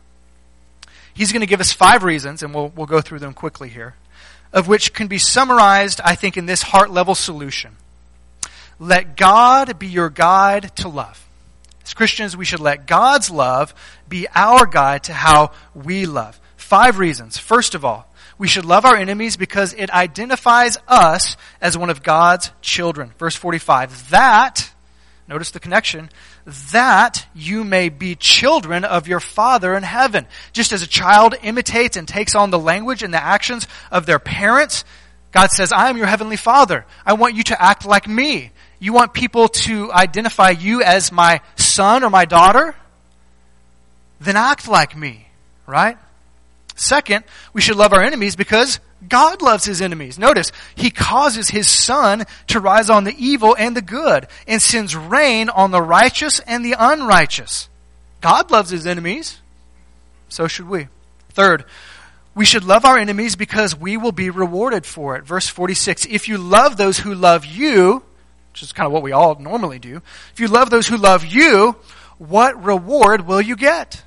He's 1.13 1.31
going 1.31 1.41
to 1.41 1.47
give 1.47 1.59
us 1.59 1.73
five 1.73 2.03
reasons, 2.03 2.41
and 2.43 2.53
we'll, 2.53 2.69
we'll 2.69 2.85
go 2.85 3.01
through 3.01 3.19
them 3.19 3.33
quickly 3.33 3.67
here, 3.69 3.95
of 4.53 4.67
which 4.67 4.93
can 4.93 5.07
be 5.07 5.17
summarized, 5.17 6.01
I 6.03 6.15
think, 6.15 6.37
in 6.37 6.45
this 6.45 6.61
heart 6.61 6.91
level 6.91 7.15
solution. 7.15 7.75
Let 8.79 9.15
God 9.15 9.77
be 9.77 9.87
your 9.87 10.09
guide 10.09 10.75
to 10.77 10.87
love. 10.87 11.27
As 11.83 11.93
Christians, 11.93 12.35
we 12.35 12.45
should 12.45 12.59
let 12.59 12.87
God's 12.87 13.29
love 13.29 13.73
be 14.07 14.27
our 14.33 14.65
guide 14.65 15.03
to 15.03 15.13
how 15.13 15.51
we 15.73 16.05
love. 16.05 16.39
Five 16.57 16.99
reasons. 16.99 17.37
First 17.37 17.75
of 17.75 17.85
all, 17.85 18.07
we 18.37 18.47
should 18.47 18.65
love 18.65 18.85
our 18.85 18.95
enemies 18.95 19.37
because 19.37 19.73
it 19.73 19.91
identifies 19.91 20.77
us 20.87 21.37
as 21.61 21.77
one 21.77 21.89
of 21.89 22.01
God's 22.01 22.51
children. 22.61 23.11
Verse 23.19 23.35
45. 23.35 24.09
That, 24.09 24.71
notice 25.27 25.51
the 25.51 25.59
connection, 25.59 26.09
that 26.71 27.25
you 27.33 27.63
may 27.63 27.89
be 27.89 28.15
children 28.15 28.83
of 28.83 29.07
your 29.07 29.19
Father 29.19 29.75
in 29.75 29.83
heaven. 29.83 30.25
Just 30.53 30.71
as 30.71 30.81
a 30.81 30.87
child 30.87 31.35
imitates 31.43 31.97
and 31.97 32.07
takes 32.07 32.35
on 32.35 32.49
the 32.49 32.59
language 32.59 33.03
and 33.03 33.13
the 33.13 33.23
actions 33.23 33.67
of 33.91 34.05
their 34.05 34.19
parents, 34.19 34.83
God 35.31 35.51
says, 35.51 35.71
I 35.71 35.89
am 35.89 35.97
your 35.97 36.07
heavenly 36.07 36.35
Father. 36.35 36.85
I 37.05 37.13
want 37.13 37.35
you 37.35 37.43
to 37.43 37.61
act 37.61 37.85
like 37.85 38.07
me. 38.07 38.51
You 38.79 38.93
want 38.93 39.13
people 39.13 39.47
to 39.47 39.91
identify 39.91 40.49
you 40.49 40.81
as 40.81 41.11
my 41.11 41.41
son 41.55 42.03
or 42.03 42.09
my 42.09 42.25
daughter? 42.25 42.75
Then 44.19 44.35
act 44.35 44.67
like 44.67 44.97
me, 44.97 45.27
right? 45.67 45.97
Second, 46.81 47.23
we 47.53 47.61
should 47.61 47.77
love 47.77 47.93
our 47.93 48.01
enemies 48.01 48.35
because 48.35 48.79
God 49.07 49.43
loves 49.43 49.65
his 49.65 49.83
enemies. 49.83 50.17
Notice, 50.17 50.51
he 50.73 50.89
causes 50.89 51.47
his 51.47 51.69
sun 51.69 52.25
to 52.47 52.59
rise 52.59 52.89
on 52.89 53.03
the 53.03 53.15
evil 53.17 53.55
and 53.55 53.77
the 53.77 53.83
good 53.83 54.27
and 54.47 54.59
sends 54.59 54.95
rain 54.95 55.49
on 55.49 55.69
the 55.69 55.81
righteous 55.81 56.39
and 56.39 56.65
the 56.65 56.75
unrighteous. 56.77 57.69
God 58.19 58.49
loves 58.49 58.71
his 58.71 58.87
enemies. 58.87 59.39
So 60.29 60.47
should 60.47 60.67
we. 60.67 60.87
Third, 61.29 61.65
we 62.33 62.45
should 62.45 62.63
love 62.63 62.83
our 62.83 62.97
enemies 62.97 63.35
because 63.35 63.75
we 63.75 63.95
will 63.95 64.11
be 64.11 64.31
rewarded 64.31 64.83
for 64.83 65.15
it. 65.17 65.23
Verse 65.23 65.47
46, 65.47 66.07
if 66.09 66.27
you 66.27 66.39
love 66.39 66.77
those 66.77 66.97
who 66.97 67.13
love 67.13 67.45
you, 67.45 68.01
which 68.53 68.63
is 68.63 68.73
kind 68.73 68.87
of 68.87 68.91
what 68.91 69.03
we 69.03 69.11
all 69.11 69.35
normally 69.35 69.77
do, 69.77 70.01
if 70.33 70.39
you 70.39 70.47
love 70.47 70.71
those 70.71 70.87
who 70.87 70.97
love 70.97 71.25
you, 71.25 71.75
what 72.17 72.63
reward 72.63 73.27
will 73.27 73.41
you 73.41 73.55
get? 73.55 74.01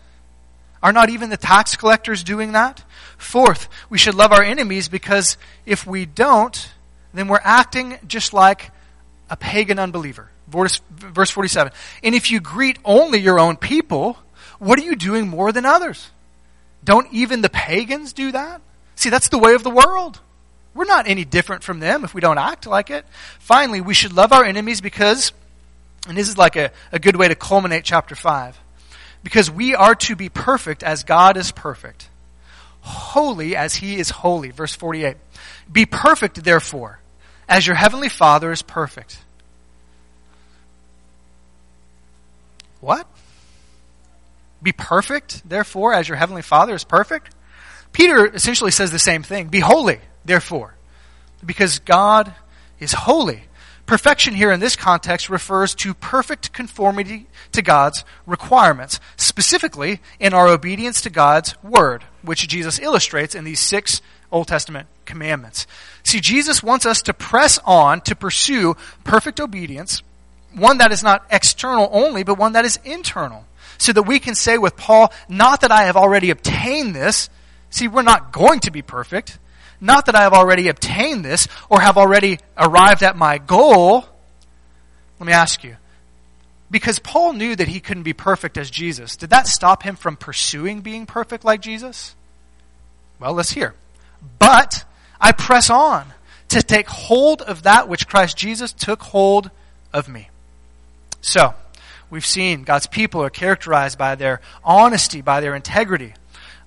Are 0.85 0.93
not 0.93 1.09
even 1.09 1.31
the 1.31 1.39
tax 1.39 1.77
collectors 1.77 2.23
doing 2.23 2.53
that? 2.53 2.85
Fourth, 3.17 3.71
we 3.89 3.97
should 3.97 4.15
love 4.15 4.33
our 4.33 4.43
enemies 4.43 4.91
because 4.91 5.39
if 5.65 5.87
we 5.87 6.05
don't, 6.05 6.71
then 7.15 7.27
we're 7.27 7.41
acting 7.43 7.99
just 8.07 8.35
like 8.35 8.71
a 9.31 9.37
pagan 9.37 9.79
unbeliever. 9.79 10.29
Verse, 10.47 10.83
verse 10.91 11.31
47. 11.31 11.73
And 12.03 12.15
if 12.15 12.31
you 12.31 12.39
greet 12.39 12.79
only 12.85 13.19
your 13.19 13.41
own 13.41 13.57
people, 13.57 14.19
what 14.59 14.79
are 14.79 14.83
you 14.83 14.95
doing 14.95 15.27
more 15.27 15.53
than 15.53 15.65
others? 15.65 16.11
Don't 16.85 17.11
even 17.15 17.41
the 17.41 17.49
pagans 17.49 18.13
do 18.13 18.33
that? 18.33 18.61
See, 18.95 19.09
that's 19.09 19.29
the 19.29 19.39
way 19.39 19.55
of 19.55 19.63
the 19.63 19.71
world. 19.71 20.21
We're 20.75 20.85
not 20.85 21.09
any 21.09 21.25
different 21.25 21.63
from 21.63 21.81
them 21.81 22.05
if 22.05 22.13
we 22.13 22.21
don't 22.21 22.37
act 22.37 22.67
like 22.67 22.91
it. 22.91 23.07
Finally, 23.39 23.81
we 23.81 23.95
should 23.95 24.13
love 24.13 24.33
our 24.35 24.45
enemies 24.45 24.83
because, 24.83 25.33
and 26.07 26.19
this 26.19 26.29
is 26.29 26.37
like 26.37 26.57
a, 26.57 26.73
a 26.93 26.99
good 26.99 27.17
way 27.17 27.29
to 27.29 27.35
culminate 27.35 27.85
chapter 27.85 28.15
5, 28.15 28.59
because 29.25 29.51
we 29.51 29.75
are 29.75 29.97
to 29.97 30.15
be 30.15 30.29
perfect 30.29 30.85
as 30.85 31.03
God 31.03 31.37
is 31.37 31.51
perfect, 31.51 32.09
holy 32.83 33.57
as 33.57 33.75
he 33.75 33.99
is 33.99 34.11
holy. 34.11 34.51
Verse 34.51 34.75
48. 34.75 35.17
Be 35.73 35.87
perfect, 35.87 36.45
therefore, 36.45 37.01
as 37.49 37.67
your 37.67 37.75
heavenly 37.75 38.11
Father 38.11 38.53
is 38.53 38.63
perfect. 38.63 39.19
What? 42.81 43.07
Be 44.63 44.73
perfect, 44.73 45.49
therefore, 45.49 45.95
as 45.95 46.07
your 46.07 46.19
heavenly 46.19 46.43
Father 46.43 46.75
is 46.75 46.85
perfect? 46.85 47.35
Peter 47.93 48.27
essentially 48.27 48.71
says 48.71 48.91
the 48.91 48.99
same 48.99 49.23
thing. 49.23 49.49
Be 49.49 49.61
holy 49.61 50.01
therefore, 50.25 50.75
because 51.45 51.79
God 51.79 52.33
is 52.81 52.93
holy. 52.93 53.45
Perfection 53.87 54.35
here 54.35 54.51
in 54.51 54.61
this 54.61 54.77
context 54.77 55.29
refers 55.29 55.75
to 55.77 55.93
perfect 55.93 56.53
conformity 56.53 57.27
to 57.53 57.61
God's 57.61 58.03
requirements, 58.27 58.99
specifically 59.17 60.01
in 60.19 60.33
our 60.33 60.49
obedience 60.49 61.03
to 61.03 61.11
God's 61.11 61.55
word, 61.63 62.03
which 62.23 62.49
Jesus 62.49 62.79
illustrates 62.79 63.35
in 63.35 63.45
these 63.45 63.61
six 63.61 64.01
Old 64.33 64.49
Testament 64.49 64.89
commandments. 65.05 65.67
See, 66.03 66.21
Jesus 66.21 66.63
wants 66.63 66.87
us 66.87 67.03
to 67.03 67.13
press 67.13 67.59
on 67.65 68.01
to 68.03 68.17
pursue 68.17 68.75
perfect 69.05 69.39
obedience, 69.39 70.03
one 70.55 70.79
that 70.79 70.91
is 70.91 71.03
not 71.03 71.27
external 71.31 71.91
only, 71.93 72.23
but 72.23 72.39
one 72.39 72.53
that 72.53 72.65
is 72.65 72.79
internal, 72.85 73.45
so 73.77 73.93
that 73.93 74.05
we 74.05 74.19
can 74.19 74.35
say 74.35 74.57
with 74.57 74.77
Paul, 74.77 75.13
not 75.29 75.61
that 75.61 75.71
I 75.71 75.85
have 75.85 75.97
already 75.97 76.31
obtained 76.31 76.95
this. 76.95 77.29
See, 77.69 77.87
we're 77.87 78.03
not 78.03 78.33
going 78.33 78.61
to 78.61 78.71
be 78.71 78.83
perfect. 78.83 79.39
Not 79.85 80.07
that 80.07 80.15
I 80.15 80.23
have 80.23 80.33
already 80.33 80.69
obtained 80.69 81.27
this 81.27 81.47
or 81.69 81.79
have 81.79 81.99
already 81.99 82.39
arrived 82.57 83.03
at 83.03 83.19
my 83.19 83.37
goal. 83.37 84.07
Let 85.21 85.27
me 85.27 85.35
ask 85.35 85.63
you. 85.63 85.77
Because 86.71 86.99
Paul 86.99 87.35
knew 87.35 87.55
that 87.55 87.69
he 87.69 87.81
couldn't 87.81 88.05
be 88.05 88.15
perfect 88.15 88.57
as 88.57 88.71
Jesus, 88.71 89.15
did 89.17 89.29
that 89.29 89.47
stop 89.47 89.83
him 89.83 89.95
from 89.95 90.17
pursuing 90.17 90.81
being 90.81 91.05
perfect 91.05 91.45
like 91.45 91.61
Jesus? 91.61 92.15
Well, 93.21 93.35
let's 93.35 93.51
hear. 93.51 93.75
But 94.39 94.87
I 95.21 95.33
press 95.33 95.69
on 95.69 96.07
to 96.49 96.63
take 96.63 96.89
hold 96.89 97.43
of 97.43 97.65
that 97.65 97.87
which 97.87 98.09
Christ 98.09 98.39
Jesus 98.39 98.73
took 98.73 99.03
hold 99.03 99.51
of 99.93 100.09
me. 100.09 100.31
So, 101.21 101.53
we've 102.09 102.25
seen 102.25 102.63
God's 102.63 102.87
people 102.87 103.23
are 103.23 103.29
characterized 103.29 103.99
by 103.99 104.15
their 104.15 104.41
honesty, 104.65 105.21
by 105.21 105.43
their 105.43 105.55
integrity, 105.55 106.15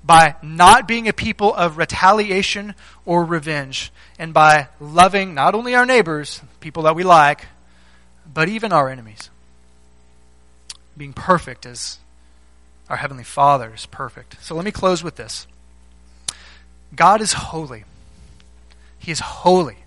by 0.08 0.36
not 0.42 0.88
being 0.88 1.10
a 1.10 1.14
people 1.14 1.54
of 1.54 1.78
retaliation 1.78 2.74
or 3.06 3.26
revenge, 3.26 3.92
and 4.18 4.34
by 4.34 4.70
loving 4.80 5.34
not 5.34 5.54
only 5.54 5.76
our 5.76 5.86
neighbors, 5.86 6.42
people 6.62 6.84
that 6.84 6.96
we 6.96 7.04
like, 7.04 7.46
but 8.34 8.48
even 8.48 8.72
our 8.72 8.90
enemies. 8.90 9.30
Being 10.96 11.14
perfect 11.14 11.66
as 11.66 12.00
our 12.90 12.96
Heavenly 12.96 13.26
Father 13.26 13.74
is 13.76 13.86
perfect. 13.86 14.42
So 14.42 14.56
let 14.56 14.64
me 14.64 14.72
close 14.72 15.04
with 15.04 15.18
this 15.18 15.46
God 16.96 17.22
is 17.22 17.34
holy. 17.34 17.84
He 18.98 19.12
is 19.12 19.20
holy. 19.20 19.78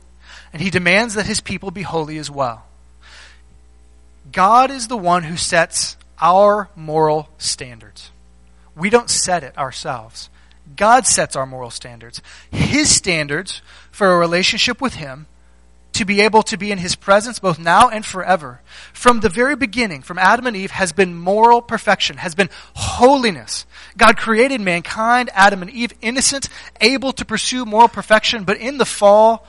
And 0.52 0.60
He 0.60 0.70
demands 0.70 1.14
that 1.14 1.26
His 1.26 1.40
people 1.40 1.70
be 1.70 1.82
holy 1.82 2.18
as 2.18 2.30
well. 2.30 2.66
God 4.30 4.70
is 4.70 4.88
the 4.88 4.96
one 4.96 5.22
who 5.24 5.36
sets 5.36 5.96
our 6.20 6.68
moral 6.76 7.30
standards. 7.38 8.10
We 8.76 8.90
don't 8.90 9.10
set 9.10 9.42
it 9.42 9.56
ourselves. 9.58 10.30
God 10.76 11.06
sets 11.06 11.36
our 11.36 11.46
moral 11.46 11.70
standards. 11.70 12.22
His 12.50 12.94
standards 12.94 13.62
for 13.90 14.12
a 14.12 14.18
relationship 14.18 14.80
with 14.80 14.94
Him 14.94 15.26
to 15.92 16.04
be 16.04 16.20
able 16.20 16.42
to 16.44 16.56
be 16.56 16.70
in 16.70 16.78
His 16.78 16.94
presence 16.94 17.38
both 17.38 17.58
now 17.58 17.88
and 17.88 18.06
forever. 18.06 18.60
From 18.92 19.20
the 19.20 19.28
very 19.28 19.56
beginning, 19.56 20.02
from 20.02 20.18
Adam 20.18 20.46
and 20.46 20.56
Eve, 20.56 20.70
has 20.70 20.92
been 20.92 21.14
moral 21.14 21.60
perfection, 21.60 22.18
has 22.18 22.34
been 22.34 22.50
holiness. 22.74 23.66
God 23.96 24.16
created 24.16 24.60
mankind, 24.60 25.30
Adam 25.34 25.62
and 25.62 25.70
Eve, 25.70 25.92
innocent, 26.00 26.48
able 26.80 27.12
to 27.14 27.24
pursue 27.24 27.64
moral 27.64 27.88
perfection, 27.88 28.44
but 28.44 28.58
in 28.58 28.78
the 28.78 28.86
fall, 28.86 29.46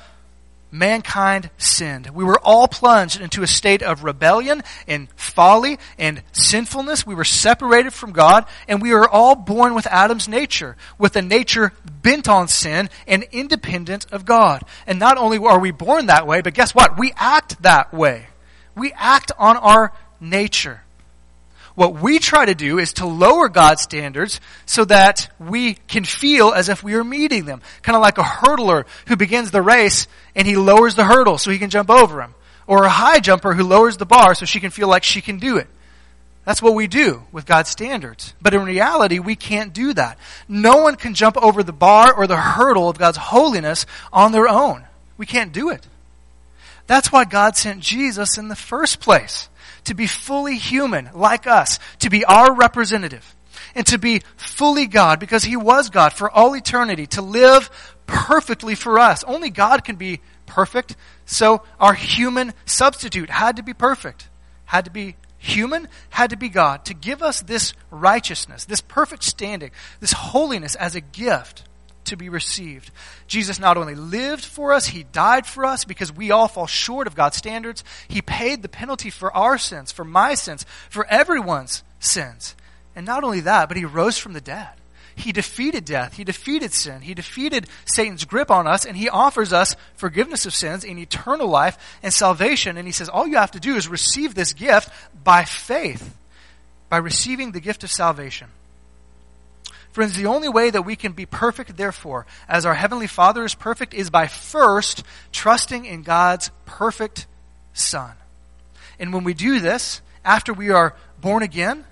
mankind 0.71 1.49
sinned. 1.57 2.09
We 2.09 2.23
were 2.23 2.39
all 2.39 2.67
plunged 2.67 3.19
into 3.19 3.43
a 3.43 3.47
state 3.47 3.83
of 3.83 4.03
rebellion 4.03 4.63
and 4.87 5.09
folly 5.15 5.77
and 5.99 6.23
sinfulness. 6.31 7.05
We 7.05 7.15
were 7.15 7.25
separated 7.25 7.93
from 7.93 8.13
God, 8.13 8.45
and 8.67 8.81
we 8.81 8.93
are 8.93 9.07
all 9.07 9.35
born 9.35 9.75
with 9.75 9.85
Adam's 9.87 10.27
nature, 10.27 10.77
with 10.97 11.15
a 11.15 11.21
nature 11.21 11.73
bent 12.01 12.27
on 12.29 12.47
sin 12.47 12.89
and 13.07 13.23
independent 13.31 14.07
of 14.11 14.25
God. 14.25 14.63
And 14.87 14.97
not 14.97 15.17
only 15.17 15.37
are 15.37 15.59
we 15.59 15.71
born 15.71 16.07
that 16.07 16.25
way, 16.25 16.41
but 16.41 16.53
guess 16.53 16.73
what? 16.73 16.97
We 16.97 17.13
act 17.17 17.61
that 17.63 17.93
way. 17.93 18.27
We 18.75 18.93
act 18.93 19.31
on 19.37 19.57
our 19.57 19.93
nature. 20.19 20.83
What 21.75 22.01
we 22.01 22.19
try 22.19 22.45
to 22.45 22.55
do 22.55 22.79
is 22.79 22.93
to 22.93 23.05
lower 23.05 23.47
God's 23.47 23.81
standards 23.81 24.41
so 24.65 24.85
that 24.85 25.31
we 25.39 25.75
can 25.87 26.03
feel 26.03 26.51
as 26.51 26.69
if 26.69 26.83
we 26.83 26.95
are 26.95 27.03
meeting 27.03 27.45
them. 27.45 27.61
Kind 27.81 27.95
of 27.95 28.01
like 28.01 28.17
a 28.17 28.23
hurdler 28.23 28.85
who 29.07 29.15
begins 29.15 29.51
the 29.51 29.61
race 29.61 30.07
and 30.35 30.47
he 30.47 30.57
lowers 30.57 30.95
the 30.95 31.05
hurdle 31.05 31.37
so 31.37 31.51
he 31.51 31.59
can 31.59 31.69
jump 31.69 31.89
over 31.89 32.21
him. 32.21 32.35
Or 32.67 32.83
a 32.83 32.89
high 32.89 33.19
jumper 33.19 33.53
who 33.53 33.63
lowers 33.63 33.97
the 33.97 34.05
bar 34.05 34.35
so 34.35 34.45
she 34.45 34.59
can 34.59 34.71
feel 34.71 34.87
like 34.87 35.03
she 35.03 35.21
can 35.21 35.39
do 35.39 35.57
it. 35.57 35.67
That's 36.45 36.61
what 36.61 36.73
we 36.73 36.87
do 36.87 37.23
with 37.31 37.45
God's 37.45 37.69
standards. 37.69 38.33
But 38.41 38.53
in 38.53 38.63
reality, 38.63 39.19
we 39.19 39.35
can't 39.35 39.73
do 39.73 39.93
that. 39.93 40.17
No 40.47 40.77
one 40.77 40.95
can 40.95 41.13
jump 41.13 41.37
over 41.37 41.63
the 41.63 41.73
bar 41.73 42.13
or 42.13 42.27
the 42.27 42.35
hurdle 42.35 42.89
of 42.89 42.97
God's 42.97 43.17
holiness 43.17 43.85
on 44.11 44.31
their 44.31 44.47
own. 44.47 44.83
We 45.17 45.25
can't 45.25 45.53
do 45.53 45.69
it. 45.69 45.85
That's 46.87 47.11
why 47.11 47.25
God 47.25 47.55
sent 47.55 47.79
Jesus 47.81 48.37
in 48.37 48.47
the 48.47 48.55
first 48.55 48.99
place. 48.99 49.49
To 49.85 49.93
be 49.93 50.07
fully 50.07 50.57
human, 50.57 51.09
like 51.13 51.47
us. 51.47 51.79
To 51.99 52.09
be 52.09 52.25
our 52.25 52.53
representative. 52.53 53.35
And 53.75 53.85
to 53.87 53.97
be 53.97 54.21
fully 54.37 54.87
God, 54.87 55.19
because 55.19 55.43
He 55.43 55.55
was 55.55 55.89
God 55.89 56.13
for 56.13 56.29
all 56.29 56.55
eternity. 56.55 57.07
To 57.07 57.21
live 57.21 57.69
perfectly 58.05 58.75
for 58.75 58.99
us. 58.99 59.23
Only 59.23 59.49
God 59.49 59.83
can 59.83 59.95
be 59.95 60.21
perfect. 60.45 60.95
So 61.25 61.63
our 61.79 61.93
human 61.93 62.53
substitute 62.65 63.29
had 63.29 63.55
to 63.57 63.63
be 63.63 63.73
perfect. 63.73 64.27
Had 64.65 64.85
to 64.85 64.91
be 64.91 65.15
human, 65.37 65.87
had 66.09 66.29
to 66.29 66.37
be 66.37 66.49
God. 66.49 66.85
To 66.85 66.93
give 66.93 67.23
us 67.23 67.41
this 67.41 67.73
righteousness, 67.89 68.65
this 68.65 68.81
perfect 68.81 69.23
standing, 69.23 69.71
this 69.99 70.13
holiness 70.13 70.75
as 70.75 70.95
a 70.95 71.01
gift 71.01 71.63
to 72.05 72.17
be 72.17 72.29
received. 72.29 72.91
Jesus 73.27 73.59
not 73.59 73.77
only 73.77 73.95
lived 73.95 74.43
for 74.43 74.73
us, 74.73 74.87
he 74.87 75.03
died 75.03 75.45
for 75.45 75.65
us 75.65 75.85
because 75.85 76.11
we 76.11 76.31
all 76.31 76.47
fall 76.47 76.67
short 76.67 77.07
of 77.07 77.15
God's 77.15 77.37
standards. 77.37 77.83
He 78.07 78.21
paid 78.21 78.61
the 78.61 78.69
penalty 78.69 79.09
for 79.09 79.35
our 79.35 79.57
sins, 79.57 79.91
for 79.91 80.05
my 80.05 80.33
sins, 80.35 80.65
for 80.89 81.05
everyone's 81.07 81.83
sins. 81.99 82.55
And 82.95 83.05
not 83.05 83.23
only 83.23 83.41
that, 83.41 83.67
but 83.67 83.77
he 83.77 83.85
rose 83.85 84.17
from 84.17 84.33
the 84.33 84.41
dead. 84.41 84.69
He 85.15 85.31
defeated 85.31 85.85
death. 85.85 86.15
He 86.15 86.23
defeated 86.23 86.73
sin. 86.73 87.01
He 87.01 87.13
defeated 87.13 87.67
Satan's 87.85 88.25
grip 88.25 88.49
on 88.49 88.65
us, 88.65 88.85
and 88.85 88.95
he 88.95 89.09
offers 89.09 89.53
us 89.53 89.75
forgiveness 89.95 90.45
of 90.45 90.53
sins 90.53 90.83
and 90.83 90.97
eternal 90.97 91.47
life 91.47 91.77
and 92.01 92.13
salvation. 92.13 92.77
And 92.77 92.87
he 92.87 92.93
says, 92.93 93.09
all 93.09 93.27
you 93.27 93.37
have 93.37 93.51
to 93.51 93.59
do 93.59 93.75
is 93.75 93.87
receive 93.87 94.33
this 94.33 94.53
gift 94.53 94.89
by 95.23 95.43
faith, 95.43 96.17
by 96.89 96.97
receiving 96.97 97.51
the 97.51 97.59
gift 97.59 97.83
of 97.83 97.91
salvation. 97.91 98.47
Friends, 99.91 100.15
the 100.15 100.27
only 100.27 100.47
way 100.47 100.69
that 100.69 100.83
we 100.83 100.95
can 100.95 101.11
be 101.11 101.25
perfect, 101.25 101.75
therefore, 101.75 102.25
as 102.47 102.65
our 102.65 102.73
Heavenly 102.73 103.07
Father 103.07 103.43
is 103.43 103.55
perfect, 103.55 103.93
is 103.93 104.09
by 104.09 104.27
first 104.27 105.03
trusting 105.31 105.85
in 105.85 106.03
God's 106.03 106.49
perfect 106.65 107.27
Son. 107.73 108.11
And 108.99 109.13
when 109.13 109.25
we 109.25 109.33
do 109.33 109.59
this, 109.59 110.01
after 110.23 110.53
we 110.53 110.69
are 110.69 110.95
born 111.19 111.43
again, 111.43 111.83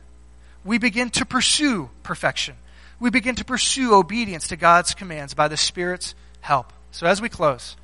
we 0.64 0.78
begin 0.78 1.10
to 1.12 1.26
pursue 1.26 1.89
perfection. 2.04 2.56
We 3.00 3.10
begin 3.10 3.36
to 3.36 3.45
pursue 3.45 3.95
obedience 3.95 4.50
to 4.50 4.56
God's 4.56 4.93
commands 4.93 5.34
by 5.34 5.47
the 5.47 5.58
Spirit's 5.58 6.16
help. 6.41 6.72
So 6.91 7.06
as 7.06 7.22
we 7.22 7.30
close, 7.30 7.76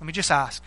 let 0.00 0.06
me 0.06 0.12
just 0.12 0.30
ask 0.30 0.62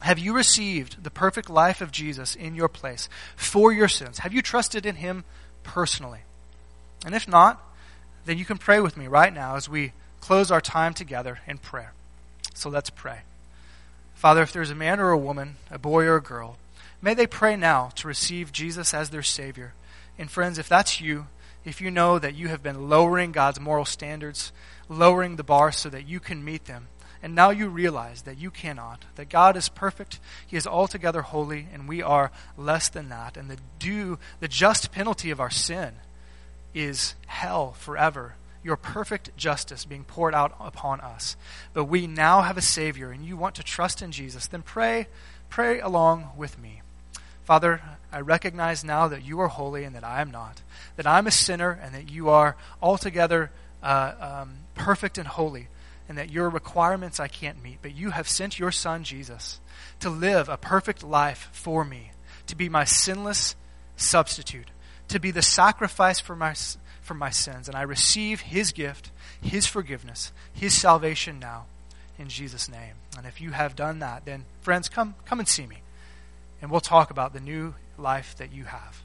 Have 0.00 0.18
you 0.18 0.34
received 0.34 1.02
the 1.02 1.10
perfect 1.10 1.50
life 1.50 1.80
of 1.80 1.90
Jesus 1.90 2.36
in 2.36 2.54
your 2.54 2.68
place 2.68 3.08
for 3.36 3.72
your 3.72 3.88
sins? 3.88 4.18
Have 4.18 4.32
you 4.32 4.42
trusted 4.42 4.86
in 4.86 4.96
Him 4.96 5.24
personally? 5.64 6.20
And 7.04 7.14
if 7.14 7.26
not, 7.26 7.60
then 8.30 8.38
you 8.38 8.44
can 8.44 8.58
pray 8.58 8.78
with 8.78 8.96
me 8.96 9.08
right 9.08 9.34
now 9.34 9.56
as 9.56 9.68
we 9.68 9.92
close 10.20 10.52
our 10.52 10.60
time 10.60 10.94
together 10.94 11.40
in 11.48 11.58
prayer. 11.58 11.92
So 12.54 12.70
let's 12.70 12.88
pray. 12.88 13.22
Father, 14.14 14.42
if 14.42 14.52
there's 14.52 14.70
a 14.70 14.74
man 14.76 15.00
or 15.00 15.10
a 15.10 15.18
woman, 15.18 15.56
a 15.68 15.80
boy 15.80 16.04
or 16.04 16.14
a 16.14 16.22
girl, 16.22 16.56
may 17.02 17.12
they 17.12 17.26
pray 17.26 17.56
now 17.56 17.88
to 17.96 18.06
receive 18.06 18.52
Jesus 18.52 18.94
as 18.94 19.10
their 19.10 19.24
Savior. 19.24 19.72
And 20.16 20.30
friends, 20.30 20.58
if 20.58 20.68
that's 20.68 21.00
you, 21.00 21.26
if 21.64 21.80
you 21.80 21.90
know 21.90 22.20
that 22.20 22.36
you 22.36 22.46
have 22.46 22.62
been 22.62 22.88
lowering 22.88 23.32
God's 23.32 23.58
moral 23.58 23.84
standards, 23.84 24.52
lowering 24.88 25.34
the 25.34 25.42
bar 25.42 25.72
so 25.72 25.88
that 25.88 26.06
you 26.06 26.20
can 26.20 26.44
meet 26.44 26.66
them, 26.66 26.86
and 27.24 27.34
now 27.34 27.50
you 27.50 27.66
realize 27.66 28.22
that 28.22 28.38
you 28.38 28.52
cannot, 28.52 29.06
that 29.16 29.28
God 29.28 29.56
is 29.56 29.68
perfect, 29.68 30.20
He 30.46 30.56
is 30.56 30.68
altogether 30.68 31.22
holy, 31.22 31.66
and 31.72 31.88
we 31.88 32.00
are 32.00 32.30
less 32.56 32.88
than 32.88 33.08
that, 33.08 33.36
and 33.36 33.50
the 33.50 33.58
due, 33.80 34.20
the 34.38 34.46
just 34.46 34.92
penalty 34.92 35.32
of 35.32 35.40
our 35.40 35.50
sin 35.50 35.94
is 36.74 37.14
hell 37.26 37.72
forever. 37.72 38.34
Your 38.62 38.76
perfect 38.76 39.36
justice 39.36 39.84
being 39.84 40.04
poured 40.04 40.34
out 40.34 40.54
upon 40.60 41.00
us. 41.00 41.36
But 41.72 41.84
we 41.84 42.06
now 42.06 42.42
have 42.42 42.58
a 42.58 42.62
Savior, 42.62 43.10
and 43.10 43.24
you 43.24 43.36
want 43.36 43.54
to 43.54 43.62
trust 43.62 44.02
in 44.02 44.12
Jesus, 44.12 44.46
then 44.46 44.62
pray, 44.62 45.08
pray 45.48 45.80
along 45.80 46.30
with 46.36 46.58
me. 46.58 46.82
Father, 47.44 47.80
I 48.12 48.20
recognize 48.20 48.84
now 48.84 49.08
that 49.08 49.24
you 49.24 49.40
are 49.40 49.48
holy 49.48 49.84
and 49.84 49.96
that 49.96 50.04
I 50.04 50.20
am 50.20 50.30
not, 50.30 50.60
that 50.96 51.06
I'm 51.06 51.26
a 51.26 51.32
sinner 51.32 51.78
and 51.82 51.94
that 51.94 52.10
you 52.10 52.28
are 52.28 52.56
altogether 52.82 53.50
uh, 53.82 54.12
um, 54.20 54.52
perfect 54.74 55.16
and 55.16 55.26
holy, 55.26 55.68
and 56.08 56.18
that 56.18 56.30
your 56.30 56.50
requirements 56.50 57.18
I 57.18 57.28
can't 57.28 57.62
meet. 57.62 57.78
But 57.80 57.94
you 57.94 58.10
have 58.10 58.28
sent 58.28 58.58
your 58.58 58.72
Son, 58.72 59.04
Jesus, 59.04 59.58
to 60.00 60.10
live 60.10 60.48
a 60.48 60.56
perfect 60.56 61.02
life 61.02 61.48
for 61.52 61.84
me, 61.84 62.10
to 62.46 62.54
be 62.54 62.68
my 62.68 62.84
sinless 62.84 63.56
substitute 63.96 64.70
to 65.10 65.20
be 65.20 65.30
the 65.30 65.42
sacrifice 65.42 66.20
for 66.20 66.34
my, 66.34 66.54
for 67.02 67.14
my 67.14 67.30
sins. 67.30 67.68
And 67.68 67.76
I 67.76 67.82
receive 67.82 68.40
his 68.40 68.72
gift, 68.72 69.10
his 69.40 69.66
forgiveness, 69.66 70.32
his 70.52 70.74
salvation 70.74 71.38
now 71.38 71.66
in 72.18 72.28
Jesus' 72.28 72.68
name. 72.68 72.94
And 73.16 73.26
if 73.26 73.40
you 73.40 73.50
have 73.50 73.74
done 73.74 74.00
that, 74.00 74.24
then 74.24 74.44
friends, 74.60 74.88
come, 74.88 75.14
come 75.24 75.38
and 75.38 75.48
see 75.48 75.66
me. 75.66 75.78
And 76.60 76.70
we'll 76.70 76.80
talk 76.80 77.10
about 77.10 77.32
the 77.32 77.40
new 77.40 77.74
life 77.98 78.36
that 78.36 78.52
you 78.52 78.64
have. 78.64 79.02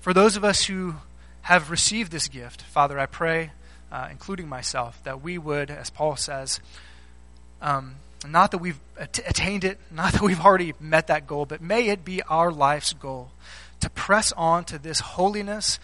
For 0.00 0.12
those 0.12 0.36
of 0.36 0.44
us 0.44 0.64
who 0.64 0.94
have 1.42 1.70
received 1.70 2.10
this 2.10 2.28
gift, 2.28 2.62
Father, 2.62 2.98
I 2.98 3.06
pray, 3.06 3.52
uh, 3.92 4.08
including 4.10 4.48
myself, 4.48 5.02
that 5.04 5.22
we 5.22 5.38
would, 5.38 5.70
as 5.70 5.90
Paul 5.90 6.16
says, 6.16 6.60
um, 7.62 7.94
not 8.26 8.50
that 8.50 8.58
we've 8.58 8.80
attained 8.98 9.64
it, 9.64 9.78
not 9.90 10.12
that 10.14 10.22
we've 10.22 10.44
already 10.44 10.74
met 10.80 11.06
that 11.06 11.26
goal, 11.26 11.46
but 11.46 11.60
may 11.60 11.88
it 11.88 12.04
be 12.04 12.22
our 12.22 12.50
life's 12.50 12.92
goal 12.92 13.30
to 13.80 13.90
press 13.90 14.32
on 14.32 14.64
to 14.64 14.78
this 14.78 15.00
holiness, 15.00 15.78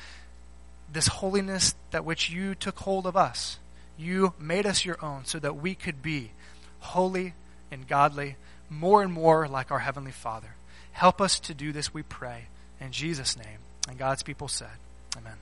this 0.93 1.07
holiness 1.09 1.75
that 1.91 2.05
which 2.05 2.31
you 2.31 2.55
took 2.55 2.79
hold 2.81 3.07
of 3.07 3.17
us. 3.17 3.59
You 3.99 4.35
made 4.39 4.67
us 4.67 4.85
your 4.85 5.03
own 5.03 5.25
so 5.25 5.39
that 5.39 5.57
we 5.57 5.75
could 5.75 6.03
be 6.03 6.33
holy 6.81 7.35
and 7.71 7.89
godly, 7.89 8.37
more 8.69 9.03
and 9.03 9.13
more 9.13 9.49
like 9.49 9.71
our 9.71 9.79
Heavenly 9.79 10.13
Father. 10.13 10.55
Help 10.93 11.21
us 11.21 11.41
to 11.41 11.55
do 11.55 11.73
this, 11.73 11.93
we 11.93 12.03
pray. 12.03 12.47
In 12.81 12.93
Jesus' 12.93 13.37
name. 13.37 13.59
And 13.89 13.99
God's 13.99 14.23
people 14.23 14.49
said, 14.49 14.69
Amen. 15.17 15.37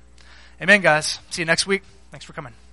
Amen, 0.61 0.81
guys. 0.81 1.19
See 1.31 1.43
you 1.43 1.47
next 1.47 1.67
week. 1.67 1.83
Thanks 2.11 2.25
for 2.25 2.33
coming. 2.33 2.64